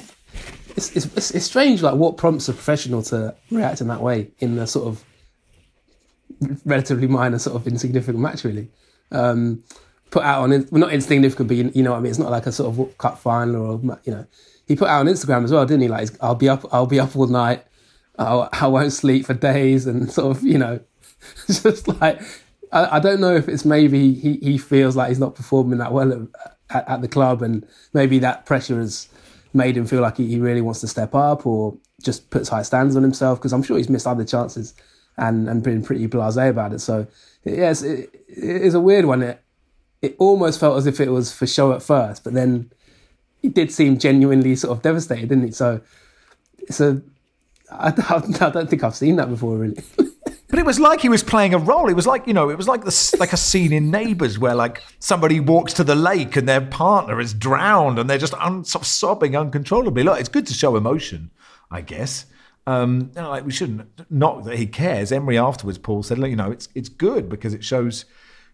it's, 0.76 0.96
it's, 0.96 1.06
it's, 1.18 1.32
it's 1.32 1.46
strange, 1.46 1.82
like 1.82 1.96
what 1.96 2.18
prompts 2.18 2.50
a 2.50 2.54
professional 2.54 3.02
to 3.04 3.34
react 3.50 3.82
in 3.82 3.88
that 3.88 4.02
way 4.02 4.32
in 4.40 4.58
a 4.60 4.68
sort 4.68 4.88
of 4.88 5.04
relatively 6.66 7.08
minor, 7.08 7.40
sort 7.40 7.56
of 7.56 7.68
insignificant 7.68 8.20
match, 8.20 8.44
really. 8.44 8.68
Um, 9.12 9.64
put 10.12 10.24
out 10.24 10.42
on, 10.42 10.50
well, 10.50 10.82
not 10.82 10.94
insignificant, 10.94 11.48
but 11.48 11.58
you, 11.58 11.72
you 11.74 11.84
know 11.84 11.92
what 11.92 11.98
I 11.98 12.02
mean. 12.02 12.10
It's 12.10 12.20
not 12.20 12.32
like 12.32 12.46
a 12.46 12.52
sort 12.52 12.78
of 12.78 12.98
cup 12.98 13.18
final 13.18 13.66
or 13.66 14.00
you 14.04 14.12
know. 14.12 14.26
He 14.68 14.76
put 14.76 14.90
out 14.90 15.02
on 15.02 15.06
Instagram 15.06 15.44
as 15.44 15.52
well, 15.52 15.66
didn't 15.66 15.84
he? 15.84 15.88
Like, 15.88 16.10
I'll 16.22 16.36
be 16.36 16.50
up, 16.50 16.66
I'll 16.74 16.88
be 16.88 17.00
up 17.00 17.16
all 17.16 17.28
night. 17.28 17.64
I 18.20 18.68
won't 18.68 18.94
sleep 18.94 19.26
for 19.26 19.34
days, 19.34 19.88
and 19.88 20.12
sort 20.12 20.38
of, 20.38 20.44
you 20.44 20.58
know, 20.58 20.80
just 21.48 21.88
like 21.88 22.22
I, 22.72 22.98
I 22.98 23.00
don't 23.00 23.20
know 23.20 23.36
if 23.36 23.48
it's 23.48 23.66
maybe 23.66 24.14
he, 24.14 24.38
he 24.38 24.58
feels 24.58 24.96
like 24.96 25.10
he's 25.10 25.20
not 25.20 25.36
performing 25.36 25.80
that 25.80 25.92
well 25.92 26.12
at, 26.12 26.58
at, 26.70 26.90
at 26.90 27.02
the 27.02 27.08
club, 27.08 27.42
and 27.42 27.66
maybe 27.94 28.20
that 28.20 28.46
pressure 28.46 28.80
has 28.80 29.08
made 29.54 29.78
him 29.78 29.86
feel 29.86 30.02
like 30.02 30.18
he, 30.18 30.28
he 30.28 30.40
really 30.40 30.62
wants 30.62 30.82
to 30.82 30.88
step 30.88 31.16
up, 31.16 31.46
or 31.46 31.78
just 32.02 32.30
puts 32.30 32.50
high 32.50 32.62
standards 32.62 32.96
on 32.96 33.04
himself. 33.04 33.40
Because 33.40 33.54
I'm 33.54 33.64
sure 33.64 33.78
he's 33.78 33.90
missed 33.90 34.08
other 34.08 34.26
chances 34.26 34.74
and 35.18 35.48
and 35.48 35.64
been 35.64 35.84
pretty 35.84 36.08
blasé 36.08 36.50
about 36.50 36.74
it. 36.74 36.80
So 36.80 37.08
yes, 37.44 37.82
it, 37.82 38.10
it 38.28 38.62
is 38.62 38.74
a 38.74 38.80
weird 38.80 39.06
one. 39.06 39.22
It 39.22 39.42
it 40.02 40.16
almost 40.20 40.60
felt 40.60 40.78
as 40.78 40.86
if 40.86 41.00
it 41.00 41.10
was 41.10 41.32
for 41.32 41.48
show 41.48 41.74
at 41.74 41.82
first, 41.82 42.24
but 42.24 42.34
then 42.34 42.72
he 43.42 43.50
did 43.50 43.72
seem 43.72 43.98
genuinely 43.98 44.56
sort 44.56 44.78
of 44.78 44.84
devastated, 44.84 45.30
didn't 45.30 45.46
he? 45.46 45.52
So 45.52 45.82
it's 46.60 46.80
a 46.80 47.02
I, 47.72 47.88
I 48.42 48.50
don't 48.50 48.70
think 48.70 48.84
I've 48.84 48.96
seen 48.96 49.16
that 49.18 49.30
before, 49.30 49.58
really. 49.58 49.82
But 50.56 50.60
it 50.60 50.66
was 50.66 50.80
like 50.80 51.02
he 51.02 51.10
was 51.10 51.22
playing 51.22 51.54
a 51.54 51.58
role. 51.58 51.90
It 51.90 51.96
was 51.96 52.08
like 52.08 52.28
you 52.28 52.34
know, 52.34 52.50
it 52.50 52.56
was 52.56 52.66
like 52.66 52.86
the 52.86 53.18
like 53.20 53.34
a 53.34 53.38
scene 53.38 53.74
in 53.74 53.92
Neighbours 53.92 54.40
where 54.40 54.56
like 54.56 54.82
somebody 55.00 55.42
walks 55.42 55.74
to 55.74 55.84
the 55.84 55.96
lake 55.96 56.38
and 56.38 56.48
their 56.48 56.62
partner 56.62 57.20
is 57.20 57.34
drowned 57.34 58.00
and 58.00 58.10
they're 58.10 58.18
just 58.18 58.36
un, 58.36 58.64
sobbing 58.64 59.36
uncontrollably. 59.36 60.04
Look, 60.04 60.18
it's 60.18 60.30
good 60.30 60.48
to 60.48 60.54
show 60.54 60.78
emotion, 60.78 61.30
I 61.70 61.82
guess. 61.82 62.28
Um, 62.68 63.12
you 63.16 63.22
know, 63.22 63.30
like 63.32 63.46
we 63.46 63.52
shouldn't 63.52 63.90
not 64.10 64.46
that 64.46 64.58
he 64.58 64.66
cares. 64.66 65.12
Emery 65.12 65.38
afterwards, 65.38 65.78
Paul 65.78 66.04
said, 66.04 66.20
look, 66.20 66.30
you 66.30 66.38
know, 66.38 66.52
it's 66.52 66.70
it's 66.74 66.90
good 66.90 67.28
because 67.28 67.54
it 67.54 67.64
shows 67.64 68.06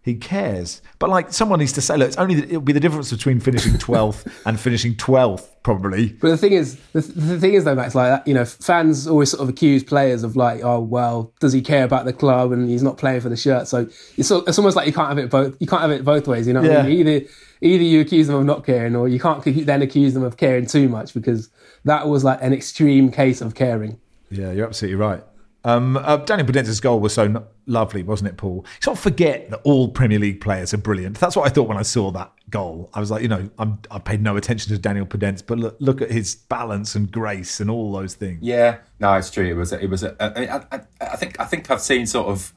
he 0.02 0.16
cares. 0.16 0.82
But 0.98 1.10
like 1.10 1.32
someone 1.32 1.60
needs 1.60 1.72
to 1.72 1.80
say, 1.80 1.96
look, 1.96 2.08
it's 2.08 2.16
only 2.16 2.34
the, 2.34 2.44
it'll 2.44 2.60
be 2.60 2.72
the 2.72 2.80
difference 2.80 3.12
between 3.12 3.38
finishing 3.38 3.78
twelfth 3.78 4.26
and 4.46 4.58
finishing 4.58 4.96
twelfth, 4.96 5.54
probably. 5.62 6.08
But 6.08 6.30
the 6.30 6.36
thing 6.36 6.52
is, 6.52 6.76
the, 6.92 7.00
the 7.00 7.38
thing 7.38 7.54
is 7.54 7.64
though, 7.64 7.76
Max, 7.76 7.94
like 7.94 8.26
you 8.26 8.34
know, 8.34 8.44
fans 8.44 9.06
always 9.06 9.30
sort 9.30 9.42
of 9.42 9.48
accuse 9.48 9.84
players 9.84 10.24
of 10.24 10.34
like, 10.36 10.62
oh 10.64 10.80
well, 10.80 11.32
does 11.40 11.52
he 11.52 11.62
care 11.62 11.84
about 11.84 12.04
the 12.04 12.12
club 12.12 12.50
and 12.52 12.68
he's 12.68 12.82
not 12.82 12.98
playing 12.98 13.20
for 13.20 13.28
the 13.28 13.36
shirt? 13.36 13.68
So 13.68 13.88
it's 14.16 14.30
it's 14.30 14.58
almost 14.58 14.76
like 14.76 14.86
you 14.86 14.92
can't 14.92 15.08
have 15.08 15.18
it 15.18 15.30
both. 15.30 15.56
You 15.60 15.68
can't 15.68 15.82
have 15.82 15.92
it 15.92 16.04
both 16.04 16.26
ways. 16.26 16.46
You 16.48 16.52
know, 16.52 16.62
yeah. 16.62 16.78
I 16.78 16.82
mean? 16.82 17.06
either 17.06 17.26
either 17.60 17.84
you 17.84 18.00
accuse 18.00 18.26
them 18.26 18.36
of 18.36 18.44
not 18.44 18.66
caring, 18.66 18.96
or 18.96 19.08
you 19.08 19.20
can't 19.20 19.42
then 19.44 19.82
accuse 19.82 20.14
them 20.14 20.24
of 20.24 20.36
caring 20.36 20.66
too 20.66 20.88
much 20.88 21.14
because 21.14 21.48
that 21.84 22.08
was 22.08 22.24
like 22.24 22.40
an 22.42 22.52
extreme 22.52 23.12
case 23.12 23.40
of 23.40 23.54
caring. 23.54 24.00
Yeah, 24.30 24.50
you're 24.50 24.66
absolutely 24.66 24.96
right. 24.96 25.22
Um, 25.64 25.96
uh, 25.96 26.16
Daniel 26.16 26.46
Podence's 26.46 26.80
goal 26.80 26.98
was 26.98 27.14
so 27.14 27.44
lovely, 27.66 28.02
wasn't 28.02 28.30
it, 28.30 28.36
Paul? 28.36 28.64
You 28.64 28.82
sort 28.82 28.98
of 28.98 29.02
forget 29.02 29.50
that 29.50 29.60
all 29.62 29.88
Premier 29.88 30.18
League 30.18 30.40
players 30.40 30.74
are 30.74 30.78
brilliant. 30.78 31.18
That's 31.18 31.36
what 31.36 31.46
I 31.46 31.50
thought 31.50 31.68
when 31.68 31.76
I 31.76 31.82
saw 31.82 32.10
that 32.12 32.32
goal. 32.50 32.90
I 32.94 33.00
was 33.00 33.10
like, 33.10 33.22
you 33.22 33.28
know, 33.28 33.48
I'm, 33.58 33.78
i 33.90 33.98
paid 33.98 34.22
no 34.22 34.36
attention 34.36 34.72
to 34.72 34.78
Daniel 34.78 35.06
Podence, 35.06 35.42
but 35.44 35.58
look, 35.58 35.76
look, 35.78 36.02
at 36.02 36.10
his 36.10 36.34
balance 36.34 36.94
and 36.94 37.10
grace 37.10 37.60
and 37.60 37.70
all 37.70 37.92
those 37.92 38.14
things. 38.14 38.40
Yeah, 38.42 38.78
no, 38.98 39.14
it's 39.14 39.30
true. 39.30 39.46
It 39.46 39.54
was, 39.54 39.72
it 39.72 39.88
was. 39.88 40.02
A, 40.02 40.16
a, 40.18 40.52
I, 40.74 40.80
I 41.00 41.16
think, 41.16 41.38
I 41.38 41.44
think 41.44 41.70
I've 41.70 41.80
seen 41.80 42.06
sort 42.06 42.28
of. 42.28 42.52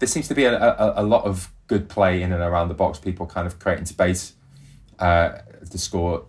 There 0.00 0.08
seems 0.08 0.28
to 0.28 0.34
be 0.34 0.44
a, 0.44 0.56
a, 0.56 1.02
a, 1.02 1.02
lot 1.02 1.24
of 1.24 1.52
good 1.66 1.88
play 1.88 2.22
in 2.22 2.32
and 2.32 2.40
around 2.40 2.68
the 2.68 2.74
box. 2.74 3.00
People 3.00 3.26
kind 3.26 3.48
of 3.48 3.58
creating 3.58 3.86
space 3.86 4.34
uh, 5.00 5.38
to 5.68 5.78
score 5.78 6.24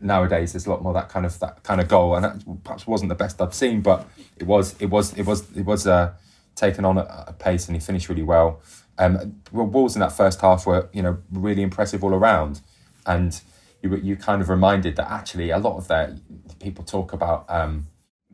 nowadays 0.00 0.52
there's 0.52 0.66
a 0.66 0.70
lot 0.70 0.82
more 0.82 0.92
that 0.94 1.08
kind 1.08 1.26
of 1.26 1.38
that 1.40 1.62
kind 1.62 1.80
of 1.80 1.88
goal, 1.88 2.14
and 2.14 2.24
that 2.24 2.64
perhaps 2.64 2.86
wasn't 2.86 3.08
the 3.08 3.14
best 3.14 3.40
I've 3.40 3.54
seen, 3.54 3.80
but 3.80 4.06
it 4.36 4.46
was 4.46 4.74
it 4.80 4.86
was 4.86 5.14
it 5.14 5.26
was 5.26 5.50
it 5.56 5.64
was 5.64 5.86
uh, 5.86 6.12
taken 6.54 6.84
on 6.84 6.98
a, 6.98 7.24
a 7.28 7.32
pace, 7.32 7.66
and 7.66 7.76
he 7.76 7.80
finished 7.80 8.08
really 8.08 8.22
well. 8.22 8.60
Um, 8.98 9.40
Wolves 9.52 9.94
in 9.94 10.00
that 10.00 10.12
first 10.12 10.40
half 10.40 10.66
were 10.66 10.88
you 10.92 11.02
know 11.02 11.18
really 11.30 11.62
impressive 11.62 12.02
all 12.02 12.14
around, 12.14 12.60
and 13.06 13.40
you 13.82 13.94
you 13.96 14.16
kind 14.16 14.42
of 14.42 14.48
reminded 14.48 14.96
that 14.96 15.10
actually 15.10 15.50
a 15.50 15.58
lot 15.58 15.76
of 15.76 15.88
that 15.88 16.10
people 16.60 16.84
talk 16.84 17.12
about. 17.12 17.44
Um, 17.48 17.86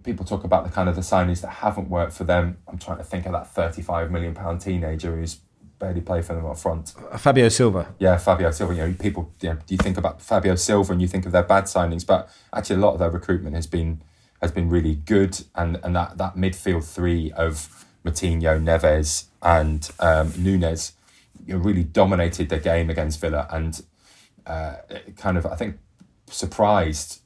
people 0.02 0.24
talk 0.24 0.42
about 0.42 0.64
the 0.64 0.70
kind 0.70 0.88
of 0.88 0.96
the 0.96 1.00
signings 1.00 1.42
that 1.42 1.48
haven't 1.48 1.88
worked 1.88 2.12
for 2.12 2.24
them. 2.24 2.58
I'm 2.66 2.78
trying 2.78 2.98
to 2.98 3.04
think 3.04 3.24
of 3.24 3.32
that 3.32 3.54
35 3.54 4.10
million 4.10 4.34
pound 4.34 4.60
teenager 4.60 5.14
who's 5.14 5.38
barely 5.82 6.00
play 6.00 6.22
for 6.22 6.34
them 6.34 6.46
up 6.46 6.56
front. 6.56 6.94
Uh, 7.10 7.18
Fabio 7.18 7.48
Silva. 7.48 7.92
Yeah, 7.98 8.16
Fabio 8.16 8.52
Silva. 8.52 8.72
You 8.74 8.86
know, 8.86 8.94
people. 8.94 9.32
You 9.40 9.50
know, 9.50 9.58
you 9.68 9.76
think 9.76 9.98
about 9.98 10.22
Fabio 10.22 10.54
Silva 10.54 10.92
and 10.92 11.02
you 11.02 11.08
think 11.08 11.26
of 11.26 11.32
their 11.32 11.42
bad 11.42 11.64
signings, 11.64 12.06
but 12.06 12.30
actually 12.54 12.76
a 12.76 12.78
lot 12.78 12.92
of 12.94 13.00
their 13.00 13.10
recruitment 13.10 13.56
has 13.56 13.66
been 13.66 14.00
has 14.40 14.52
been 14.52 14.70
really 14.70 14.94
good, 14.94 15.42
and 15.56 15.78
and 15.82 15.94
that 15.96 16.16
that 16.18 16.36
midfield 16.36 16.84
three 16.84 17.32
of 17.32 17.84
Moutinho, 18.04 18.62
Neves, 18.62 19.26
and 19.42 19.90
um, 19.98 20.32
Nunes, 20.38 20.92
you 21.44 21.54
know, 21.54 21.60
really 21.60 21.84
dominated 21.84 22.48
their 22.48 22.60
game 22.60 22.88
against 22.88 23.20
Villa, 23.20 23.48
and 23.50 23.82
uh, 24.46 24.76
kind 25.16 25.36
of 25.36 25.44
I 25.44 25.56
think 25.56 25.78
surprised 26.30 27.20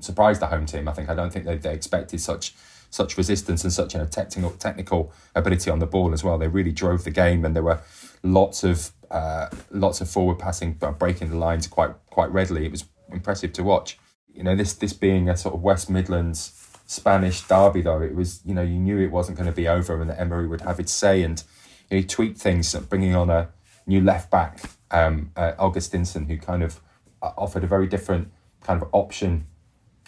surprised 0.00 0.42
the 0.42 0.48
home 0.48 0.66
team. 0.66 0.86
I 0.86 0.92
think 0.92 1.08
I 1.08 1.14
don't 1.14 1.32
think 1.32 1.46
they, 1.46 1.56
they 1.56 1.72
expected 1.72 2.20
such 2.20 2.54
such 2.96 3.16
resistance 3.16 3.62
and 3.62 3.72
such 3.72 3.94
you 3.94 4.04
technical 4.06 4.50
technical 4.52 5.12
ability 5.34 5.70
on 5.70 5.78
the 5.78 5.86
ball 5.86 6.12
as 6.12 6.24
well. 6.24 6.38
They 6.38 6.48
really 6.48 6.72
drove 6.72 7.04
the 7.04 7.10
game, 7.10 7.44
and 7.44 7.54
there 7.54 7.62
were 7.62 7.80
lots 8.22 8.64
of 8.64 8.90
uh, 9.10 9.48
lots 9.70 10.00
of 10.00 10.08
forward 10.08 10.38
passing, 10.38 10.72
breaking 10.98 11.30
the 11.30 11.36
lines 11.36 11.66
quite 11.66 11.92
quite 12.10 12.30
readily. 12.32 12.64
It 12.64 12.72
was 12.72 12.84
impressive 13.12 13.52
to 13.54 13.62
watch. 13.62 13.98
You 14.32 14.42
know, 14.42 14.56
this 14.56 14.72
this 14.72 14.92
being 14.92 15.28
a 15.28 15.36
sort 15.36 15.54
of 15.54 15.62
West 15.62 15.88
Midlands 15.90 16.52
Spanish 16.86 17.42
derby, 17.42 17.82
though, 17.82 18.00
it 18.00 18.14
was 18.14 18.40
you 18.44 18.54
know 18.54 18.62
you 18.62 18.78
knew 18.78 18.98
it 18.98 19.12
wasn't 19.12 19.36
going 19.36 19.48
to 19.48 19.54
be 19.54 19.68
over, 19.68 20.00
and 20.00 20.10
that 20.10 20.20
Emery 20.20 20.48
would 20.48 20.62
have 20.62 20.80
its 20.80 20.92
say, 20.92 21.22
and 21.22 21.42
you 21.90 21.96
know, 21.96 22.00
he 22.00 22.06
tweaked 22.06 22.38
things, 22.38 22.74
bringing 22.74 23.14
on 23.14 23.28
a 23.28 23.50
new 23.86 24.00
left 24.00 24.30
back, 24.30 24.60
um, 24.90 25.30
uh, 25.36 25.52
Augustinsson, 25.58 26.26
who 26.28 26.38
kind 26.38 26.62
of 26.62 26.80
uh, 27.22 27.32
offered 27.36 27.62
a 27.62 27.66
very 27.66 27.86
different 27.86 28.32
kind 28.62 28.82
of 28.82 28.88
option 28.92 29.46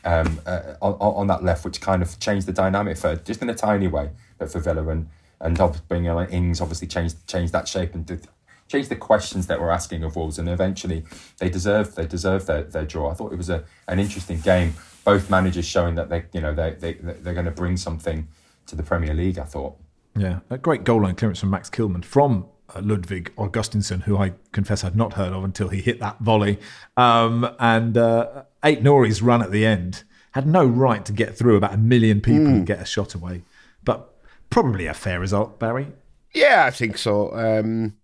um, 0.05 0.41
uh, 0.47 0.75
on, 0.81 0.95
on 0.95 1.27
that 1.29 1.43
left, 1.43 1.65
which 1.65 1.81
kind 1.81 2.03
of 2.03 2.19
changed 2.21 2.47
the 2.47 2.53
dynamic 2.53 2.97
for 2.97 3.17
just 3.17 3.43
in 3.43 3.51
a 3.51 3.55
tiny 3.55 3.89
way, 3.89 4.11
but 4.39 4.51
for 4.51 4.61
Villa 4.61 4.87
and 4.89 5.09
and 5.41 5.59
bringing 5.89 6.11
on 6.11 6.29
Ings 6.31 6.61
obviously 6.61 6.89
changed 6.89 7.27
changed 7.27 7.53
that 7.53 7.69
shape 7.69 7.95
and 7.95 8.05
did, 8.05 8.27
changed 8.69 8.91
the 8.91 8.97
questions 8.97 9.47
that 9.47 9.61
we're 9.61 9.71
asking 9.71 10.05
of 10.05 10.17
Wolves, 10.17 10.39
and 10.39 10.49
eventually 10.49 11.05
they 11.39 11.49
deserve 11.49 11.95
they 11.95 12.07
deserve 12.07 12.47
their, 12.47 12.63
their 12.65 12.85
draw. 12.85 13.11
I 13.11 13.15
thought 13.15 13.33
it 13.33 13.37
was 13.37 13.51
a 13.51 13.65
an 13.87 13.99
interesting 13.99 14.41
game. 14.41 14.75
Both 15.05 15.31
managers 15.31 15.67
showing 15.67 15.95
that 15.95 16.09
they 16.09 16.25
you 16.33 16.41
know 16.41 16.55
they 16.55 16.73
they 16.73 16.93
they're 16.95 17.35
going 17.35 17.47
to 17.47 17.51
bring 17.51 17.77
something 17.77 18.29
to 18.67 18.77
the 18.77 18.83
Premier 18.83 19.15
League. 19.15 19.39
I 19.39 19.45
thought. 19.45 19.77
Yeah, 20.17 20.41
a 20.51 20.59
great 20.59 20.85
goal 20.85 21.03
line 21.03 21.15
clearance 21.15 21.41
from 21.41 21.51
Max 21.51 21.71
Kilman 21.71 22.05
from 22.05 22.47
uh, 22.75 22.81
Ludwig 22.83 23.33
Augustinsson, 23.37 24.03
who 24.03 24.19
I 24.19 24.33
confess 24.53 24.83
I'd 24.83 24.97
not 24.97 25.15
heard 25.15 25.33
of 25.33 25.45
until 25.45 25.69
he 25.69 25.81
hit 25.81 26.01
that 26.01 26.19
volley. 26.19 26.59
Um, 26.97 27.49
and 27.61 27.97
uh, 27.97 28.43
Aït-Nouri's 28.63 29.23
run 29.23 29.43
at 29.43 29.51
the 29.51 29.65
end 29.65 30.05
had 30.33 30.47
no 30.47 30.65
right 30.65 31.05
to 31.05 31.13
get 31.13 31.37
through 31.37 31.57
about 31.57 31.75
a 31.75 31.79
million 31.79 32.21
people 32.21 32.47
mm. 32.47 32.55
and 32.57 32.67
get 32.67 32.81
a 32.81 32.85
shot 32.85 33.15
away. 33.15 33.43
But 33.85 34.15
probably 34.51 34.87
a 34.87 34.95
fair 34.95 35.21
result, 35.21 35.59
Barry. 35.59 35.89
Yeah, 36.35 36.65
I 36.67 36.71
think 36.71 36.99
so. 36.99 37.35
Um, 37.35 37.95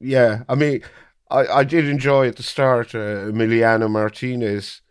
yeah, 0.00 0.42
I 0.48 0.54
mean, 0.54 0.82
I, 1.30 1.46
I 1.46 1.64
did 1.64 1.86
enjoy 1.88 2.28
at 2.28 2.36
the 2.36 2.42
start. 2.42 2.94
Uh, 2.94 3.30
Emiliano 3.30 3.90
Martinez 3.90 4.82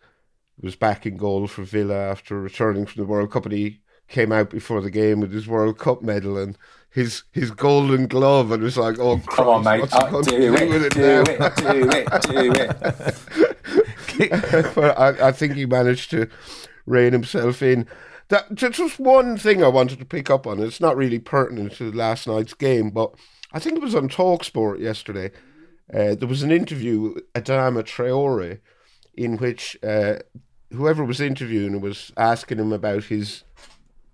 was 0.60 0.76
back 0.76 1.06
in 1.06 1.18
goal 1.18 1.48
for 1.48 1.64
Villa 1.64 1.96
after 1.96 2.40
returning 2.40 2.86
from 2.86 3.02
the 3.02 3.08
World 3.08 3.32
Cup, 3.32 3.46
and 3.46 3.54
he 3.54 3.82
came 4.08 4.32
out 4.32 4.50
before 4.50 4.82
the 4.82 4.92
game 4.92 5.20
with 5.20 5.32
his 5.32 5.48
World 5.48 5.78
Cup 5.78 6.02
medal 6.02 6.38
and 6.38 6.58
his 6.90 7.24
his 7.32 7.52
golden 7.52 8.08
glove, 8.08 8.52
and 8.52 8.64
was 8.64 8.78
like, 8.78 9.00
"Oh, 9.00 9.18
Christ, 9.18 9.30
come 9.30 9.48
on, 9.48 9.64
mate, 9.64 9.90
oh, 9.92 10.22
do, 10.22 10.36
it, 10.36 10.60
do, 10.60 10.86
it, 10.86 10.94
do 10.94 11.24
it, 11.28 11.56
do 11.56 11.90
it, 11.90 12.22
do 12.24 12.52
it." 12.54 13.51
but 14.76 15.00
I, 15.00 15.30
I, 15.30 15.32
think 15.32 15.54
he 15.54 15.66
managed 15.66 16.12
to 16.12 16.28
rein 16.86 17.14
himself 17.14 17.62
in. 17.62 17.88
That 18.30 18.56
just 18.56 19.00
one 19.00 19.38
thing 19.38 19.64
I 19.64 19.68
wanted 19.68 20.00
to 20.00 20.06
pick 20.06 20.30
up 20.30 20.48
on. 20.48 20.62
It's 20.62 20.80
not 20.80 20.96
really 20.96 21.20
pertinent 21.20 21.74
to 21.74 21.92
last 21.92 22.28
night's 22.28 22.54
game, 22.54 22.90
but 22.90 23.14
I 23.52 23.60
think 23.60 23.78
it 23.78 23.84
was 23.84 23.96
on 23.96 24.08
Talksport 24.08 24.80
yesterday. 24.80 25.32
Uh, 25.94 26.16
there 26.16 26.28
was 26.28 26.42
an 26.42 26.52
interview 26.52 27.16
Adama 27.36 27.84
Traore 27.84 28.60
in 29.14 29.38
which 29.38 29.78
uh, 29.84 30.20
whoever 30.72 31.04
was 31.04 31.20
interviewing 31.20 31.82
was 31.82 32.14
asking 32.16 32.60
him 32.60 32.72
about 32.72 33.06
his 33.06 33.44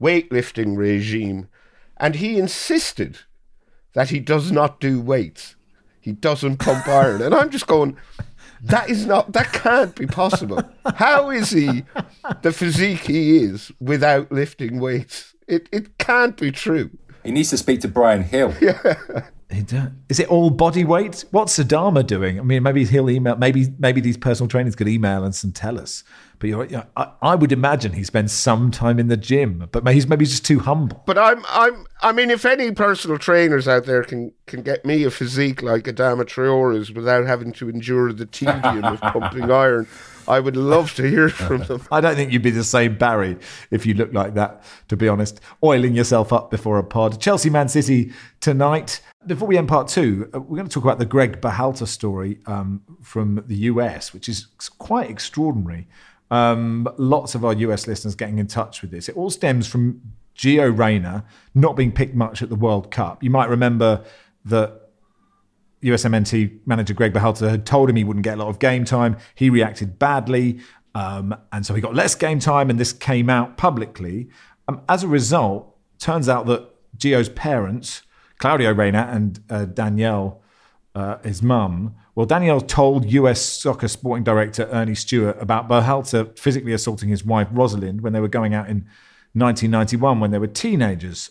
weightlifting 0.02 0.78
regime, 0.78 1.50
and 1.98 2.16
he 2.16 2.40
insisted 2.40 3.20
that 3.94 4.10
he 4.10 4.20
does 4.20 4.52
not 4.52 4.80
do 4.80 5.00
weights. 5.00 5.56
He 6.00 6.12
doesn't 6.12 6.58
pump 6.58 6.88
iron, 6.88 7.22
and 7.22 7.36
I'm 7.36 7.50
just 7.50 7.68
going. 7.68 7.98
That 8.62 8.90
is 8.90 9.06
not. 9.06 9.34
That 9.34 9.52
can't 9.54 9.96
be 9.96 10.06
possible. 10.08 10.62
How 10.96 11.30
is 11.30 11.52
he 11.52 11.84
the 12.42 12.52
physique 12.52 13.02
he 13.02 13.38
is 13.38 13.72
without 13.80 14.32
lifting 14.32 14.80
weights? 14.80 15.36
It 15.48 15.70
it 15.72 15.98
can't 15.98 16.36
be 16.38 16.52
true. 16.52 16.90
He 17.24 17.32
needs 17.32 17.50
to 17.52 17.58
speak 17.58 17.82
to 17.82 17.88
Brian 17.88 18.24
Hill. 18.24 18.54
Yeah. 18.62 19.28
Is 19.50 20.20
it 20.20 20.28
all 20.28 20.50
body 20.50 20.84
weight? 20.84 21.24
What's 21.32 21.58
Adama 21.58 22.06
doing? 22.06 22.40
I 22.40 22.44
mean, 22.44 22.64
maybe 22.64 22.84
he'll 22.86 23.10
email. 23.10 23.38
Maybe 23.38 23.68
maybe 23.80 24.02
these 24.02 24.18
personal 24.18 24.50
trainers 24.50 24.76
could 24.76 24.88
email 24.88 25.24
us 25.24 25.44
and 25.44 25.56
tell 25.56 25.80
us. 25.80 26.04
But 26.40 26.50
you're, 26.50 26.66
you 26.66 26.78
know, 26.78 26.86
I, 26.96 27.12
I, 27.22 27.36
would 27.36 27.52
imagine 27.52 27.94
he 27.94 28.04
spends 28.04 28.32
some 28.32 28.70
time 28.72 29.00
in 29.00 29.08
the 29.08 29.18
gym, 29.18 29.68
but 29.72 29.88
he's 29.88 30.08
maybe 30.08 30.26
just 30.26 30.46
too 30.46 30.60
humble. 30.60 31.02
But 31.08 31.18
I'm, 31.18 31.44
I'm, 31.50 31.88
I 32.02 32.12
mean, 32.12 32.30
if 32.30 32.46
any 32.46 32.72
personal 32.72 33.18
trainers 33.18 33.68
out 33.68 33.86
there 33.86 34.04
can 34.04 34.34
can 34.46 34.62
get 34.62 34.86
me 34.86 35.04
a 35.04 35.12
physique 35.12 35.64
like 35.64 35.86
Adama 35.86 36.28
Traore's 36.28 36.92
without 36.92 37.26
having 37.26 37.54
to 37.54 37.70
endure 37.70 38.14
the 38.14 38.26
tedium 38.26 38.84
of 38.84 39.02
pumping 39.02 39.50
iron, 39.50 39.88
I 40.28 40.40
would 40.40 40.56
love 40.56 40.94
to 40.96 41.10
hear 41.10 41.30
from 41.30 41.64
them. 41.64 41.86
I 41.92 42.02
don't 42.02 42.16
think 42.16 42.32
you'd 42.32 42.42
be 42.42 42.52
the 42.52 42.64
same 42.64 42.98
Barry 42.98 43.38
if 43.72 43.86
you 43.86 43.94
looked 43.94 44.14
like 44.14 44.34
that, 44.36 44.64
to 44.90 44.98
be 44.98 45.08
honest. 45.08 45.40
Oiling 45.64 45.96
yourself 45.96 46.34
up 46.34 46.52
before 46.52 46.78
a 46.78 46.84
pod. 46.84 47.20
Chelsea 47.20 47.50
Man 47.50 47.70
City 47.70 48.12
tonight. 48.40 49.02
Before 49.26 49.48
we 49.48 49.58
end 49.58 49.68
part 49.68 49.88
two, 49.88 50.30
uh, 50.34 50.40
we're 50.40 50.58
going 50.58 50.68
to 50.68 50.74
talk 50.74 50.84
about 50.84 51.00
the 51.00 51.06
Greg 51.06 51.42
Berhalter 51.42 51.88
story 51.88 52.40
um, 52.46 52.82
from 53.02 53.44
the 53.48 53.56
US, 53.56 54.14
which 54.14 54.30
is 54.30 54.48
quite 54.78 55.10
extraordinary. 55.10 55.88
Um, 56.30 56.88
lots 56.98 57.36
of 57.36 57.46
our 57.46 57.54
US 57.54 57.88
listeners 57.88 58.16
getting 58.16 58.38
in 58.38 58.48
touch 58.48 58.82
with 58.82 58.92
this. 58.92 59.08
It 59.10 59.16
all 59.16 59.30
stems 59.30 59.68
from 59.68 60.02
Gio 60.36 60.78
Reyna 60.78 61.26
not 61.56 61.76
being 61.76 61.92
picked 61.92 62.16
much 62.16 62.42
at 62.42 62.50
the 62.50 62.56
World 62.56 62.92
Cup. 62.92 63.24
You 63.24 63.30
might 63.30 63.50
remember 63.50 64.04
that 64.46 64.87
USMNT 65.88 66.60
manager 66.66 66.94
Greg 66.94 67.14
Berhalter 67.14 67.50
had 67.50 67.66
told 67.66 67.90
him 67.90 67.96
he 67.96 68.04
wouldn't 68.04 68.24
get 68.24 68.38
a 68.38 68.42
lot 68.42 68.50
of 68.50 68.60
game 68.60 68.86
time. 68.86 69.18
He 69.36 69.50
reacted 69.50 69.98
badly, 70.00 70.60
um, 70.96 71.36
and 71.52 71.66
so 71.66 71.74
he 71.74 71.82
got 71.82 71.96
less 71.96 72.16
game 72.16 72.40
time, 72.40 72.70
and 72.70 72.80
this 72.80 72.94
came 72.94 73.30
out 73.30 73.58
publicly. 73.58 74.30
Um, 74.68 74.82
as 74.90 75.04
a 75.04 75.08
result, 75.08 75.76
turns 76.00 76.28
out 76.28 76.46
that 76.48 76.68
Gio's 76.98 77.30
parents, 77.30 78.04
Claudio 78.40 78.74
Reyna 78.74 79.10
and 79.12 79.40
uh, 79.50 79.66
Danielle, 79.66 80.42
uh, 80.96 81.18
his 81.20 81.42
mum, 81.42 81.96
well, 82.18 82.26
Danielle 82.26 82.62
told 82.62 83.12
US 83.12 83.40
soccer 83.40 83.88
sporting 83.88 84.24
director 84.24 84.68
Earnie 84.72 84.96
Stewart 84.96 85.38
about 85.40 85.70
Berhalter 85.70 86.36
physically 86.36 86.74
assaulting 86.74 87.10
his 87.10 87.24
wife 87.24 87.48
Rosalind 87.52 88.02
when 88.02 88.12
they 88.12 88.20
were 88.20 88.28
going 88.28 88.56
out 88.56 88.68
in 88.68 88.88
1991 89.34 90.20
when 90.20 90.32
they 90.32 90.40
were 90.40 90.48
teenagers. 90.48 91.30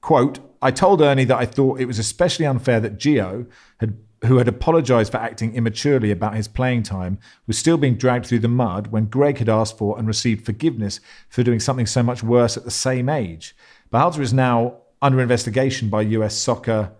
Quote, 0.00 0.38
I 0.60 0.70
told 0.70 1.00
Earnie 1.00 1.26
that 1.26 1.38
I 1.38 1.46
thought 1.46 1.80
it 1.80 1.86
was 1.86 1.98
especially 1.98 2.46
unfair 2.46 2.80
that 2.80 2.98
Gio, 2.98 3.46
had, 3.78 3.96
who 4.24 4.38
had 4.38 4.48
apologised 4.48 5.12
for 5.12 5.18
acting 5.18 5.54
immaturely 5.54 6.10
about 6.10 6.34
his 6.34 6.48
playing 6.48 6.82
time, 6.82 7.18
was 7.46 7.58
still 7.58 7.76
being 7.76 7.96
dragged 7.96 8.26
through 8.26 8.40
the 8.40 8.48
mud 8.48 8.88
when 8.88 9.06
Greg 9.06 9.38
had 9.38 9.48
asked 9.48 9.78
for 9.78 9.98
and 9.98 10.08
received 10.08 10.44
forgiveness 10.44 11.00
for 11.28 11.42
doing 11.42 11.60
something 11.60 11.86
so 11.86 12.02
much 12.02 12.22
worse 12.22 12.56
at 12.56 12.64
the 12.64 12.70
same 12.70 13.08
age. 13.08 13.54
Berhalter 13.92 14.20
is 14.20 14.32
now 14.32 14.78
under 15.00 15.20
investigation 15.20 15.88
by 15.88 16.02
US 16.02 16.36
soccer 16.36 16.92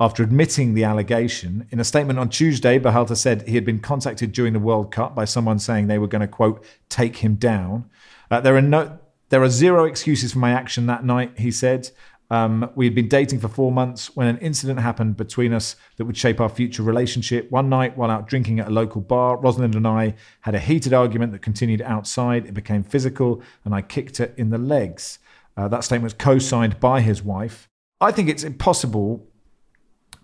after 0.00 0.22
admitting 0.22 0.72
the 0.72 0.82
allegation. 0.82 1.66
In 1.70 1.78
a 1.78 1.84
statement 1.84 2.18
on 2.18 2.30
Tuesday, 2.30 2.78
Berhalter 2.78 3.16
said 3.16 3.46
he 3.46 3.54
had 3.54 3.66
been 3.66 3.80
contacted 3.80 4.32
during 4.32 4.54
the 4.54 4.58
World 4.58 4.90
Cup 4.90 5.14
by 5.14 5.26
someone 5.26 5.58
saying 5.58 5.86
they 5.86 5.98
were 5.98 6.06
going 6.06 6.22
to, 6.22 6.28
quote, 6.28 6.64
take 6.88 7.16
him 7.16 7.34
down. 7.34 7.88
Uh, 8.30 8.40
there 8.40 8.56
are 8.56 8.62
no. 8.62 8.98
There 9.28 9.42
are 9.42 9.48
zero 9.48 9.84
excuses 9.84 10.32
for 10.32 10.40
my 10.40 10.50
action 10.50 10.86
that 10.86 11.04
night, 11.04 11.38
he 11.38 11.52
said. 11.52 11.90
Um, 12.30 12.70
we 12.76 12.86
had 12.86 12.94
been 12.94 13.08
dating 13.08 13.40
for 13.40 13.48
four 13.48 13.72
months 13.72 14.14
when 14.14 14.28
an 14.28 14.38
incident 14.38 14.78
happened 14.78 15.16
between 15.16 15.52
us 15.52 15.74
that 15.96 16.04
would 16.04 16.16
shape 16.16 16.40
our 16.40 16.48
future 16.48 16.82
relationship. 16.82 17.50
One 17.50 17.68
night, 17.68 17.96
while 17.96 18.10
out 18.10 18.28
drinking 18.28 18.60
at 18.60 18.68
a 18.68 18.70
local 18.70 19.00
bar, 19.00 19.36
Rosalind 19.36 19.74
and 19.74 19.86
I 19.86 20.14
had 20.42 20.54
a 20.54 20.60
heated 20.60 20.92
argument 20.92 21.32
that 21.32 21.42
continued 21.42 21.82
outside. 21.82 22.46
It 22.46 22.54
became 22.54 22.84
physical, 22.84 23.42
and 23.64 23.74
I 23.74 23.82
kicked 23.82 24.18
her 24.18 24.32
in 24.36 24.50
the 24.50 24.58
legs. 24.58 25.18
Uh, 25.56 25.66
that 25.68 25.82
statement 25.82 26.04
was 26.04 26.14
co 26.14 26.38
signed 26.38 26.78
by 26.78 27.00
his 27.00 27.22
wife. 27.22 27.68
I 28.00 28.12
think 28.12 28.28
it's 28.28 28.44
impossible 28.44 29.26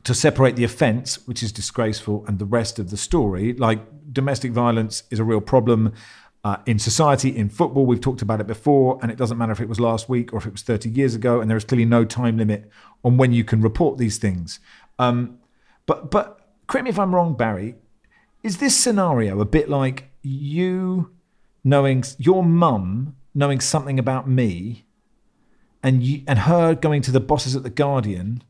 to 0.05 0.15
separate 0.15 0.55
the 0.55 0.63
offence, 0.63 1.27
which 1.27 1.43
is 1.43 1.51
disgraceful, 1.51 2.25
and 2.29 2.39
the 2.39 2.45
rest 2.45 2.79
of 2.79 2.91
the 2.91 2.97
story. 2.97 3.53
Like 3.53 3.81
domestic 4.13 4.53
violence 4.53 5.03
is 5.11 5.19
a 5.19 5.25
real 5.25 5.41
problem 5.41 5.93
uh, 6.47 6.59
in 6.65 6.79
society, 6.79 7.37
in 7.37 7.49
football. 7.49 7.85
We've 7.87 8.01
talked 8.01 8.23
about 8.23 8.41
it 8.41 8.47
before, 8.47 9.01
and 9.03 9.11
it 9.11 9.19
doesn't 9.19 9.37
matter 9.37 9.51
if 9.51 9.61
it 9.61 9.69
was 9.69 9.81
last 9.81 10.09
week 10.09 10.33
or 10.33 10.37
if 10.37 10.47
it 10.47 10.53
was 10.53 10.63
30 10.63 10.91
years 10.91 11.13
ago, 11.13 11.41
and 11.41 11.51
there 11.51 11.57
is 11.57 11.65
clearly 11.65 11.85
no 11.85 12.05
time 12.05 12.37
limit 12.37 12.71
on 13.03 13.17
when 13.17 13.33
you 13.33 13.43
can 13.43 13.61
report 13.61 13.99
these 13.99 14.17
things. 14.19 14.61
Um, 15.01 15.41
but, 15.87 16.09
but 16.09 16.49
correct 16.69 16.85
me 16.85 16.91
if 16.91 17.01
I'm 17.01 17.13
wrong, 17.13 17.37
Barry. 17.37 17.75
Is 18.45 18.59
this 18.59 18.77
scenario 18.77 19.41
a 19.41 19.45
bit 19.45 19.69
like 19.69 20.09
you 20.23 21.11
knowing 21.65 22.05
your 22.17 22.45
mum 22.45 23.17
knowing 23.35 23.59
something 23.59 23.99
about 23.99 24.29
me, 24.29 24.87
and 25.83 26.05
you 26.05 26.23
and 26.29 26.39
her 26.41 26.77
going 26.77 27.03
to 27.03 27.11
the 27.11 27.19
bosses 27.19 27.57
at 27.57 27.65
the 27.65 27.71
Guardian? 27.71 28.45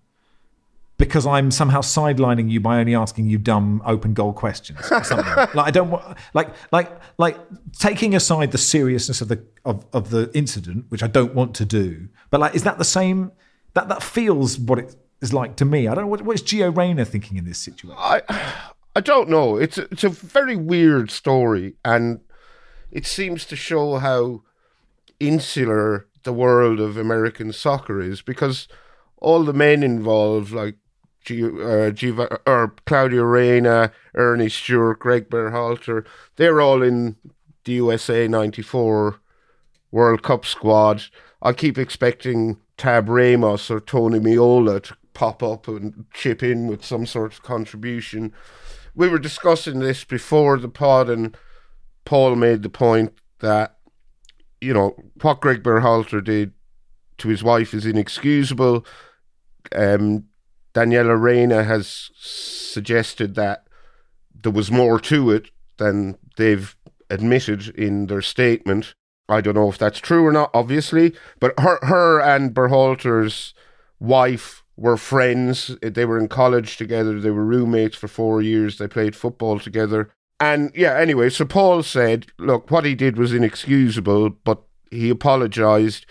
Because 0.99 1.27
I'm 1.27 1.51
somehow 1.51 1.81
sidelining 1.81 2.51
you 2.51 2.61
by 2.61 2.79
only 2.79 2.95
asking 2.95 3.27
you 3.27 3.39
dumb 3.39 3.83
open 3.85 4.15
goal 4.15 4.33
questions 4.33 4.81
or 4.91 5.05
something. 5.05 5.27
like 5.55 5.67
I 5.67 5.71
don't 5.71 5.91
want 5.91 6.17
like 6.33 6.49
like 6.73 6.91
like 7.19 7.39
taking 7.79 8.15
aside 8.15 8.53
the 8.53 8.59
seriousness 8.59 9.21
of 9.21 9.29
the 9.29 9.45
of, 9.65 9.85
of 9.93 10.11
the 10.11 10.31
incident, 10.35 10.87
which 10.89 11.03
I 11.03 11.07
don't 11.07 11.35
want 11.35 11.55
to 11.57 11.65
do. 11.65 12.09
But 12.31 12.41
like, 12.41 12.55
is 12.55 12.63
that 12.63 12.79
the 12.79 12.85
same? 12.85 13.33
That 13.75 13.89
that 13.89 14.03
feels 14.03 14.59
what 14.59 14.79
it 14.79 14.97
is 15.21 15.33
like 15.35 15.57
to 15.57 15.65
me. 15.65 15.87
I 15.87 15.95
don't 15.95 16.05
know 16.05 16.11
what 16.11 16.23
what's 16.23 16.43
Gio 16.43 16.75
Reyna 16.75 17.05
thinking 17.05 17.37
in 17.37 17.45
this 17.45 17.59
situation. 17.59 17.99
I 17.99 18.23
I 18.95 19.01
don't 19.01 19.29
know. 19.29 19.57
It's 19.57 19.77
a, 19.77 19.83
it's 19.91 20.05
a 20.05 20.09
very 20.09 20.57
weird 20.57 21.11
story, 21.11 21.75
and 21.85 22.21
it 22.91 23.05
seems 23.05 23.45
to 23.47 23.57
show 23.57 23.99
how 23.99 24.43
insular 25.21 26.07
the 26.23 26.33
world 26.33 26.81
of 26.81 26.97
American 26.97 27.53
soccer 27.53 28.01
is 28.01 28.23
because 28.23 28.69
all 29.19 29.45
the 29.45 29.53
men 29.53 29.83
involved, 29.83 30.53
like 30.53 30.77
G, 31.27 31.45
uh, 31.45 31.91
Giva, 31.91 32.41
or 32.47 32.75
Claudio 32.87 33.25
Reyna, 33.25 33.93
Earnie 34.15 34.49
Stewart, 34.49 35.01
Greg 35.01 35.29
Berhalter, 35.29 36.07
they're 36.37 36.61
all 36.61 36.83
in 36.83 37.17
the 37.65 37.73
USA 37.73 38.29
94 38.29 39.19
World 39.91 40.23
Cup 40.23 40.47
squad. 40.47 41.05
I 41.43 41.53
keep 41.53 41.77
expecting 41.77 42.59
Tab 42.77 43.09
Ramos 43.09 43.71
or 43.71 43.81
Tony 43.81 44.21
Meola 44.21 44.81
to 44.85 44.97
pop 45.15 45.43
up 45.43 45.67
and 45.67 46.05
chip 46.15 46.43
in 46.43 46.69
with 46.69 46.85
some 46.85 47.07
sort 47.07 47.33
of 47.33 47.43
contribution. 47.43 48.33
We 48.95 49.09
were 49.09 49.19
discussing 49.19 49.81
this 49.81 50.05
before 50.05 50.59
the 50.59 50.69
pod, 50.69 51.11
and 51.11 51.37
Paul 52.05 52.37
made 52.37 52.63
the 52.63 52.71
point 52.71 53.13
that, 53.41 53.79
you 54.61 54.73
know, 54.73 54.95
what 55.23 55.41
Greg 55.41 55.63
Berhalter 55.63 56.23
did 56.23 56.53
to 57.19 57.29
his 57.29 57.43
wife 57.43 57.75
is 57.75 57.85
inexcusable. 57.85 58.87
Um, 59.75 60.27
Daniela 60.77 61.19
Reyna 61.19 61.65
has 61.65 62.11
suggested 62.15 63.35
that 63.35 63.67
there 64.35 64.53
was 64.53 64.71
more 64.71 65.01
to 65.01 65.31
it 65.31 65.51
than 65.79 66.19
they've 66.37 66.77
admitted 67.09 67.69
in 67.71 68.09
their 68.09 68.21
statement. 68.21 68.95
I 69.27 69.41
don't 69.41 69.55
know 69.55 69.71
if 69.71 69.79
that's 69.79 70.01
true 70.01 70.27
or 70.27 70.33
not, 70.33 70.51
obviously, 70.53 71.15
but 71.41 71.59
her, 71.59 71.79
her 71.87 72.21
and 72.21 72.53
Berhalter's 72.53 73.55
wife 73.99 74.65
were 74.77 74.99
friends. 74.99 75.75
They 75.81 76.05
were 76.05 76.19
in 76.19 76.29
college 76.29 76.77
together. 76.77 77.19
They 77.19 77.31
were 77.31 77.45
roommates 77.45 77.97
for 77.97 78.09
four 78.09 78.43
years. 78.43 78.77
They 78.77 78.87
played 78.87 79.17
football 79.17 79.59
together. 79.59 80.11
And 80.39 80.71
yeah, 80.75 80.95
anyway, 80.99 81.31
so 81.31 81.47
Paul 81.47 81.83
said, 81.85 82.27
look, 82.39 82.71
what 82.71 82.85
he 82.85 82.95
did 82.95 83.17
was 83.17 83.33
inexcusable, 83.33 84.29
but 84.45 84.63
he 84.91 85.09
apologized. 85.09 86.05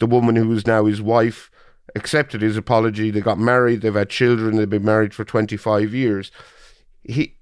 The 0.00 0.06
woman 0.06 0.34
who 0.34 0.52
is 0.52 0.66
now 0.66 0.86
his 0.86 1.00
wife 1.00 1.50
accepted 1.94 2.42
his 2.42 2.56
apology. 2.56 3.10
They 3.10 3.20
got 3.20 3.38
married. 3.38 3.82
They've 3.82 3.94
had 3.94 4.10
children. 4.10 4.56
They've 4.56 4.68
been 4.68 4.84
married 4.84 5.14
for 5.14 5.24
25 5.24 5.94
years. 5.94 6.30
He. 7.02 7.36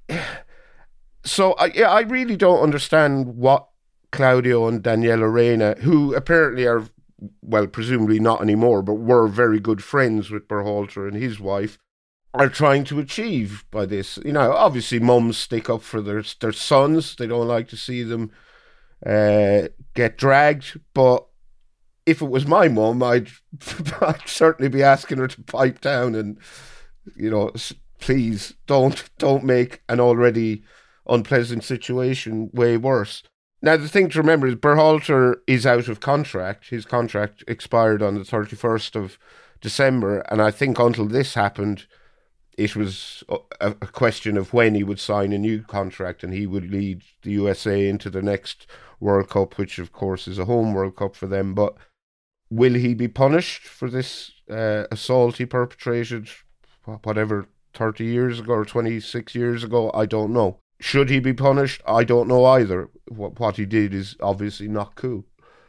So 1.24 1.55
I, 1.55 1.66
yeah, 1.66 1.90
I 1.90 2.03
really 2.03 2.36
don't 2.36 2.62
understand 2.62 3.36
what 3.36 3.68
Claudio 4.12 4.68
and 4.68 4.82
Daniela 4.82 5.30
Reyna, 5.32 5.74
who 5.80 6.14
apparently 6.14 6.66
are, 6.66 6.84
well, 7.42 7.66
presumably 7.66 8.20
not 8.20 8.40
anymore, 8.40 8.82
but 8.82 8.94
were 8.94 9.26
very 9.26 9.59
good 9.59 9.82
friends 9.82 10.30
with 10.30 10.47
Berhalter 10.47 11.09
and 11.09 11.16
his 11.16 11.40
wife, 11.40 11.78
are 12.32 12.49
trying 12.49 12.84
to 12.84 13.01
achieve 13.01 13.64
by 13.70 13.86
this. 13.86 14.18
You 14.24 14.32
know, 14.32 14.53
obviously, 14.53 15.01
mums 15.01 15.36
stick 15.36 15.68
up 15.68 15.82
for 15.82 16.01
their 16.01 16.22
their 16.40 16.53
sons. 16.53 17.16
They 17.16 17.26
don't 17.26 17.49
like 17.49 17.68
to 17.68 17.76
see 17.76 18.03
them 18.03 18.30
uh, 19.05 19.68
get 19.94 20.18
dragged, 20.18 20.80
but 20.94 21.26
if 22.07 22.22
it 22.22 22.30
was 22.30 22.46
my 22.46 22.68
mum, 22.68 23.02
I'd, 23.02 23.28
I'd 24.00 24.26
certainly 24.26 24.68
be 24.68 24.82
asking 24.82 25.18
her 25.18 25.28
to 25.28 25.42
pipe 25.42 25.80
down 25.80 26.14
and, 26.14 26.38
you 27.16 27.30
know, 27.30 27.52
please 27.98 28.54
don't 28.66 29.04
don't 29.18 29.44
make 29.44 29.82
an 29.88 30.00
already 30.00 30.62
unpleasant 31.09 31.64
situation 31.64 32.50
way 32.52 32.76
worse. 32.76 33.22
Now 33.62 33.76
the 33.76 33.88
thing 33.88 34.09
to 34.11 34.18
remember 34.18 34.46
is 34.46 34.54
Berhalter 34.54 35.36
is 35.46 35.66
out 35.66 35.88
of 35.88 36.00
contract. 36.00 36.68
His 36.70 36.84
contract 36.84 37.42
expired 37.48 38.02
on 38.02 38.14
the 38.14 38.24
thirty 38.24 38.57
first 38.57 38.96
of 38.96 39.18
December, 39.61 40.20
and 40.30 40.42
I 40.42 40.50
think 40.50 40.78
until 40.78 41.07
this 41.07 41.34
happened, 41.34 41.86
it 42.57 42.76
was 42.76 43.24
a, 43.28 43.38
a 43.61 43.86
question 43.86 44.36
of 44.36 44.52
when 44.52 44.74
he 44.74 44.84
would 44.84 45.00
sign 45.00 45.32
a 45.32 45.38
new 45.38 45.62
contract 45.62 46.22
and 46.22 46.32
he 46.32 46.46
would 46.46 46.70
lead 46.70 47.02
the 47.22 47.32
USA 47.32 47.88
into 47.88 48.11
the 48.11 48.22
next 48.22 48.66
World 49.00 49.28
Cup, 49.28 49.59
which 49.59 49.78
of 49.78 49.92
course 49.92 50.28
is 50.28 50.38
a 50.38 50.44
home 50.44 50.74
World 50.74 50.96
Cup 50.96 51.16
for 51.16 51.26
them. 51.26 51.54
But 51.54 51.76
will 52.51 52.74
he 52.74 52.94
be 52.94 53.09
punished 53.09 53.62
for 53.62 53.90
this 53.90 54.32
uh, 54.51 54.84
assault 54.90 55.38
he 55.38 55.47
perpetrated, 55.47 56.28
whatever, 57.03 57.49
30 57.74 58.05
years 58.05 58.40
ago 58.40 58.53
or 58.55 58.64
26 58.64 59.34
years 59.34 59.64
ago? 59.64 59.90
I 59.94 60.07
don't 60.07 60.32
know. 60.32 60.59
Should 60.78 61.11
he 61.11 61.20
be 61.20 61.32
punished? 61.32 61.82
I 61.86 62.05
don't 62.05 62.28
know 62.28 62.44
either. 62.44 62.90
What, 63.09 63.40
what 63.40 63.57
he 63.57 63.66
did 63.66 63.94
is 63.94 64.16
obviously 64.20 64.68
not 64.68 64.94
cool. 64.94 65.24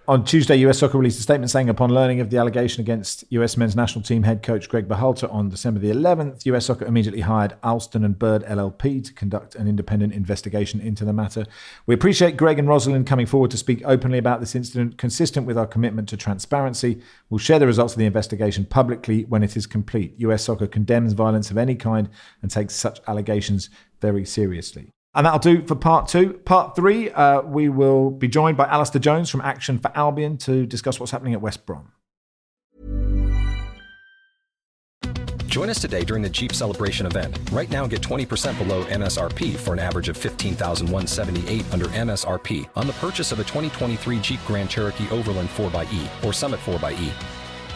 On 0.09 0.23
Tuesday, 0.23 0.55
US 0.59 0.79
Soccer 0.79 0.97
released 0.97 1.19
a 1.19 1.21
statement 1.21 1.51
saying, 1.51 1.67
upon 1.67 1.93
learning 1.93 2.21
of 2.21 2.29
the 2.29 2.37
allegation 2.37 2.79
against 2.79 3.25
US 3.29 3.57
men's 3.57 3.75
national 3.75 4.05
team 4.05 4.23
head 4.23 4.41
coach 4.41 4.69
Greg 4.69 4.87
Berhalter 4.87 5.29
on 5.33 5.49
December 5.49 5.81
the 5.81 5.91
11th, 5.91 6.45
US 6.45 6.67
Soccer 6.67 6.85
immediately 6.85 7.19
hired 7.19 7.57
Alston 7.61 8.05
and 8.05 8.17
Bird 8.17 8.45
LLP 8.45 9.03
to 9.03 9.11
conduct 9.11 9.55
an 9.55 9.67
independent 9.67 10.13
investigation 10.13 10.79
into 10.79 11.03
the 11.03 11.11
matter. 11.11 11.45
We 11.87 11.93
appreciate 11.93 12.37
Greg 12.37 12.57
and 12.57 12.69
Rosalind 12.69 13.05
coming 13.05 13.25
forward 13.25 13.51
to 13.51 13.57
speak 13.57 13.81
openly 13.83 14.17
about 14.17 14.39
this 14.39 14.55
incident, 14.55 14.97
consistent 14.97 15.45
with 15.45 15.57
our 15.57 15.67
commitment 15.67 16.07
to 16.07 16.15
transparency. 16.15 17.01
We'll 17.29 17.39
share 17.39 17.59
the 17.59 17.67
results 17.67 17.91
of 17.91 17.99
the 17.99 18.05
investigation 18.05 18.63
publicly 18.63 19.25
when 19.25 19.43
it 19.43 19.57
is 19.57 19.67
complete. 19.67 20.13
US 20.19 20.45
Soccer 20.45 20.67
condemns 20.67 21.11
violence 21.11 21.51
of 21.51 21.57
any 21.57 21.75
kind 21.75 22.07
and 22.41 22.49
takes 22.49 22.75
such 22.75 23.01
allegations 23.09 23.69
very 23.99 24.23
seriously. 24.23 24.89
And 25.17 25.25
that'll 25.25 25.39
do 25.39 25.65
for 25.65 25.73
part 25.73 26.07
two. 26.07 26.33
Part 26.45 26.75
three, 26.75 27.09
uh, 27.09 27.41
we 27.41 27.69
will 27.69 28.11
be 28.11 28.27
joined 28.27 28.55
by 28.55 28.67
Alistair 28.67 29.01
Jones 29.01 29.31
from 29.31 29.41
Action 29.41 29.79
for 29.79 29.91
Albion 29.95 30.37
to 30.37 30.67
discuss 30.67 30.99
what's 30.99 31.11
happening 31.11 31.33
at 31.33 31.41
West 31.41 31.65
Brom. 31.65 31.91
Join 35.47 35.71
us 35.71 35.81
today 35.81 36.03
during 36.03 36.21
the 36.21 36.29
Jeep 36.29 36.53
Celebration 36.53 37.07
event. 37.07 37.39
Right 37.51 37.67
now, 37.71 37.87
get 37.87 38.01
20% 38.01 38.59
below 38.59 38.83
MSRP 38.83 39.55
for 39.55 39.73
an 39.73 39.79
average 39.79 40.07
of 40.07 40.17
15178 40.17 41.73
under 41.73 41.85
MSRP 41.85 42.69
on 42.75 42.85
the 42.85 42.93
purchase 42.93 43.31
of 43.31 43.39
a 43.39 43.43
2023 43.43 44.19
Jeep 44.19 44.39
Grand 44.45 44.69
Cherokee 44.69 45.09
Overland 45.09 45.49
4xE 45.49 46.23
or 46.23 46.31
Summit 46.31 46.59
4xE. 46.59 47.11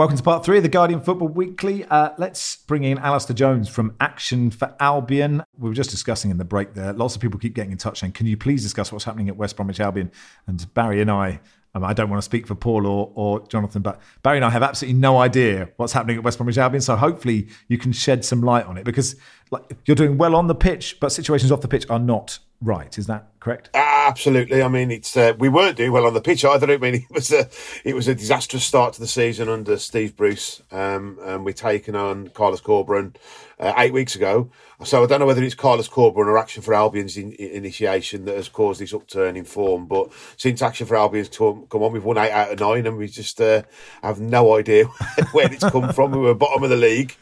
Welcome 0.00 0.16
to 0.16 0.22
part 0.22 0.46
three 0.46 0.56
of 0.56 0.62
the 0.62 0.70
Guardian 0.70 1.02
Football 1.02 1.28
Weekly. 1.28 1.84
Uh, 1.84 2.14
let's 2.16 2.56
bring 2.56 2.84
in 2.84 2.96
Alistair 2.96 3.36
Jones 3.36 3.68
from 3.68 3.94
Action 4.00 4.50
for 4.50 4.74
Albion. 4.80 5.42
We 5.58 5.68
were 5.68 5.74
just 5.74 5.90
discussing 5.90 6.30
in 6.30 6.38
the 6.38 6.44
break 6.46 6.72
there. 6.72 6.94
Lots 6.94 7.14
of 7.14 7.20
people 7.20 7.38
keep 7.38 7.54
getting 7.54 7.70
in 7.70 7.76
touch 7.76 8.00
saying, 8.00 8.12
Can 8.12 8.26
you 8.26 8.38
please 8.38 8.62
discuss 8.62 8.90
what's 8.90 9.04
happening 9.04 9.28
at 9.28 9.36
West 9.36 9.56
Bromwich 9.56 9.78
Albion? 9.78 10.10
And 10.46 10.72
Barry 10.72 11.02
and 11.02 11.10
I, 11.10 11.40
um, 11.74 11.84
I 11.84 11.92
don't 11.92 12.08
want 12.08 12.16
to 12.16 12.24
speak 12.24 12.46
for 12.46 12.54
Paul 12.54 12.86
or, 12.86 13.12
or 13.14 13.46
Jonathan, 13.48 13.82
but 13.82 14.00
Barry 14.22 14.38
and 14.38 14.44
I 14.46 14.48
have 14.48 14.62
absolutely 14.62 14.98
no 14.98 15.18
idea 15.18 15.68
what's 15.76 15.92
happening 15.92 16.16
at 16.16 16.24
West 16.24 16.38
Bromwich 16.38 16.56
Albion. 16.56 16.80
So 16.80 16.96
hopefully 16.96 17.48
you 17.68 17.76
can 17.76 17.92
shed 17.92 18.24
some 18.24 18.40
light 18.40 18.64
on 18.64 18.78
it 18.78 18.84
because 18.84 19.16
like, 19.50 19.76
you're 19.84 19.96
doing 19.96 20.16
well 20.16 20.34
on 20.34 20.46
the 20.46 20.54
pitch, 20.54 20.96
but 20.98 21.12
situations 21.12 21.52
off 21.52 21.60
the 21.60 21.68
pitch 21.68 21.84
are 21.90 21.98
not 21.98 22.38
right. 22.60 22.96
Is 22.96 23.06
that 23.06 23.28
correct? 23.40 23.70
Absolutely. 23.74 24.62
I 24.62 24.68
mean, 24.68 24.90
it's 24.90 25.16
uh, 25.16 25.34
we 25.38 25.48
weren't 25.48 25.76
doing 25.76 25.92
well 25.92 26.06
on 26.06 26.14
the 26.14 26.20
pitch 26.20 26.44
either. 26.44 26.70
I 26.70 26.76
mean, 26.76 26.94
it 27.10 27.10
was 27.10 27.32
a 27.32 27.48
it 27.84 27.94
was 27.94 28.08
a 28.08 28.14
disastrous 28.14 28.64
start 28.64 28.94
to 28.94 29.00
the 29.00 29.06
season 29.06 29.48
under 29.48 29.76
Steve 29.78 30.16
Bruce, 30.16 30.62
um, 30.70 31.18
and 31.22 31.44
we're 31.44 31.52
taking 31.52 31.94
on 31.94 32.28
Carlos 32.28 32.60
Corberán 32.60 33.16
uh, 33.58 33.74
eight 33.76 33.92
weeks 33.92 34.14
ago. 34.14 34.50
So 34.82 35.04
I 35.04 35.06
don't 35.06 35.20
know 35.20 35.26
whether 35.26 35.42
it's 35.42 35.54
Carlos 35.54 35.88
Corberán 35.88 36.26
or 36.26 36.38
Action 36.38 36.62
for 36.62 36.72
Albion's 36.72 37.18
in, 37.18 37.32
in 37.32 37.50
initiation 37.50 38.24
that 38.24 38.36
has 38.36 38.48
caused 38.48 38.80
this 38.80 38.94
upturn 38.94 39.36
in 39.36 39.44
form. 39.44 39.86
But 39.86 40.10
since 40.38 40.62
Action 40.62 40.86
for 40.86 40.96
Albion's 40.96 41.28
come, 41.28 41.66
come 41.68 41.82
on, 41.82 41.92
we've 41.92 42.04
won 42.04 42.16
eight 42.16 42.30
out 42.30 42.52
of 42.52 42.60
nine, 42.60 42.86
and 42.86 42.96
we 42.96 43.06
just 43.08 43.40
uh, 43.40 43.62
have 44.02 44.20
no 44.20 44.56
idea 44.58 44.86
where 45.32 45.52
it's 45.52 45.68
come 45.68 45.92
from. 45.92 46.12
We 46.12 46.18
were 46.18 46.34
bottom 46.34 46.62
of 46.62 46.70
the 46.70 46.76
league 46.76 47.14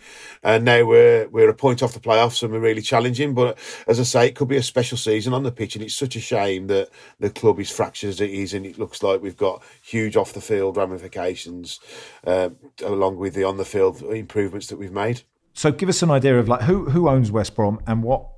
and 0.43 0.65
now 0.65 0.85
we're 0.85 1.29
we're 1.29 1.49
a 1.49 1.55
point 1.55 1.83
off 1.83 1.95
the 1.95 2.01
playoffs 2.01 2.43
and 2.43 2.53
we're 2.53 2.61
really 2.61 2.83
challenging. 2.83 3.35
But 3.35 3.59
as 3.87 4.01
I 4.01 4.05
say, 4.05 4.27
it 4.27 4.35
could 4.35 4.49
be 4.49 4.57
a 4.57 4.63
special 4.63 4.99
season 4.99 5.33
on 5.33 5.43
the 5.43 5.53
pitch, 5.53 5.75
and 5.75 5.85
it's 5.85 5.95
such 5.95 6.17
a 6.17 6.21
shame 6.21 6.67
that 6.69 6.91
the 7.19 7.31
club 7.31 7.61
is 7.61 7.71
fractured 7.71 8.11
as 8.11 8.21
it 8.21 8.31
is, 8.31 8.55
and 8.55 8.67
it 8.67 8.79
looks 8.79 9.03
like 9.03 9.23
we've 9.23 9.37
got 9.37 9.63
huge 9.83 10.17
off 10.17 10.33
the 10.33 10.41
field 10.41 10.77
ramifications 10.77 11.81
uh, 12.27 12.51
along 12.85 13.17
with 13.17 13.35
the 13.35 13.45
on 13.45 13.57
the 13.57 13.65
field 13.65 14.03
improvements 14.03 14.69
that 14.69 14.77
we've 14.77 14.93
made. 14.93 15.23
So, 15.55 15.73
give 15.73 15.89
us 15.89 16.03
an 16.03 16.11
idea 16.11 16.39
of 16.39 16.49
like 16.49 16.63
who 16.63 16.91
who 16.91 17.09
owns 17.09 17.33
West 17.33 17.55
Brom 17.57 17.81
and 17.87 18.03
what, 18.03 18.29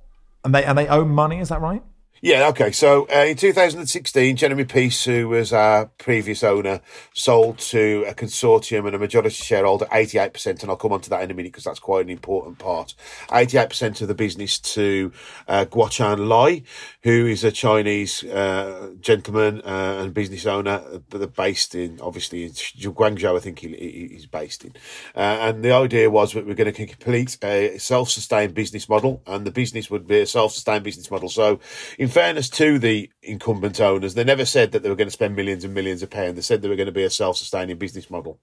and 0.45 0.55
they 0.55 0.65
and 0.65 0.79
they 0.79 0.89
own 0.89 1.09
money. 1.11 1.39
Is 1.39 1.51
that 1.51 1.61
right? 1.61 1.83
Yeah, 2.23 2.49
okay. 2.49 2.71
So 2.71 3.09
uh, 3.09 3.25
in 3.25 3.37
2016, 3.39 4.37
Jeremy 4.37 4.65
Peace, 4.67 5.07
who 5.07 5.27
was 5.29 5.55
our 5.55 5.87
previous 5.97 6.45
owner, 6.45 6.83
sold 7.15 7.59
to 7.61 8.05
a 8.07 8.13
consortium 8.13 8.85
and 8.87 8.95
a 8.95 8.99
majority 8.99 9.35
shareholder 9.35 9.87
88%, 9.87 10.61
and 10.61 10.71
I'll 10.71 10.77
come 10.77 10.93
on 10.93 11.01
to 11.01 11.11
that 11.11 11.23
in 11.23 11.31
a 11.31 11.35
minute 11.35 11.53
because 11.53 11.65
that's 11.65 11.79
quite 11.79 12.05
an 12.05 12.11
important 12.11 12.59
part. 12.59 12.95
88% 13.29 14.03
of 14.03 14.09
the 14.09 14.15
business 14.15 14.59
to 14.59 15.13
uh, 15.49 15.65
Guochuan 15.65 16.29
Lai, 16.29 16.63
who 17.05 17.25
is 17.25 17.43
a 17.43 17.51
Chinese 17.51 18.23
uh, 18.25 18.91
gentleman 19.01 19.63
uh, 19.63 20.01
and 20.03 20.13
business 20.13 20.45
owner, 20.45 20.83
uh, 21.15 21.27
based 21.27 21.75
in, 21.75 22.01
obviously, 22.03 22.45
in 22.45 22.51
Guangzhou, 22.51 23.35
I 23.35 23.41
think 23.41 23.61
he, 23.61 24.09
he's 24.11 24.27
based 24.27 24.67
in. 24.67 24.75
Uh, 25.17 25.21
and 25.41 25.65
the 25.65 25.73
idea 25.73 26.11
was 26.11 26.35
that 26.35 26.47
we're 26.47 26.55
going 26.55 26.71
to 26.71 26.87
complete 26.87 27.39
a 27.43 27.79
self-sustained 27.79 28.53
business 28.53 28.91
model, 28.91 29.23
and 29.27 29.47
the 29.47 29.51
business 29.51 29.91
would 29.91 30.07
be 30.07 30.21
a 30.21 30.27
self-sustained 30.27 30.85
business 30.85 31.11
model. 31.11 31.31
So 31.31 31.61
in 31.99 32.10
fairness 32.11 32.49
to 32.51 32.79
the 32.79 33.11
incumbent 33.23 33.81
owners, 33.81 34.15
they 34.15 34.25
never 34.25 34.45
said 34.45 34.73
that 34.73 34.83
they 34.83 34.89
were 34.89 34.97
going 34.97 35.09
to 35.09 35.13
spend 35.13 35.37
millions 35.37 35.65
and 35.65 35.75
millions 35.75 36.03
of 36.03 36.11
pounds. 36.11 36.35
They 36.35 36.43
said 36.43 36.63
they 36.63 36.69
were 36.69 36.77
going 36.77 36.87
to 36.87 36.93
be 36.93 37.05
a 37.05 37.11
self-sustaining 37.11 37.79
business 37.79 38.11
model, 38.11 38.39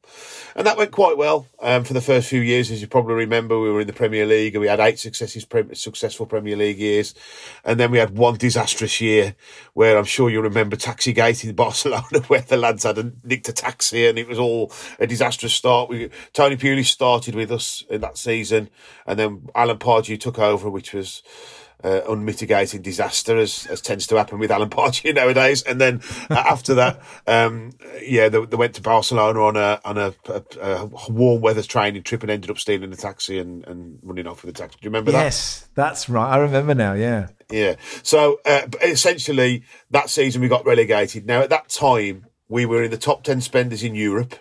and 0.55 0.65
that 0.65 0.77
went 0.77 0.91
quite 0.91 1.17
well 1.17 1.47
um, 1.59 1.83
for 1.83 1.93
the 1.93 2.01
first 2.01 2.29
few 2.29 2.41
years. 2.41 2.71
As 2.71 2.81
you 2.81 2.87
probably 2.87 3.15
remember, 3.15 3.59
we 3.59 3.69
were 3.71 3.81
in 3.81 3.87
the 3.87 3.93
Premier 3.93 4.25
League 4.25 4.55
and 4.55 4.61
we 4.61 4.67
had 4.67 4.79
eight 4.79 4.99
successes, 4.99 5.45
successful 5.73 6.25
Premier 6.25 6.55
League 6.55 6.79
years, 6.79 7.13
and 7.63 7.79
then 7.79 7.91
we 7.91 7.97
had 7.97 8.17
one 8.17 8.37
disastrous 8.37 9.01
year 9.01 9.35
where 9.73 9.97
I'm 9.97 10.05
sure 10.05 10.29
you 10.29 10.41
remember 10.41 10.75
Taxigate 10.75 11.43
in 11.43 11.55
Barcelona, 11.55 12.21
where 12.27 12.41
the 12.41 12.57
lads 12.57 12.83
had 12.83 12.97
a, 12.97 13.11
nicked 13.23 13.49
a 13.49 13.53
taxi 13.53 14.07
and 14.07 14.17
it 14.17 14.27
was 14.27 14.39
all 14.39 14.71
a 14.99 15.07
disastrous 15.07 15.53
start. 15.53 15.89
We, 15.89 16.09
Tony 16.33 16.57
Pulis 16.57 16.85
started 16.85 17.35
with 17.35 17.51
us 17.51 17.83
in 17.89 18.01
that 18.01 18.17
season, 18.17 18.69
and 19.05 19.17
then 19.17 19.49
Alan 19.55 19.77
Pardew 19.77 20.19
took 20.19 20.39
over, 20.39 20.69
which 20.69 20.93
was 20.93 21.23
uh, 21.83 22.01
unmitigated 22.09 22.81
disaster, 22.81 23.37
as, 23.37 23.67
as 23.67 23.81
tends 23.81 24.07
to 24.07 24.15
happen 24.15 24.39
with 24.39 24.51
Alan 24.51 24.69
Pardew 24.69 25.13
nowadays. 25.15 25.61
And 25.63 25.79
then 25.79 26.01
uh, 26.29 26.35
after 26.35 26.73
that, 26.75 27.01
um, 27.27 27.71
yeah, 28.01 28.29
they, 28.29 28.43
they, 28.45 28.57
went 28.57 28.75
to 28.75 28.81
Barcelona 28.81 29.41
on 29.41 29.55
a 29.55 29.79
on 29.85 29.97
a, 29.97 30.13
a, 30.29 30.43
a, 30.59 30.85
warm 31.09 31.41
weather 31.41 31.61
training 31.61 32.03
trip 32.03 32.23
and 32.23 32.31
ended 32.31 32.49
up 32.49 32.57
stealing 32.57 32.91
a 32.91 32.95
taxi 32.95 33.37
and, 33.37 33.65
and 33.67 33.99
running 34.01 34.27
off 34.27 34.43
with 34.43 34.55
the 34.55 34.59
taxi. 34.59 34.77
Do 34.81 34.85
you 34.85 34.89
remember 34.89 35.11
that? 35.11 35.23
Yes, 35.23 35.67
that's 35.75 36.09
right. 36.09 36.29
I 36.29 36.37
remember 36.37 36.73
now. 36.73 36.93
Yeah, 36.93 37.27
yeah. 37.51 37.75
So 38.01 38.39
uh, 38.45 38.67
essentially, 38.81 39.63
that 39.91 40.09
season 40.09 40.41
we 40.41 40.47
got 40.47 40.65
relegated. 40.65 41.27
Now 41.27 41.41
at 41.41 41.49
that 41.51 41.69
time, 41.69 42.25
we 42.49 42.65
were 42.65 42.81
in 42.81 42.91
the 42.91 42.97
top 42.97 43.23
ten 43.23 43.39
spenders 43.39 43.83
in 43.83 43.93
Europe 43.93 44.35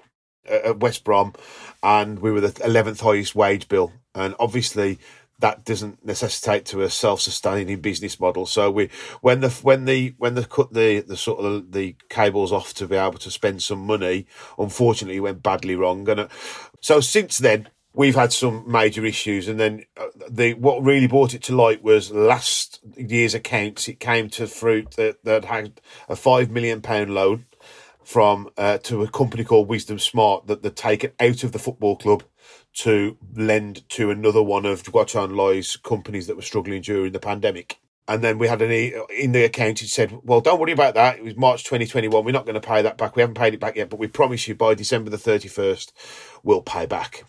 uh, 0.51 0.70
at 0.70 0.80
West 0.80 1.05
Brom, 1.05 1.34
and 1.82 2.18
we 2.20 2.32
were 2.32 2.41
the 2.41 2.64
eleventh 2.64 3.01
highest 3.01 3.34
wage 3.34 3.68
bill. 3.68 3.93
And 4.14 4.34
obviously, 4.39 4.99
that 5.39 5.64
doesn't 5.64 6.05
necessitate 6.05 6.64
to 6.66 6.82
a 6.82 6.91
self-sustaining 6.91 7.80
business 7.80 8.18
model. 8.18 8.47
So 8.47 8.70
we, 8.70 8.89
when 9.20 9.41
the 9.41 9.51
when 9.51 9.84
the 9.84 10.14
when 10.18 10.34
they 10.34 10.45
cut 10.45 10.72
the 10.72 11.01
the 11.01 11.16
sort 11.16 11.45
of 11.45 11.72
the 11.72 11.97
cables 12.09 12.53
off 12.53 12.72
to 12.74 12.89
be 12.89 12.97
able 12.97 13.18
to 13.18 13.30
spend 13.30 13.62
some 13.62 13.80
money, 13.80 14.26
unfortunately, 14.59 15.20
went 15.20 15.43
badly 15.43 15.76
wrong. 15.76 16.09
And 16.09 16.20
uh, 16.20 16.28
so 16.80 17.01
since 17.01 17.39
then, 17.39 17.68
we've 17.93 18.14
had 18.14 18.32
some 18.32 18.64
major 18.70 19.05
issues. 19.05 19.49
And 19.49 19.61
then 19.61 19.84
uh, 19.97 20.07
the 20.30 20.55
what 20.55 20.82
really 20.82 21.07
brought 21.07 21.34
it 21.34 21.43
to 21.45 21.57
light 21.57 21.82
was 21.82 22.11
last 22.11 22.80
year's 22.97 23.34
accounts. 23.34 23.89
It 23.89 24.01
came 24.01 24.30
to 24.30 24.47
fruit 24.47 24.93
that 24.93 25.24
that 25.24 25.47
had 25.47 25.80
a 26.09 26.16
five 26.16 26.51
million 26.51 26.80
pound 26.80 27.12
loan 27.12 27.47
from 28.05 28.49
uh, 28.57 28.78
to 28.78 29.03
a 29.03 29.09
company 29.09 29.43
called 29.43 29.68
Wisdom 29.68 29.99
Smart 29.99 30.47
that 30.47 30.62
they'd 30.62 30.76
taken 30.76 31.11
out 31.18 31.43
of 31.43 31.51
the 31.51 31.59
football 31.59 31.97
club 31.97 32.22
to 32.76 33.16
lend 33.34 33.88
to 33.90 34.10
another 34.10 34.42
one 34.42 34.66
of 34.66 34.82
Guochuan 34.84 35.36
Lai's 35.36 35.76
companies 35.76 36.26
that 36.26 36.36
were 36.36 36.42
struggling 36.42 36.82
during 36.82 37.12
the 37.12 37.18
pandemic. 37.18 37.78
And 38.08 38.22
then 38.22 38.38
we 38.38 38.46
had 38.46 38.62
an 38.62 38.70
in 38.70 39.32
the 39.32 39.44
account. 39.44 39.82
It 39.82 39.88
said, 39.88 40.20
"Well, 40.22 40.40
don't 40.40 40.60
worry 40.60 40.72
about 40.72 40.94
that. 40.94 41.18
It 41.18 41.24
was 41.24 41.36
March 41.36 41.64
2021. 41.64 42.24
We're 42.24 42.30
not 42.30 42.46
going 42.46 42.54
to 42.54 42.60
pay 42.60 42.82
that 42.82 42.96
back. 42.96 43.16
We 43.16 43.22
haven't 43.22 43.34
paid 43.34 43.54
it 43.54 43.60
back 43.60 43.74
yet, 43.74 43.90
but 43.90 43.98
we 43.98 44.06
promise 44.06 44.46
you 44.46 44.54
by 44.54 44.74
December 44.74 45.10
the 45.10 45.16
31st, 45.16 45.92
we'll 46.44 46.62
pay 46.62 46.86
back." 46.86 47.24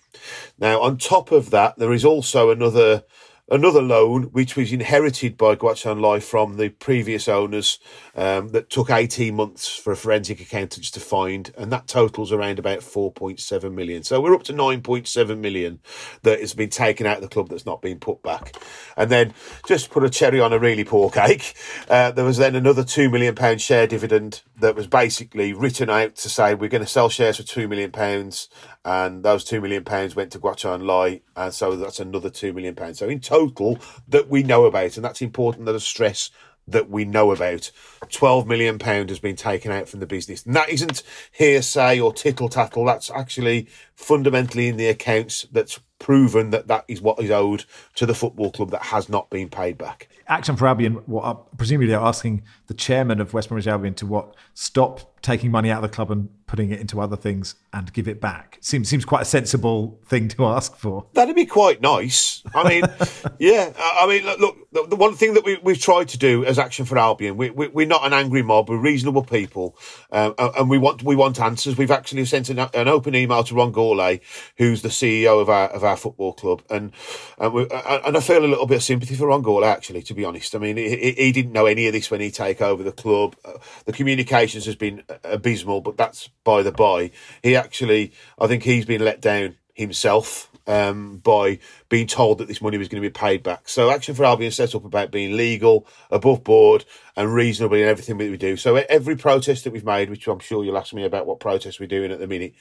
Now, 0.60 0.82
on 0.82 0.98
top 0.98 1.32
of 1.32 1.50
that, 1.50 1.80
there 1.80 1.94
is 1.94 2.06
also 2.06 2.52
another 2.52 3.04
another 3.50 3.82
loan 3.82 4.24
which 4.24 4.56
was 4.56 4.72
inherited 4.74 5.38
by 5.38 5.56
Guochuan 5.56 6.02
Lai 6.02 6.20
from 6.20 6.58
the 6.58 6.70
previous 6.70 7.28
owners 7.28 7.80
um, 8.16 8.50
that 8.50 8.70
took 8.70 8.90
18 8.90 9.36
months 9.36 9.76
for 9.76 9.96
forensic 9.96 10.42
accountants 10.42 10.92
to 10.92 11.00
find 11.00 11.54
and 11.58 11.72
that 11.72 11.88
totals 11.88 12.32
around 12.32 12.60
about 12.60 12.80
4.7 12.80 13.74
million. 13.74 14.04
So 14.04 14.22
we're 14.22 14.36
up 14.36 14.44
to 14.44 14.54
9.7 14.54 15.38
million 15.40 15.80
that 16.24 16.40
has 16.40 16.54
been 16.54 16.70
taken 16.70 17.06
out 17.06 17.18
of 17.18 17.22
the 17.24 17.30
club 17.30 17.50
that's 17.50 17.66
not 17.66 17.82
been 17.82 18.00
put 18.00 18.22
back. 18.24 18.56
And 18.96 19.10
then 19.10 19.34
just 19.68 19.90
put 19.90 20.04
a 20.04 20.10
cherry 20.10 20.40
on 20.40 20.54
a 20.54 20.60
really 20.60 20.84
poor 20.84 21.10
cake 21.10 21.56
uh, 21.90 22.12
there 22.12 22.26
was 22.26 22.38
then 22.38 22.56
another 22.56 22.84
2 22.84 23.10
million 23.10 23.36
pound 23.36 23.62
share 23.62 23.88
dividend 23.88 24.42
that 24.60 24.76
was 24.76 24.88
basically 24.88 25.54
written 25.54 25.90
out 25.90 26.16
to 26.16 26.30
say 26.30 26.54
we're 26.54 26.70
going 26.70 26.84
to 26.84 26.90
sell 26.90 27.10
shares 27.10 27.38
for 27.38 27.44
2 27.44 27.68
million 27.68 27.92
pounds 27.92 28.50
and 28.88 29.22
those 29.22 29.44
two 29.44 29.60
million 29.60 29.84
pounds 29.84 30.16
went 30.16 30.32
to 30.32 30.40
Guochuan 30.40 30.86
Lai, 30.86 31.20
and 31.36 31.54
so 31.54 31.76
that's 31.76 32.00
another 32.00 32.30
two 32.30 32.54
million 32.54 32.74
pounds. 32.74 33.00
So 33.00 33.10
in 33.10 33.20
total, 33.20 33.78
that 34.08 34.30
we 34.30 34.44
know 34.44 34.64
about, 34.64 34.96
and 34.96 35.04
that's 35.04 35.22
important 35.22 35.66
that 35.66 35.76
I 35.76 35.80
stress 35.80 36.32
that 36.70 36.90
we 36.90 37.04
know 37.04 37.32
about. 37.32 37.70
£12 38.06 38.46
million 38.46 38.80
has 38.80 39.20
been 39.20 39.36
taken 39.36 39.72
out 39.72 39.88
from 39.88 40.00
the 40.00 40.06
business. 40.06 40.46
And 40.46 40.56
that 40.56 40.70
isn't 40.70 41.04
hearsay 41.32 42.00
or 42.00 42.14
tittle 42.14 42.50
tattle. 42.50 42.86
That's 42.86 43.10
actually 43.12 43.68
fundamentally 43.96 44.68
in 44.68 44.78
the 44.78 44.88
accounts 44.88 45.46
that's 45.52 45.80
proven 46.00 46.50
that 46.52 46.68
that 46.68 46.86
is 46.88 47.02
what 47.02 47.20
is 47.20 47.32
owed 47.32 47.66
to 47.96 48.06
the 48.06 48.14
football 48.14 48.52
club 48.52 48.72
that 48.72 48.84
has 48.84 49.10
not 49.10 49.30
been 49.30 49.50
paid 49.50 49.78
back. 49.78 50.10
Action 50.28 50.56
for 50.58 50.68
Albion, 50.68 50.96
what 51.06 51.58
presumably 51.58 51.88
they're 51.88 52.00
asking 52.00 52.44
the 52.68 52.74
chairman 52.74 53.20
of 53.20 53.34
West 53.34 53.50
Bromwich 53.50 53.68
Albion 53.68 53.94
to 53.96 54.06
what 54.06 54.36
stop 54.54 55.18
taking 55.22 55.52
money 55.52 55.72
out 55.72 55.84
of 55.84 55.90
the 55.90 55.94
club 55.94 56.12
and 56.12 56.30
putting 56.46 56.72
it 56.72 56.80
into 56.80 57.02
other 57.02 57.18
things 57.18 57.56
and 57.74 57.92
give 57.92 58.08
it 58.08 58.22
back. 58.22 58.58
Seems 58.62 58.88
seems 58.88 59.04
quite 59.04 59.24
a 59.24 59.26
sensible 59.26 60.00
thing 60.06 60.30
to 60.30 60.46
ask 60.46 60.76
for. 60.76 61.06
That'd 61.14 61.36
be 61.36 61.46
quite 61.46 61.82
nice. 61.82 62.44
I 62.56 62.70
mean, 62.70 62.84
yeah. 63.40 63.74
I 63.78 64.08
mean, 64.08 64.26
look, 64.26 64.40
look 64.72 64.90
the, 64.90 64.96
one 64.96 65.16
thing 65.16 65.34
that 65.34 65.44
we, 65.44 65.58
we've 65.64 65.80
tried 65.80 66.10
to 66.10 66.18
do 66.18 66.46
as 66.46 66.60
Action 66.60 66.86
for 66.86 66.98
Albion, 66.98 67.38
we, 67.38 67.50
we, 67.50 67.84
are 67.84 67.88
not 67.88 68.06
an 68.06 68.14
angry 68.14 68.42
mob. 68.42 68.70
We're 68.70 68.78
reasonable 68.78 69.24
people, 69.24 69.78
um, 70.12 70.36
and 70.38 70.70
we 70.70 70.78
want 70.78 71.04
we 71.04 71.16
want 71.16 71.40
answers. 71.40 71.78
We've 71.78 71.92
actually 71.92 72.26
sent 72.26 72.50
an, 72.50 72.60
an 72.60 72.88
open 72.88 73.16
email 73.16 73.44
to 73.44 73.56
Ron 73.56 73.74
Gourlay, 73.74 74.22
who's 74.58 74.82
the 74.82 74.90
CEO 74.90 75.42
of 75.42 75.50
our 75.50 75.68
of 75.70 75.84
our 75.84 75.98
football 75.98 76.34
club, 76.34 76.64
and 76.70 76.92
and, 77.38 77.54
we, 77.54 77.64
and 77.64 78.18
I 78.18 78.20
feel 78.20 78.44
a 78.44 78.48
little 78.48 78.68
bit 78.68 78.78
of 78.78 78.84
sympathy 78.84 79.16
for 79.16 79.28
Ron 79.28 79.44
Gourlay 79.44 79.68
actually, 79.68 80.04
to 80.04 80.14
be 80.14 80.24
honest. 80.24 80.56
I 80.56 80.60
mean, 80.60 80.78
he, 80.78 81.12
he 81.12 81.32
didn't 81.32 81.52
know 81.52 81.66
any 81.66 81.88
of 81.88 81.94
this 81.94 82.10
when 82.12 82.22
he 82.22 82.32
take 82.58 82.68
over 82.68 82.84
the 82.84 82.92
club. 82.92 83.36
Uh, 83.46 83.54
the 83.86 83.94
communications 83.94 84.66
has 84.66 84.76
been 84.76 85.04
abysmal, 85.24 85.82
but 85.82 85.98
that's 85.98 86.30
by 86.44 86.62
the 86.62 86.72
by. 86.72 87.12
He 87.44 87.56
actually, 87.56 88.14
I 88.40 88.48
think 88.48 88.64
he's 88.64 88.86
been 88.86 89.04
let 89.04 89.22
down 89.22 89.56
himself 89.74 90.50
um, 90.66 91.18
by 91.18 91.60
being 91.90 92.08
told 92.08 92.40
that 92.40 92.48
this 92.48 92.62
money 92.62 92.78
was 92.78 92.88
going 92.88 93.02
to 93.02 93.10
be 93.10 93.14
paid 93.14 93.44
back. 93.44 93.70
So 93.70 93.90
Action 93.90 94.16
for 94.16 94.26
Albion 94.26 94.52
set 94.52 94.76
up 94.76 94.86
about 94.86 95.12
being 95.12 95.38
legal, 95.38 95.88
above 96.12 96.44
board, 96.44 96.86
and 97.16 97.34
reasonable 97.34 97.78
in 97.78 97.88
everything 97.88 98.18
that 98.18 98.30
we 98.30 98.38
do. 98.38 98.58
So 98.58 98.76
every 98.76 99.16
protest 99.16 99.64
that 99.64 99.74
we've 99.74 99.86
made, 99.86 100.10
which 100.10 100.28
I'm 100.28 100.40
sure 100.40 100.64
you'll 100.64 100.78
ask 100.78 100.94
me 100.94 101.06
about 101.06 101.26
what 101.26 101.40
protest 101.40 101.80
we're 101.80 101.88
doing 101.88 102.12
at 102.12 102.20
the 102.20 102.28
minute, 102.28 102.54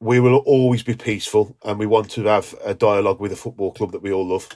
we 0.00 0.18
will 0.18 0.36
always 0.38 0.82
be 0.82 0.94
peaceful, 0.94 1.56
and 1.62 1.78
we 1.78 1.86
want 1.86 2.10
to 2.12 2.24
have 2.24 2.54
a 2.64 2.72
dialogue 2.72 3.20
with 3.20 3.32
a 3.32 3.36
football 3.36 3.70
club 3.70 3.92
that 3.92 4.02
we 4.02 4.10
all 4.10 4.26
love. 4.26 4.48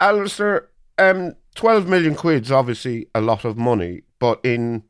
Alistair, 0.00 0.68
um, 0.96 1.34
12 1.56 1.88
million 1.88 2.14
quid's 2.14 2.52
obviously 2.52 3.08
a 3.14 3.20
lot 3.20 3.44
of 3.44 3.56
money, 3.56 4.02
but 4.18 4.38
in 4.44 4.84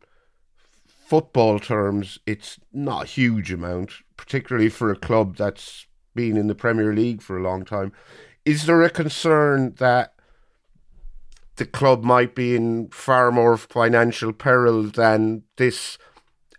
football 0.84 1.60
terms, 1.60 2.18
it's 2.26 2.58
not 2.72 3.04
a 3.04 3.06
huge 3.06 3.52
amount, 3.52 3.92
particularly 4.16 4.68
for 4.68 4.90
a 4.90 4.96
club 4.96 5.36
that's 5.36 5.86
been 6.16 6.36
in 6.36 6.48
the 6.48 6.56
Premier 6.56 6.92
League 6.92 7.22
for 7.22 7.38
a 7.38 7.42
long 7.42 7.64
time. 7.64 7.92
Is 8.44 8.66
there 8.66 8.82
a 8.82 8.90
concern 8.90 9.74
that 9.78 10.14
the 11.54 11.66
club 11.66 12.02
might 12.02 12.34
be 12.34 12.56
in 12.56 12.88
far 12.88 13.30
more 13.30 13.56
financial 13.56 14.32
peril 14.32 14.82
than 14.82 15.44
this, 15.58 15.98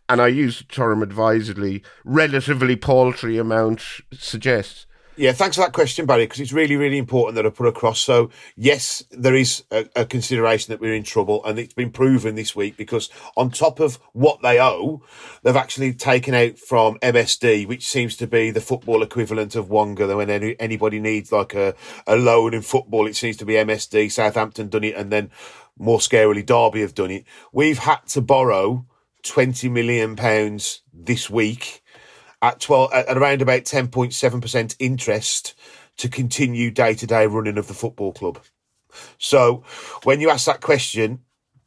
and 0.07 0.21
I 0.21 0.27
use 0.27 0.59
the 0.59 0.63
term 0.63 1.03
advisedly, 1.03 1.83
relatively 2.05 2.77
paltry 2.77 3.37
amount 3.37 3.83
suggests? 4.13 4.86
Yeah, 5.19 5.31
thanks 5.31 5.55
for 5.55 5.63
that 5.63 5.73
question, 5.73 6.05
Barry, 6.05 6.25
because 6.25 6.39
it's 6.39 6.53
really, 6.53 6.75
really 6.75 6.99
important 6.99 7.35
that 7.35 7.45
I 7.47 7.49
put 7.49 7.65
across. 7.65 7.99
So, 7.99 8.29
yes, 8.55 9.03
there 9.09 9.33
is 9.33 9.63
a, 9.71 9.89
a, 9.95 10.05
consideration 10.05 10.71
that 10.71 10.79
we're 10.79 10.93
in 10.93 11.01
trouble, 11.01 11.43
and 11.43 11.57
it's 11.57 11.73
been 11.73 11.89
proven 11.89 12.35
this 12.35 12.55
week 12.55 12.77
because 12.77 13.09
on 13.35 13.49
top 13.49 13.79
of 13.79 13.95
what 14.13 14.43
they 14.43 14.61
owe, 14.61 15.01
they've 15.41 15.55
actually 15.55 15.95
taken 15.95 16.35
out 16.35 16.59
from 16.59 16.99
MSD, 16.99 17.67
which 17.67 17.89
seems 17.89 18.15
to 18.17 18.27
be 18.27 18.51
the 18.51 18.61
football 18.61 19.01
equivalent 19.01 19.55
of 19.55 19.71
Wonga. 19.71 20.15
When 20.15 20.29
any, 20.29 20.55
anybody 20.59 20.99
needs 20.99 21.31
like 21.31 21.55
a, 21.55 21.73
a 22.05 22.15
loan 22.15 22.53
in 22.53 22.61
football, 22.61 23.07
it 23.07 23.15
seems 23.15 23.37
to 23.37 23.45
be 23.45 23.53
MSD. 23.53 24.11
Southampton 24.11 24.69
done 24.69 24.83
it, 24.83 24.95
and 24.95 25.11
then 25.11 25.31
more 25.79 25.97
scarily, 25.97 26.45
Derby 26.45 26.81
have 26.81 26.93
done 26.93 27.09
it. 27.09 27.25
We've 27.51 27.79
had 27.79 28.05
to 28.09 28.21
borrow 28.21 28.85
twenty 29.23 29.67
million 29.67 30.15
pounds 30.15 30.83
this 30.93 31.27
week 31.27 31.81
at 32.41 32.59
12 32.59 32.93
at 32.93 33.17
around 33.17 33.41
about 33.41 33.61
10.7% 33.63 34.75
interest 34.79 35.55
to 35.97 36.09
continue 36.09 36.69
day-to-day 36.71 37.27
running 37.27 37.57
of 37.57 37.67
the 37.67 37.73
football 37.73 38.13
club. 38.13 38.39
So 39.17 39.63
when 40.03 40.21
you 40.21 40.29
ask 40.29 40.45
that 40.45 40.61
question, 40.61 41.19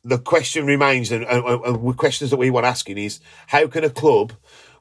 the 0.03 0.19
question 0.19 0.67
remains, 0.67 1.13
and, 1.13 1.25
and, 1.25 1.45
and 1.45 1.97
questions 1.97 2.31
that 2.31 2.37
we 2.37 2.51
want 2.51 2.67
asking 2.67 2.99
is, 2.99 3.21
how 3.49 3.67
can 3.67 3.85
a 3.85 3.91
club 3.91 4.33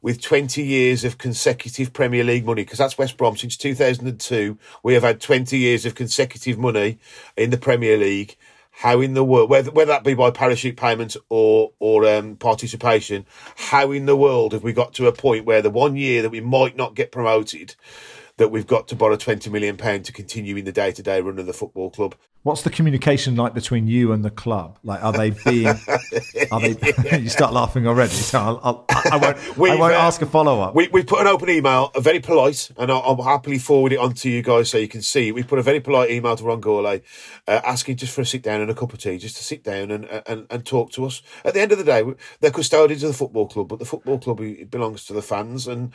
with 0.02 0.22
20 0.22 0.64
years 0.64 1.04
of 1.04 1.18
consecutive 1.18 1.92
Premier 1.92 2.24
League 2.24 2.46
money, 2.46 2.64
because 2.64 2.78
that's 2.78 2.98
West 2.98 3.18
Brom 3.18 3.36
since 3.36 3.58
2002, 3.58 4.58
we 4.82 4.94
have 4.94 5.04
had 5.04 5.20
20 5.20 5.58
years 5.58 5.86
of 5.86 5.96
consecutive 5.96 6.58
money 6.58 7.00
in 7.36 7.50
the 7.50 7.58
Premier 7.58 7.98
League 7.98 8.38
how 8.80 9.02
in 9.02 9.14
the 9.14 9.26
world, 9.26 9.50
whether, 9.50 9.72
whether 9.72 9.92
that 9.92 10.06
be 10.06 10.14
by 10.14 10.32
parachute 10.32 10.78
payments 10.78 11.18
or 11.28 11.74
or 11.80 12.08
um, 12.08 12.38
participation, 12.38 13.26
how 13.58 13.92
in 13.92 14.06
the 14.06 14.16
world 14.16 14.54
have 14.54 14.64
we 14.64 14.72
got 14.72 14.94
to 14.94 15.08
a 15.08 15.12
point 15.12 15.46
where 15.46 15.62
the 15.62 15.70
one 15.70 15.98
year 15.98 16.22
that 16.22 16.30
we 16.30 16.40
might 16.40 16.78
not 16.78 16.96
get 16.96 17.12
promoted, 17.12 17.76
that 18.38 18.52
we've 18.52 18.68
got 18.68 18.88
to 18.88 18.96
borrow 18.96 19.18
twenty 19.18 19.50
million 19.50 19.76
pound 19.76 20.06
to 20.06 20.14
continue 20.14 20.56
in 20.56 20.64
the 20.64 20.72
day 20.72 20.94
to 20.94 21.04
day 21.04 21.20
run 21.20 21.40
of 21.40 21.46
the 21.46 21.52
football 21.52 21.90
club? 21.90 22.16
What's 22.44 22.62
the 22.62 22.70
communication 22.70 23.36
like 23.36 23.54
between 23.54 23.88
you 23.88 24.14
and 24.14 24.24
the 24.24 24.30
club? 24.30 24.80
Like, 24.82 25.04
are 25.04 25.12
they 25.12 25.32
being? 25.32 25.68
are 26.52 26.62
they? 26.62 26.78
you 27.20 27.28
start 27.28 27.52
laughing 27.52 27.86
already. 27.86 28.14
So 28.14 28.40
I'll, 28.40 28.60
I'll, 28.64 28.86
I 29.12 29.18
won't. 29.18 29.38
I 29.38 29.76
won't 29.76 29.94
uh, 29.94 29.98
ask 29.98 30.22
a 30.22 30.26
follow 30.26 30.62
up. 30.62 30.74
We 30.74 30.88
we 30.88 31.04
put 31.04 31.20
an 31.20 31.28
open 31.28 31.50
email, 31.50 31.92
a 31.96 32.00
very 32.00 32.22
polite, 32.22 32.72
and 32.78 32.90
I'll, 32.90 33.02
I'll, 33.02 33.22
happily 33.22 33.60
forward 33.60 33.92
it 33.92 34.00
on 34.00 34.14
to 34.14 34.30
you 34.30 34.42
guys 34.42 34.70
so 34.70 34.78
you 34.78 34.88
can 34.88 35.02
see. 35.02 35.34
We 35.34 35.44
put 35.44 35.60
a 35.60 35.62
very 35.62 35.82
polite 35.82 36.12
email 36.12 36.38
to 36.38 36.44
Ron 36.46 36.62
Gourlay, 36.62 37.02
uh, 37.46 37.60
asking 37.66 37.98
just 37.98 38.14
for 38.14 38.22
a 38.22 38.26
sit 38.26 38.42
down 38.42 38.62
and 38.62 38.72
a 38.72 38.74
cup 38.74 38.94
of 38.94 39.00
tea, 39.00 39.18
just 39.18 39.36
to 39.36 39.44
sit 39.44 39.62
down 39.62 39.92
and, 39.92 40.06
and 40.06 40.48
and 40.50 40.66
talk 40.66 40.94
to 40.94 41.04
us. 41.04 41.22
At 41.44 41.56
the 41.56 41.60
end 41.60 41.74
of 41.74 41.78
the 41.78 41.84
day, 41.84 42.06
they're 42.40 42.52
custodians 42.52 43.04
of 43.04 43.10
the 43.10 43.18
football 43.18 43.48
club, 43.50 43.68
but 43.68 43.80
the 43.80 43.86
football 43.86 44.18
club 44.18 44.42
belongs 44.70 45.04
to 45.08 45.14
the 45.14 45.22
fans, 45.22 45.68
and 45.68 45.94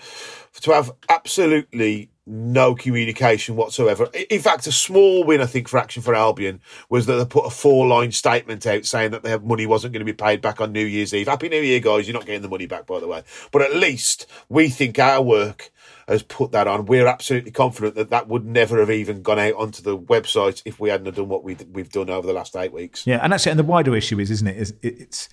to 0.61 0.73
have 0.73 0.93
absolutely 1.09 2.11
no 2.27 2.75
communication 2.75 3.55
whatsoever. 3.55 4.09
In 4.31 4.41
fact, 4.41 4.67
a 4.67 4.73
small 4.73 5.25
win, 5.25 5.41
I 5.41 5.47
think, 5.47 5.69
for 5.69 5.79
Action 5.79 6.03
for 6.03 6.15
Albion 6.15 6.61
was 6.89 7.07
that 7.07 7.17
they 7.17 7.25
put 7.25 7.45
a 7.45 7.51
four 7.51 7.87
line 7.87 8.13
statement 8.13 8.67
out 8.67 8.87
saying 8.87 9.11
that 9.11 9.23
their 9.23 9.39
money 9.39 9.67
wasn't 9.67 9.93
going 9.93 10.05
to 10.05 10.11
be 10.11 10.17
paid 10.17 10.41
back 10.41 10.61
on 10.61 10.73
New 10.73 10.87
Year's 10.87 11.13
Eve. 11.13 11.29
Happy 11.29 11.49
New 11.49 11.61
Year, 11.61 11.81
guys. 11.81 12.09
You're 12.09 12.15
not 12.15 12.27
getting 12.27 12.43
the 12.43 12.49
money 12.49 12.67
back, 12.67 12.87
by 12.87 12.99
the 12.99 13.09
way. 13.09 13.23
But 13.53 13.63
at 13.63 13.77
least 13.77 14.27
we 14.49 14.69
think 14.69 14.99
our 14.99 15.21
work 15.21 15.71
has 16.09 16.23
put 16.23 16.53
that 16.53 16.67
on. 16.67 16.87
We're 16.87 17.07
absolutely 17.07 17.51
confident 17.51 17.95
that 17.97 18.11
that 18.11 18.29
would 18.29 18.45
never 18.45 18.79
have 18.81 18.91
even 18.91 19.23
gone 19.23 19.39
out 19.39 19.55
onto 19.55 19.83
the 19.83 19.97
website 19.97 20.63
if 20.65 20.81
we 20.81 20.89
hadn't 20.89 21.07
have 21.07 21.17
done 21.17 21.29
what 21.29 21.45
we, 21.45 21.57
we've 21.73 21.91
done 21.91 22.11
over 22.11 22.27
the 22.27 22.33
last 22.33 22.57
eight 22.57 22.73
weeks. 22.73 23.07
Yeah, 23.07 23.21
and 23.23 23.35
actually, 23.35 23.51
and 23.51 23.59
the 23.59 23.65
wider 23.65 23.95
issue 23.95 24.19
is, 24.19 24.31
isn't 24.31 24.47
it? 24.47 24.57
Is 24.57 24.75
it's 24.83 25.29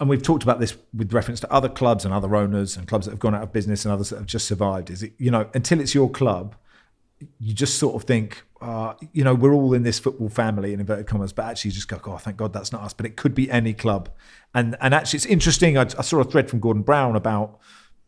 and 0.00 0.08
we've 0.08 0.22
talked 0.22 0.42
about 0.42 0.60
this 0.60 0.76
with 0.94 1.12
reference 1.12 1.40
to 1.40 1.52
other 1.52 1.68
clubs 1.68 2.04
and 2.04 2.12
other 2.12 2.34
owners 2.34 2.76
and 2.76 2.86
clubs 2.86 3.06
that 3.06 3.12
have 3.12 3.18
gone 3.18 3.34
out 3.34 3.42
of 3.42 3.52
business 3.52 3.84
and 3.84 3.92
others 3.92 4.10
that 4.10 4.16
have 4.16 4.26
just 4.26 4.46
survived. 4.46 4.90
Is 4.90 5.02
it 5.02 5.12
you 5.18 5.30
know 5.30 5.48
until 5.54 5.80
it's 5.80 5.94
your 5.94 6.10
club, 6.10 6.54
you 7.38 7.52
just 7.52 7.78
sort 7.78 7.94
of 7.94 8.04
think, 8.04 8.42
uh, 8.60 8.94
you 9.12 9.24
know, 9.24 9.34
we're 9.34 9.52
all 9.52 9.74
in 9.74 9.82
this 9.82 9.98
football 9.98 10.28
family 10.28 10.72
in 10.72 10.80
inverted 10.80 11.06
commas, 11.06 11.32
but 11.32 11.46
actually 11.46 11.70
you 11.70 11.74
just 11.74 11.88
go, 11.88 12.00
oh, 12.06 12.16
thank 12.16 12.36
God 12.36 12.52
that's 12.52 12.72
not 12.72 12.82
us. 12.82 12.92
But 12.92 13.06
it 13.06 13.16
could 13.16 13.34
be 13.34 13.50
any 13.50 13.72
club, 13.72 14.08
and 14.54 14.76
and 14.80 14.94
actually 14.94 15.18
it's 15.18 15.26
interesting. 15.26 15.76
I, 15.76 15.82
I 15.82 16.02
saw 16.02 16.20
a 16.20 16.24
thread 16.24 16.48
from 16.48 16.60
Gordon 16.60 16.82
Brown 16.82 17.16
about 17.16 17.58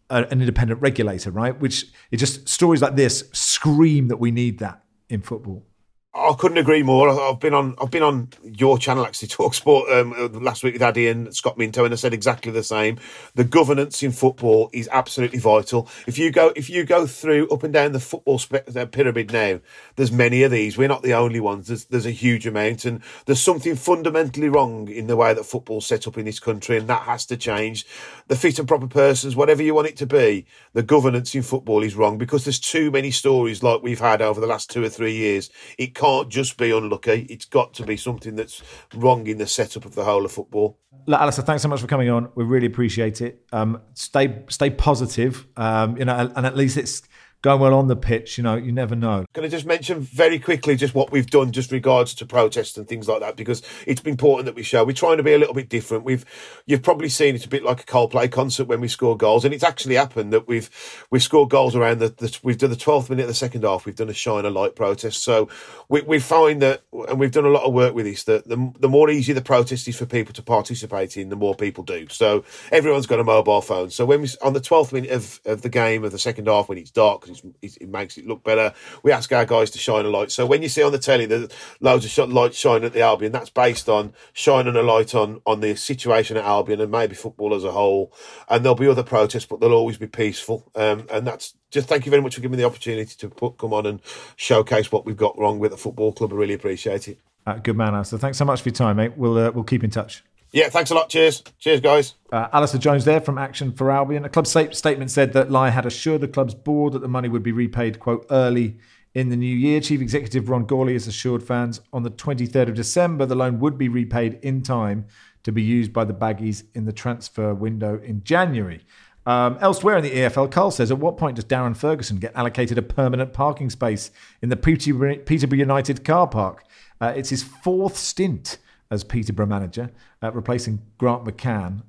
a, 0.09 0.25
an 0.25 0.41
independent 0.41 0.81
regulator, 0.81 1.31
right? 1.31 1.59
Which 1.59 1.87
it 2.11 2.19
just 2.19 2.49
stories 2.49 2.83
like 2.83 2.97
this 2.97 3.25
scream 3.33 4.09
that 4.09 4.19
we 4.19 4.31
need 4.31 4.59
that 4.59 4.83
in 5.09 5.23
football. 5.23 5.65
I 6.13 6.35
couldn't 6.37 6.59
agree 6.59 6.83
more. 6.83 7.09
I've 7.09 7.39
been 7.39 7.55
on 7.55 7.77
I've 7.81 7.93
been 7.93 8.03
on 8.03 8.31
your 8.43 8.79
channel 8.79 9.07
actually, 9.07 9.29
Talk 9.29 9.55
Sport, 9.55 9.91
um, 9.93 10.43
last 10.43 10.65
week 10.65 10.73
with 10.73 10.83
Addy 10.83 11.07
and 11.07 11.33
Scott 11.35 11.57
Minto, 11.57 11.85
and 11.85 11.95
I 11.95 11.97
said 11.97 12.13
exactly 12.13 12.51
the 12.51 12.65
same. 12.65 12.99
The 13.37 13.45
governance 13.45 14.03
in 14.03 14.11
football 14.11 14.71
is 14.73 14.89
absolutely 14.91 15.39
vital. 15.39 15.89
If 16.09 16.19
you 16.19 16.33
go 16.33 16.53
if 16.57 16.69
you 16.69 16.83
go 16.85 17.07
through 17.07 17.49
up 17.51 17.63
and 17.63 17.73
down 17.73 17.93
the 17.93 18.01
football 18.01 18.41
pyramid 18.41 19.33
now, 19.33 19.61
there's 19.95 20.11
many 20.11 20.43
of 20.43 20.51
these. 20.51 20.77
We're 20.77 20.89
not 20.89 21.03
the 21.03 21.15
only 21.15 21.39
ones. 21.39 21.69
There's 21.69 21.85
there's 21.85 22.07
a 22.07 22.11
huge 22.11 22.45
amount, 22.45 22.85
and 22.85 23.03
there's 23.27 23.41
something 23.41 23.77
fundamentally 23.77 24.49
wrong 24.49 24.89
in 24.89 25.07
the 25.07 25.17
way 25.17 25.33
that 25.33 25.45
football's 25.45 25.87
set 25.87 26.09
up 26.09 26.19
in 26.19 26.25
this 26.25 26.41
country, 26.41 26.77
and 26.77 26.89
that 26.89 27.03
has 27.03 27.25
to 27.27 27.37
change. 27.37 27.87
The 28.27 28.35
fit 28.35 28.59
and 28.59 28.67
proper 28.67 28.89
persons, 28.89 29.37
whatever 29.37 29.63
you 29.63 29.75
want 29.75 29.87
it 29.87 29.97
to 29.99 30.07
be, 30.07 30.47
the 30.73 30.83
governance 30.83 31.37
in 31.37 31.43
football 31.43 31.85
is 31.85 31.95
wrong 31.95 32.19
because 32.19 32.45
there's 32.45 32.59
too 32.59 32.91
many 32.91 33.13
stories 33.13 33.63
like 33.63 33.83
we've 33.83 34.01
had 34.01 34.21
over 34.21 34.41
the 34.41 34.49
last 34.49 34.71
two 34.71 34.83
or 34.83 34.89
three 34.89 35.15
years. 35.15 35.51
It 35.79 35.95
can't 36.01 36.31
just 36.31 36.57
be 36.57 36.71
unlucky. 36.71 37.27
It's 37.29 37.45
got 37.45 37.75
to 37.75 37.85
be 37.85 37.97
something 37.97 38.35
that's 38.35 38.63
wrong 38.95 39.27
in 39.27 39.37
the 39.37 39.47
setup 39.47 39.85
of 39.85 39.95
the 39.95 40.05
whole 40.05 40.25
of 40.25 40.33
football. 40.33 40.79
Look, 41.07 41.21
Alistair, 41.21 41.45
thanks 41.45 41.63
so 41.63 41.69
much 41.69 41.81
for 41.81 41.87
coming 41.87 42.09
on. 42.09 42.31
We 42.35 42.45
really 42.45 42.67
appreciate 42.67 43.21
it. 43.21 43.45
Um, 43.53 43.83
stay 43.93 44.43
stay 44.49 44.71
positive. 44.71 45.47
Um, 45.57 45.99
you 45.99 46.07
know, 46.07 46.33
and 46.35 46.47
at 46.47 46.57
least 46.57 46.79
it's 46.79 47.03
going 47.43 47.61
well 47.61 47.75
on 47.75 47.89
the 47.89 47.97
pitch. 47.97 48.39
You 48.39 48.45
know, 48.45 48.57
you 48.57 48.73
never 48.73 48.95
know. 48.95 49.27
Can 49.33 49.45
I 49.45 49.49
just 49.49 49.67
mention 49.67 50.01
very 50.01 50.39
quickly 50.39 50.77
just 50.77 50.95
what 50.95 51.11
we've 51.11 51.31
done 51.31 51.53
just 51.53 51.73
regards 51.73 52.15
to 52.15 52.27
protests 52.27 52.77
and 52.77 52.87
things 52.87 53.09
like 53.09 53.21
that 53.21 53.37
because 53.37 53.63
it's 53.87 54.01
important 54.03 54.47
that 54.47 54.55
we 54.55 54.63
show 54.63 54.85
we're 54.85 54.93
trying 54.93 55.17
to 55.17 55.23
be 55.23 55.33
a 55.33 55.39
little 55.39 55.55
bit 55.55 55.69
different. 55.69 56.05
We've 56.05 56.25
you've 56.67 56.83
probably 56.83 57.09
seen 57.09 57.35
it's 57.35 57.45
a 57.45 57.49
bit 57.49 57.65
like 57.65 57.81
a 57.81 57.85
Coldplay 57.85 58.31
concert 58.31 58.67
when 58.67 58.81
we 58.81 58.89
score 58.89 59.17
goals, 59.17 59.45
and 59.45 59.55
it's 59.55 59.65
actually 59.65 59.95
happened 59.95 60.33
that 60.33 60.47
we've 60.47 60.71
we've 61.11 61.23
scored 61.23 61.51
goals 61.51 61.75
around 61.75 61.99
the, 61.99 62.09
the 62.09 62.39
we've 62.43 62.59
done 62.59 62.71
the 62.71 62.77
twelfth 62.77 63.11
minute 63.11 63.23
of 63.23 63.29
the 63.29 63.35
second 63.35 63.65
half. 63.65 63.87
We've 63.87 63.97
done 63.97 64.11
a 64.11 64.15
shine 64.15 64.45
a 64.45 64.51
light 64.51 64.77
protest, 64.77 65.23
so 65.23 65.49
we 65.89 66.03
we 66.03 66.19
find 66.19 66.61
that, 66.63 66.83
and 67.09 67.19
we've 67.19 67.33
done 67.33 67.47
a 67.47 67.51
lot 67.51 67.65
of 67.65 67.73
work 67.73 67.95
with 67.95 68.07
this 68.07 68.25
that 68.25 68.49
the 68.49 68.73
the 68.79 68.89
more 68.89 69.11
easy 69.11 69.33
the 69.33 69.41
protest 69.41 69.89
is 69.89 69.97
for 69.97 70.07
people 70.07 70.35
to 70.35 70.43
participate 70.43 71.17
in, 71.17 71.29
the 71.29 71.37
more 71.37 71.55
people 71.55 71.85
do. 71.85 72.09
So 72.09 72.45
everyone's 72.71 73.07
got 73.07 73.21
a 73.21 73.25
mobile 73.25 73.61
phone. 73.61 73.91
So 73.91 74.05
when 74.05 74.23
we 74.23 74.29
on 74.43 74.53
the 74.53 74.61
twelfth 74.61 74.93
minute 74.93 75.11
of, 75.11 75.41
of 75.45 75.63
the 75.63 75.69
game 75.69 76.05
of 76.05 76.13
the 76.13 76.19
second 76.19 76.47
half 76.47 76.69
when 76.69 76.79
it's 76.79 76.91
dark 76.91 77.30
because 77.31 77.77
it 77.77 77.89
makes 77.89 78.19
it 78.19 78.27
look 78.27 78.43
better, 78.45 78.73
we 79.03 79.13
ask 79.13 79.33
our 79.33 79.45
guys 79.45 79.71
to 79.73 79.79
shine 79.79 80.05
a 80.05 80.09
light. 80.09 80.31
So 80.31 80.47
when 80.47 80.63
you 80.63 80.69
see 80.69 80.83
on 80.83 80.93
the 80.93 80.99
telly 80.99 81.27
there's 81.27 81.49
loads 81.81 82.19
of 82.19 82.33
lights 82.33 82.59
shining 82.59 82.85
at 82.85 82.93
the 82.93 83.03
Albion, 83.03 83.33
that's 83.33 83.51
based 83.51 83.89
on 83.89 84.13
shining 84.33 84.77
a 84.77 84.83
light 84.83 85.15
on 85.15 85.41
on 85.47 85.61
the 85.61 85.75
situation 85.75 86.37
at 86.37 86.45
Albion 86.45 86.81
and 86.81 86.91
maybe 86.91 87.15
football 87.15 87.55
as 87.55 87.65
a 87.65 87.73
whole. 87.73 88.13
And 88.49 88.65
there'll 88.65 88.77
be 88.77 88.89
other 88.89 89.03
protests, 89.03 89.47
but 89.47 89.61
they'll 89.61 89.73
always 89.73 89.99
be 89.99 90.07
peaceful. 90.07 90.71
Um, 90.75 91.07
and 91.11 91.27
that's 91.27 91.55
just 91.71 91.89
thank 91.89 92.07
you 92.07 92.11
very 92.11 92.23
much 92.23 92.35
for 92.35 92.41
giving 92.41 92.57
me 92.57 92.63
the 92.63 92.69
opportunity 92.69 93.15
to 93.17 93.29
put 93.29 93.59
come 93.59 93.73
on 93.73 93.87
and 93.87 94.01
showcase 94.37 94.91
what 94.91 95.07
we've 95.07 95.17
got 95.17 95.39
wrong 95.39 95.59
with 95.59 95.71
the 95.71 95.77
football 95.77 96.13
club. 96.13 96.33
I 96.33 96.37
really 96.37 96.55
appreciate 96.55 97.09
it. 97.09 97.19
Uh, 97.47 97.55
good 97.55 97.77
man, 97.77 97.95
Alistair. 97.95 98.19
Thanks 98.19 98.39
so 98.39 98.45
much 98.45 98.63
for 98.63 98.69
your 98.69 98.75
time, 98.75 98.97
mate. 98.97 99.17
We'll 99.17 99.39
uh, 99.39 99.51
we'll 99.51 99.65
keep 99.65 99.85
in 99.85 99.91
touch. 99.91 100.23
Yeah, 100.53 100.69
thanks 100.69 100.91
a 100.91 100.95
lot. 100.95 101.09
Cheers. 101.09 101.43
Cheers, 101.59 101.81
guys. 101.81 102.15
Uh, 102.33 102.49
Alistair 102.53 102.81
Jones 102.81 103.05
there 103.05 103.21
from 103.21 103.39
Action 103.39 103.73
for 103.73 103.91
Albion. 103.91 104.25
A 104.25 104.29
club 104.29 104.47
statement 104.47 105.11
said 105.11 105.33
that 105.33 105.51
Lai 105.51 105.71
had 105.71 105.87
assured 105.87 106.21
the 106.21 106.29
club's 106.29 106.55
board 106.55 106.93
that 106.95 107.01
the 107.01 107.09
money 107.09 107.29
would 107.29 107.43
be 107.43 107.53
repaid, 107.53 108.01
quote, 108.01 108.27
early 108.31 108.79
in 109.15 109.29
the 109.29 109.37
new 109.37 109.55
year. 109.55 109.81
Chief 109.81 110.01
Executive 110.01 110.49
Ron 110.49 110.67
Gourlay 110.67 110.95
has 110.95 111.07
assured 111.07 111.43
fans 111.43 111.81
on 111.93 112.03
the 112.03 112.11
23rd 112.11 112.69
of 112.69 112.75
December 112.75 113.27
the 113.27 113.35
loan 113.35 113.61
would 113.61 113.79
be 113.79 113.89
repaid 113.89 114.39
in 114.43 114.63
time 114.63 115.07
to 115.43 115.53
be 115.53 115.63
used 115.63 115.93
by 115.93 116.05
the 116.05 116.15
Baggies 116.15 116.65
in 116.75 116.85
the 116.85 116.93
transfer 116.93 117.55
window 117.55 118.01
in 118.03 118.23
January. 118.25 118.85
Um, 119.27 119.59
elsewhere 119.61 119.99
in 119.99 120.03
the 120.03 120.11
EFL, 120.11 120.51
Carl 120.51 120.71
says, 120.71 120.91
at 120.91 120.99
what 120.99 121.17
point 121.17 121.37
does 121.37 121.45
Darren 121.45 121.77
Ferguson 121.77 122.17
get 122.19 122.35
allocated 122.35 122.79
a 122.79 122.83
permanent 122.83 123.33
parking 123.33 123.71
space 123.71 124.11
in 124.43 124.49
the 124.49 124.57
Peterborough 124.57 125.57
United 125.57 126.05
car 126.05 126.27
park? 126.27 126.65
Uh, 127.01 127.13
it's 127.15 127.31
his 127.31 127.43
fourth 127.43 127.97
stint 127.97 128.59
as 128.91 129.05
Peterborough 129.05 129.47
manager, 129.47 129.91
uh, 130.23 130.33
replacing 130.33 130.81
Grant 130.99 131.25
McCann. 131.25 131.83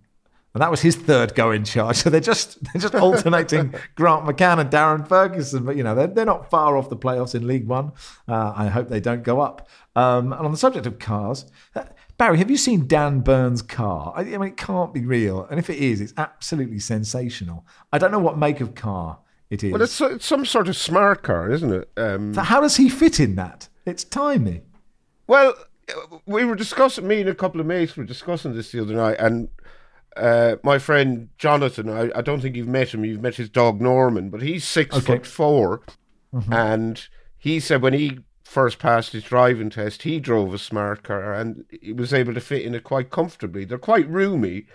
And 0.54 0.62
that 0.62 0.70
was 0.70 0.82
his 0.82 0.97
third 0.97 1.34
go 1.34 1.52
in 1.52 1.64
charge. 1.64 1.97
So 2.02 2.10
they're 2.10 2.20
just 2.20 2.62
they're 2.64 2.82
just 2.82 2.95
alternating 3.08 3.74
Grant 3.95 4.26
McCann 4.26 4.60
and 4.60 4.70
Darren 4.70 5.08
Ferguson. 5.08 5.66
But 5.66 5.78
you 5.78 5.84
know 5.84 5.95
they're, 5.95 6.08
they're 6.08 6.26
not 6.26 6.49
far 6.49 6.78
off 6.78 6.89
the 6.89 6.97
playoffs 6.97 7.36
in 7.36 7.47
League 7.47 7.68
One. 7.68 7.93
Uh, 8.28 8.54
I 8.56 8.68
hope 8.68 8.89
they 8.89 8.99
don't 8.99 9.24
go 9.24 9.39
up. 9.39 9.70
Um, 9.95 10.34
and 10.34 10.45
on 10.45 10.52
the 10.52 10.58
subject 10.58 10.86
of 10.86 10.99
cars, 10.99 11.45
uh, 11.76 11.84
Barry, 12.18 12.38
have 12.38 12.52
you 12.52 12.58
seen 12.58 12.88
Dan 12.88 13.22
Burn's 13.22 13.62
car? 13.62 14.14
I, 14.16 14.22
I, 14.22 14.38
mean, 14.38 14.43
it 14.43 14.58
can't 14.58 14.93
be 14.93 15.06
real. 15.06 15.45
And 15.49 15.60
if 15.60 15.70
it 15.70 15.78
is, 15.78 15.99
it's 15.99 16.14
absolutely 16.18 16.80
sensational. 16.80 17.66
I 17.91 17.97
don't 17.97 18.12
know 18.12 18.20
what 18.20 18.38
make 18.38 18.62
of 18.62 18.76
car 18.76 19.20
it 19.49 19.64
is. 19.64 19.72
Well, 19.74 19.82
it's, 19.82 19.99
it's 19.99 20.26
some 20.26 20.45
sort 20.45 20.70
of 20.70 20.78
smart 20.78 21.24
car, 21.24 21.52
isn't 21.52 21.74
it? 21.74 21.89
Um, 21.97 22.34
so 22.34 22.41
how 22.41 22.62
does 22.62 22.78
he 22.78 22.89
fit 22.89 23.20
in 23.20 23.36
that? 23.36 23.68
It's 23.86 24.04
tiny. 24.04 24.62
Well, 25.28 25.54
we 26.26 26.46
were 26.46 26.56
discussing, 26.56 27.08
me 27.08 27.22
and 27.22 27.30
a 27.30 27.36
couple 27.36 27.60
of 27.60 27.68
mates 27.68 27.96
were 27.96 28.04
discussing 28.04 28.54
this 28.54 28.72
the 28.72 28.82
other 28.82 28.94
night, 28.94 29.18
and 29.20 29.50
uh, 30.16 30.56
my 30.64 30.78
friend 30.78 31.30
Jonathan, 31.38 31.90
I, 31.90 32.12
I, 32.18 32.22
don't 32.22 32.42
think 32.42 32.56
you've 32.56 32.68
met 32.68 32.94
him, 32.94 33.06
you've 33.06 33.22
met 33.22 33.36
his 33.36 33.50
dog 33.50 33.80
Norman, 33.80 34.30
but 34.30 34.42
he's 34.42 34.68
six 34.68 34.96
okay. 34.96 35.06
foot 35.06 35.26
4 35.26 35.82
mm-hmm. 36.34 36.54
and 36.54 37.08
he 37.38 37.60
said 37.60 37.82
when 37.82 37.94
he 37.94 38.20
first 38.44 38.78
passed 38.78 39.14
his 39.14 39.24
driving 39.24 39.70
test, 39.70 40.04
he 40.04 40.20
drove 40.20 40.54
a 40.54 40.60
smart 40.60 41.04
car 41.04 41.34
and 41.34 41.64
he 41.82 41.94
was 41.94 42.14
able 42.14 42.34
to 42.34 42.42
fit 42.42 42.64
in 42.64 42.76
it 42.76 42.84
quite 42.84 43.10
comfortably. 43.10 43.64
They're 43.64 43.78
quite 43.78 44.10
roomy 44.10 44.68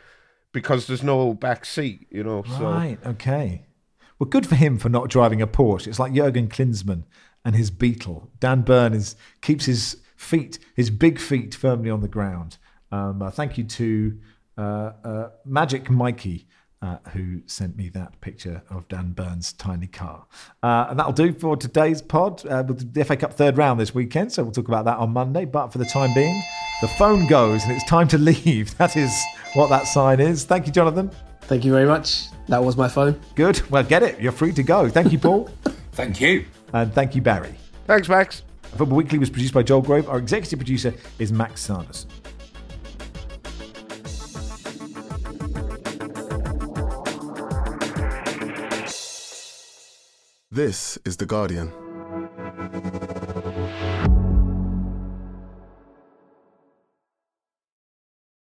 because 0.52 0.86
there's 0.86 1.02
no 1.02 1.34
back 1.34 1.66
seat, 1.66 2.06
you 2.10 2.24
know. 2.24 2.42
Right, 2.58 2.98
so. 3.02 3.10
okay. 3.10 3.66
Well, 4.18 4.30
good 4.30 4.46
for 4.46 4.54
him 4.54 4.78
for 4.78 4.88
not 4.88 5.10
driving 5.10 5.42
a 5.42 5.46
Porsche. 5.46 5.88
It's 5.88 5.98
like 5.98 6.14
Jurgen 6.14 6.48
Klinsmann 6.48 7.04
and 7.44 7.54
his 7.54 7.70
Beetle. 7.70 8.30
Dan 8.40 8.62
Burn 8.62 8.94
is, 8.94 9.14
keeps 9.42 9.66
his 9.66 9.98
feet, 10.16 10.58
his 10.74 10.90
big 10.90 11.18
feet 11.18 11.54
firmly 11.54 11.90
on 11.90 12.00
the 12.00 12.08
ground. 12.08 12.58
Um, 12.90 13.22
uh, 13.22 13.30
thank 13.30 13.58
you 13.58 13.64
to 13.64 14.18
uh, 14.58 14.60
uh, 15.04 15.30
Magic 15.44 15.90
Mikey. 15.90 16.46
Uh, 16.82 16.98
who 17.14 17.40
sent 17.46 17.74
me 17.74 17.88
that 17.88 18.20
picture 18.20 18.62
of 18.68 18.86
Dan 18.86 19.12
Burn's 19.12 19.54
tiny 19.54 19.86
car. 19.86 20.26
Uh, 20.62 20.86
and 20.90 20.98
that'll 20.98 21.10
do 21.10 21.32
for 21.32 21.56
today's 21.56 22.02
pod. 22.02 22.44
Uh, 22.46 22.62
with 22.68 22.92
the 22.92 23.02
FA 23.02 23.16
Cup 23.16 23.32
third 23.32 23.56
round 23.56 23.80
this 23.80 23.94
weekend, 23.94 24.30
so 24.30 24.42
we'll 24.42 24.52
talk 24.52 24.68
about 24.68 24.84
that 24.84 24.98
on 24.98 25.10
Monday. 25.10 25.46
But 25.46 25.68
for 25.68 25.78
the 25.78 25.86
time 25.86 26.12
being, 26.14 26.40
the 26.82 26.88
phone 26.88 27.26
goes 27.26 27.64
and 27.64 27.72
it's 27.72 27.84
time 27.86 28.08
to 28.08 28.18
leave. 28.30 28.76
That 28.76 28.94
is 28.94 29.10
what 29.54 29.70
that 29.70 29.86
sign 29.86 30.20
is. 30.20 30.44
Thank 30.44 30.66
you, 30.66 30.72
Jonathan. 30.72 31.10
Thank 31.42 31.64
you 31.64 31.72
very 31.72 31.86
much. 31.86 32.26
That 32.48 32.62
was 32.62 32.76
my 32.76 32.88
phone. 32.88 33.18
Good. 33.34 33.68
Well, 33.70 33.82
get 33.82 34.02
it. 34.02 34.20
You're 34.20 34.30
free 34.30 34.52
to 34.52 34.62
go. 34.62 34.88
Thank 34.88 35.12
you, 35.12 35.18
Paul. 35.18 35.48
thank 35.92 36.20
you. 36.20 36.44
And 36.74 36.92
thank 36.92 37.14
you, 37.14 37.22
Barry. 37.22 37.54
Thanks, 37.86 38.08
Max. 38.08 38.42
Football 38.72 38.96
Weekly 38.96 39.18
was 39.18 39.30
produced 39.30 39.54
by 39.54 39.62
Joel 39.62 39.82
Grove. 39.82 40.08
Our 40.08 40.18
executive 40.18 40.58
producer 40.58 40.94
is 41.18 41.32
Max 41.32 41.60
Sanderson. 41.62 42.10
This 50.50 50.98
is 51.04 51.18
The 51.18 51.26
Guardian. 51.26 51.70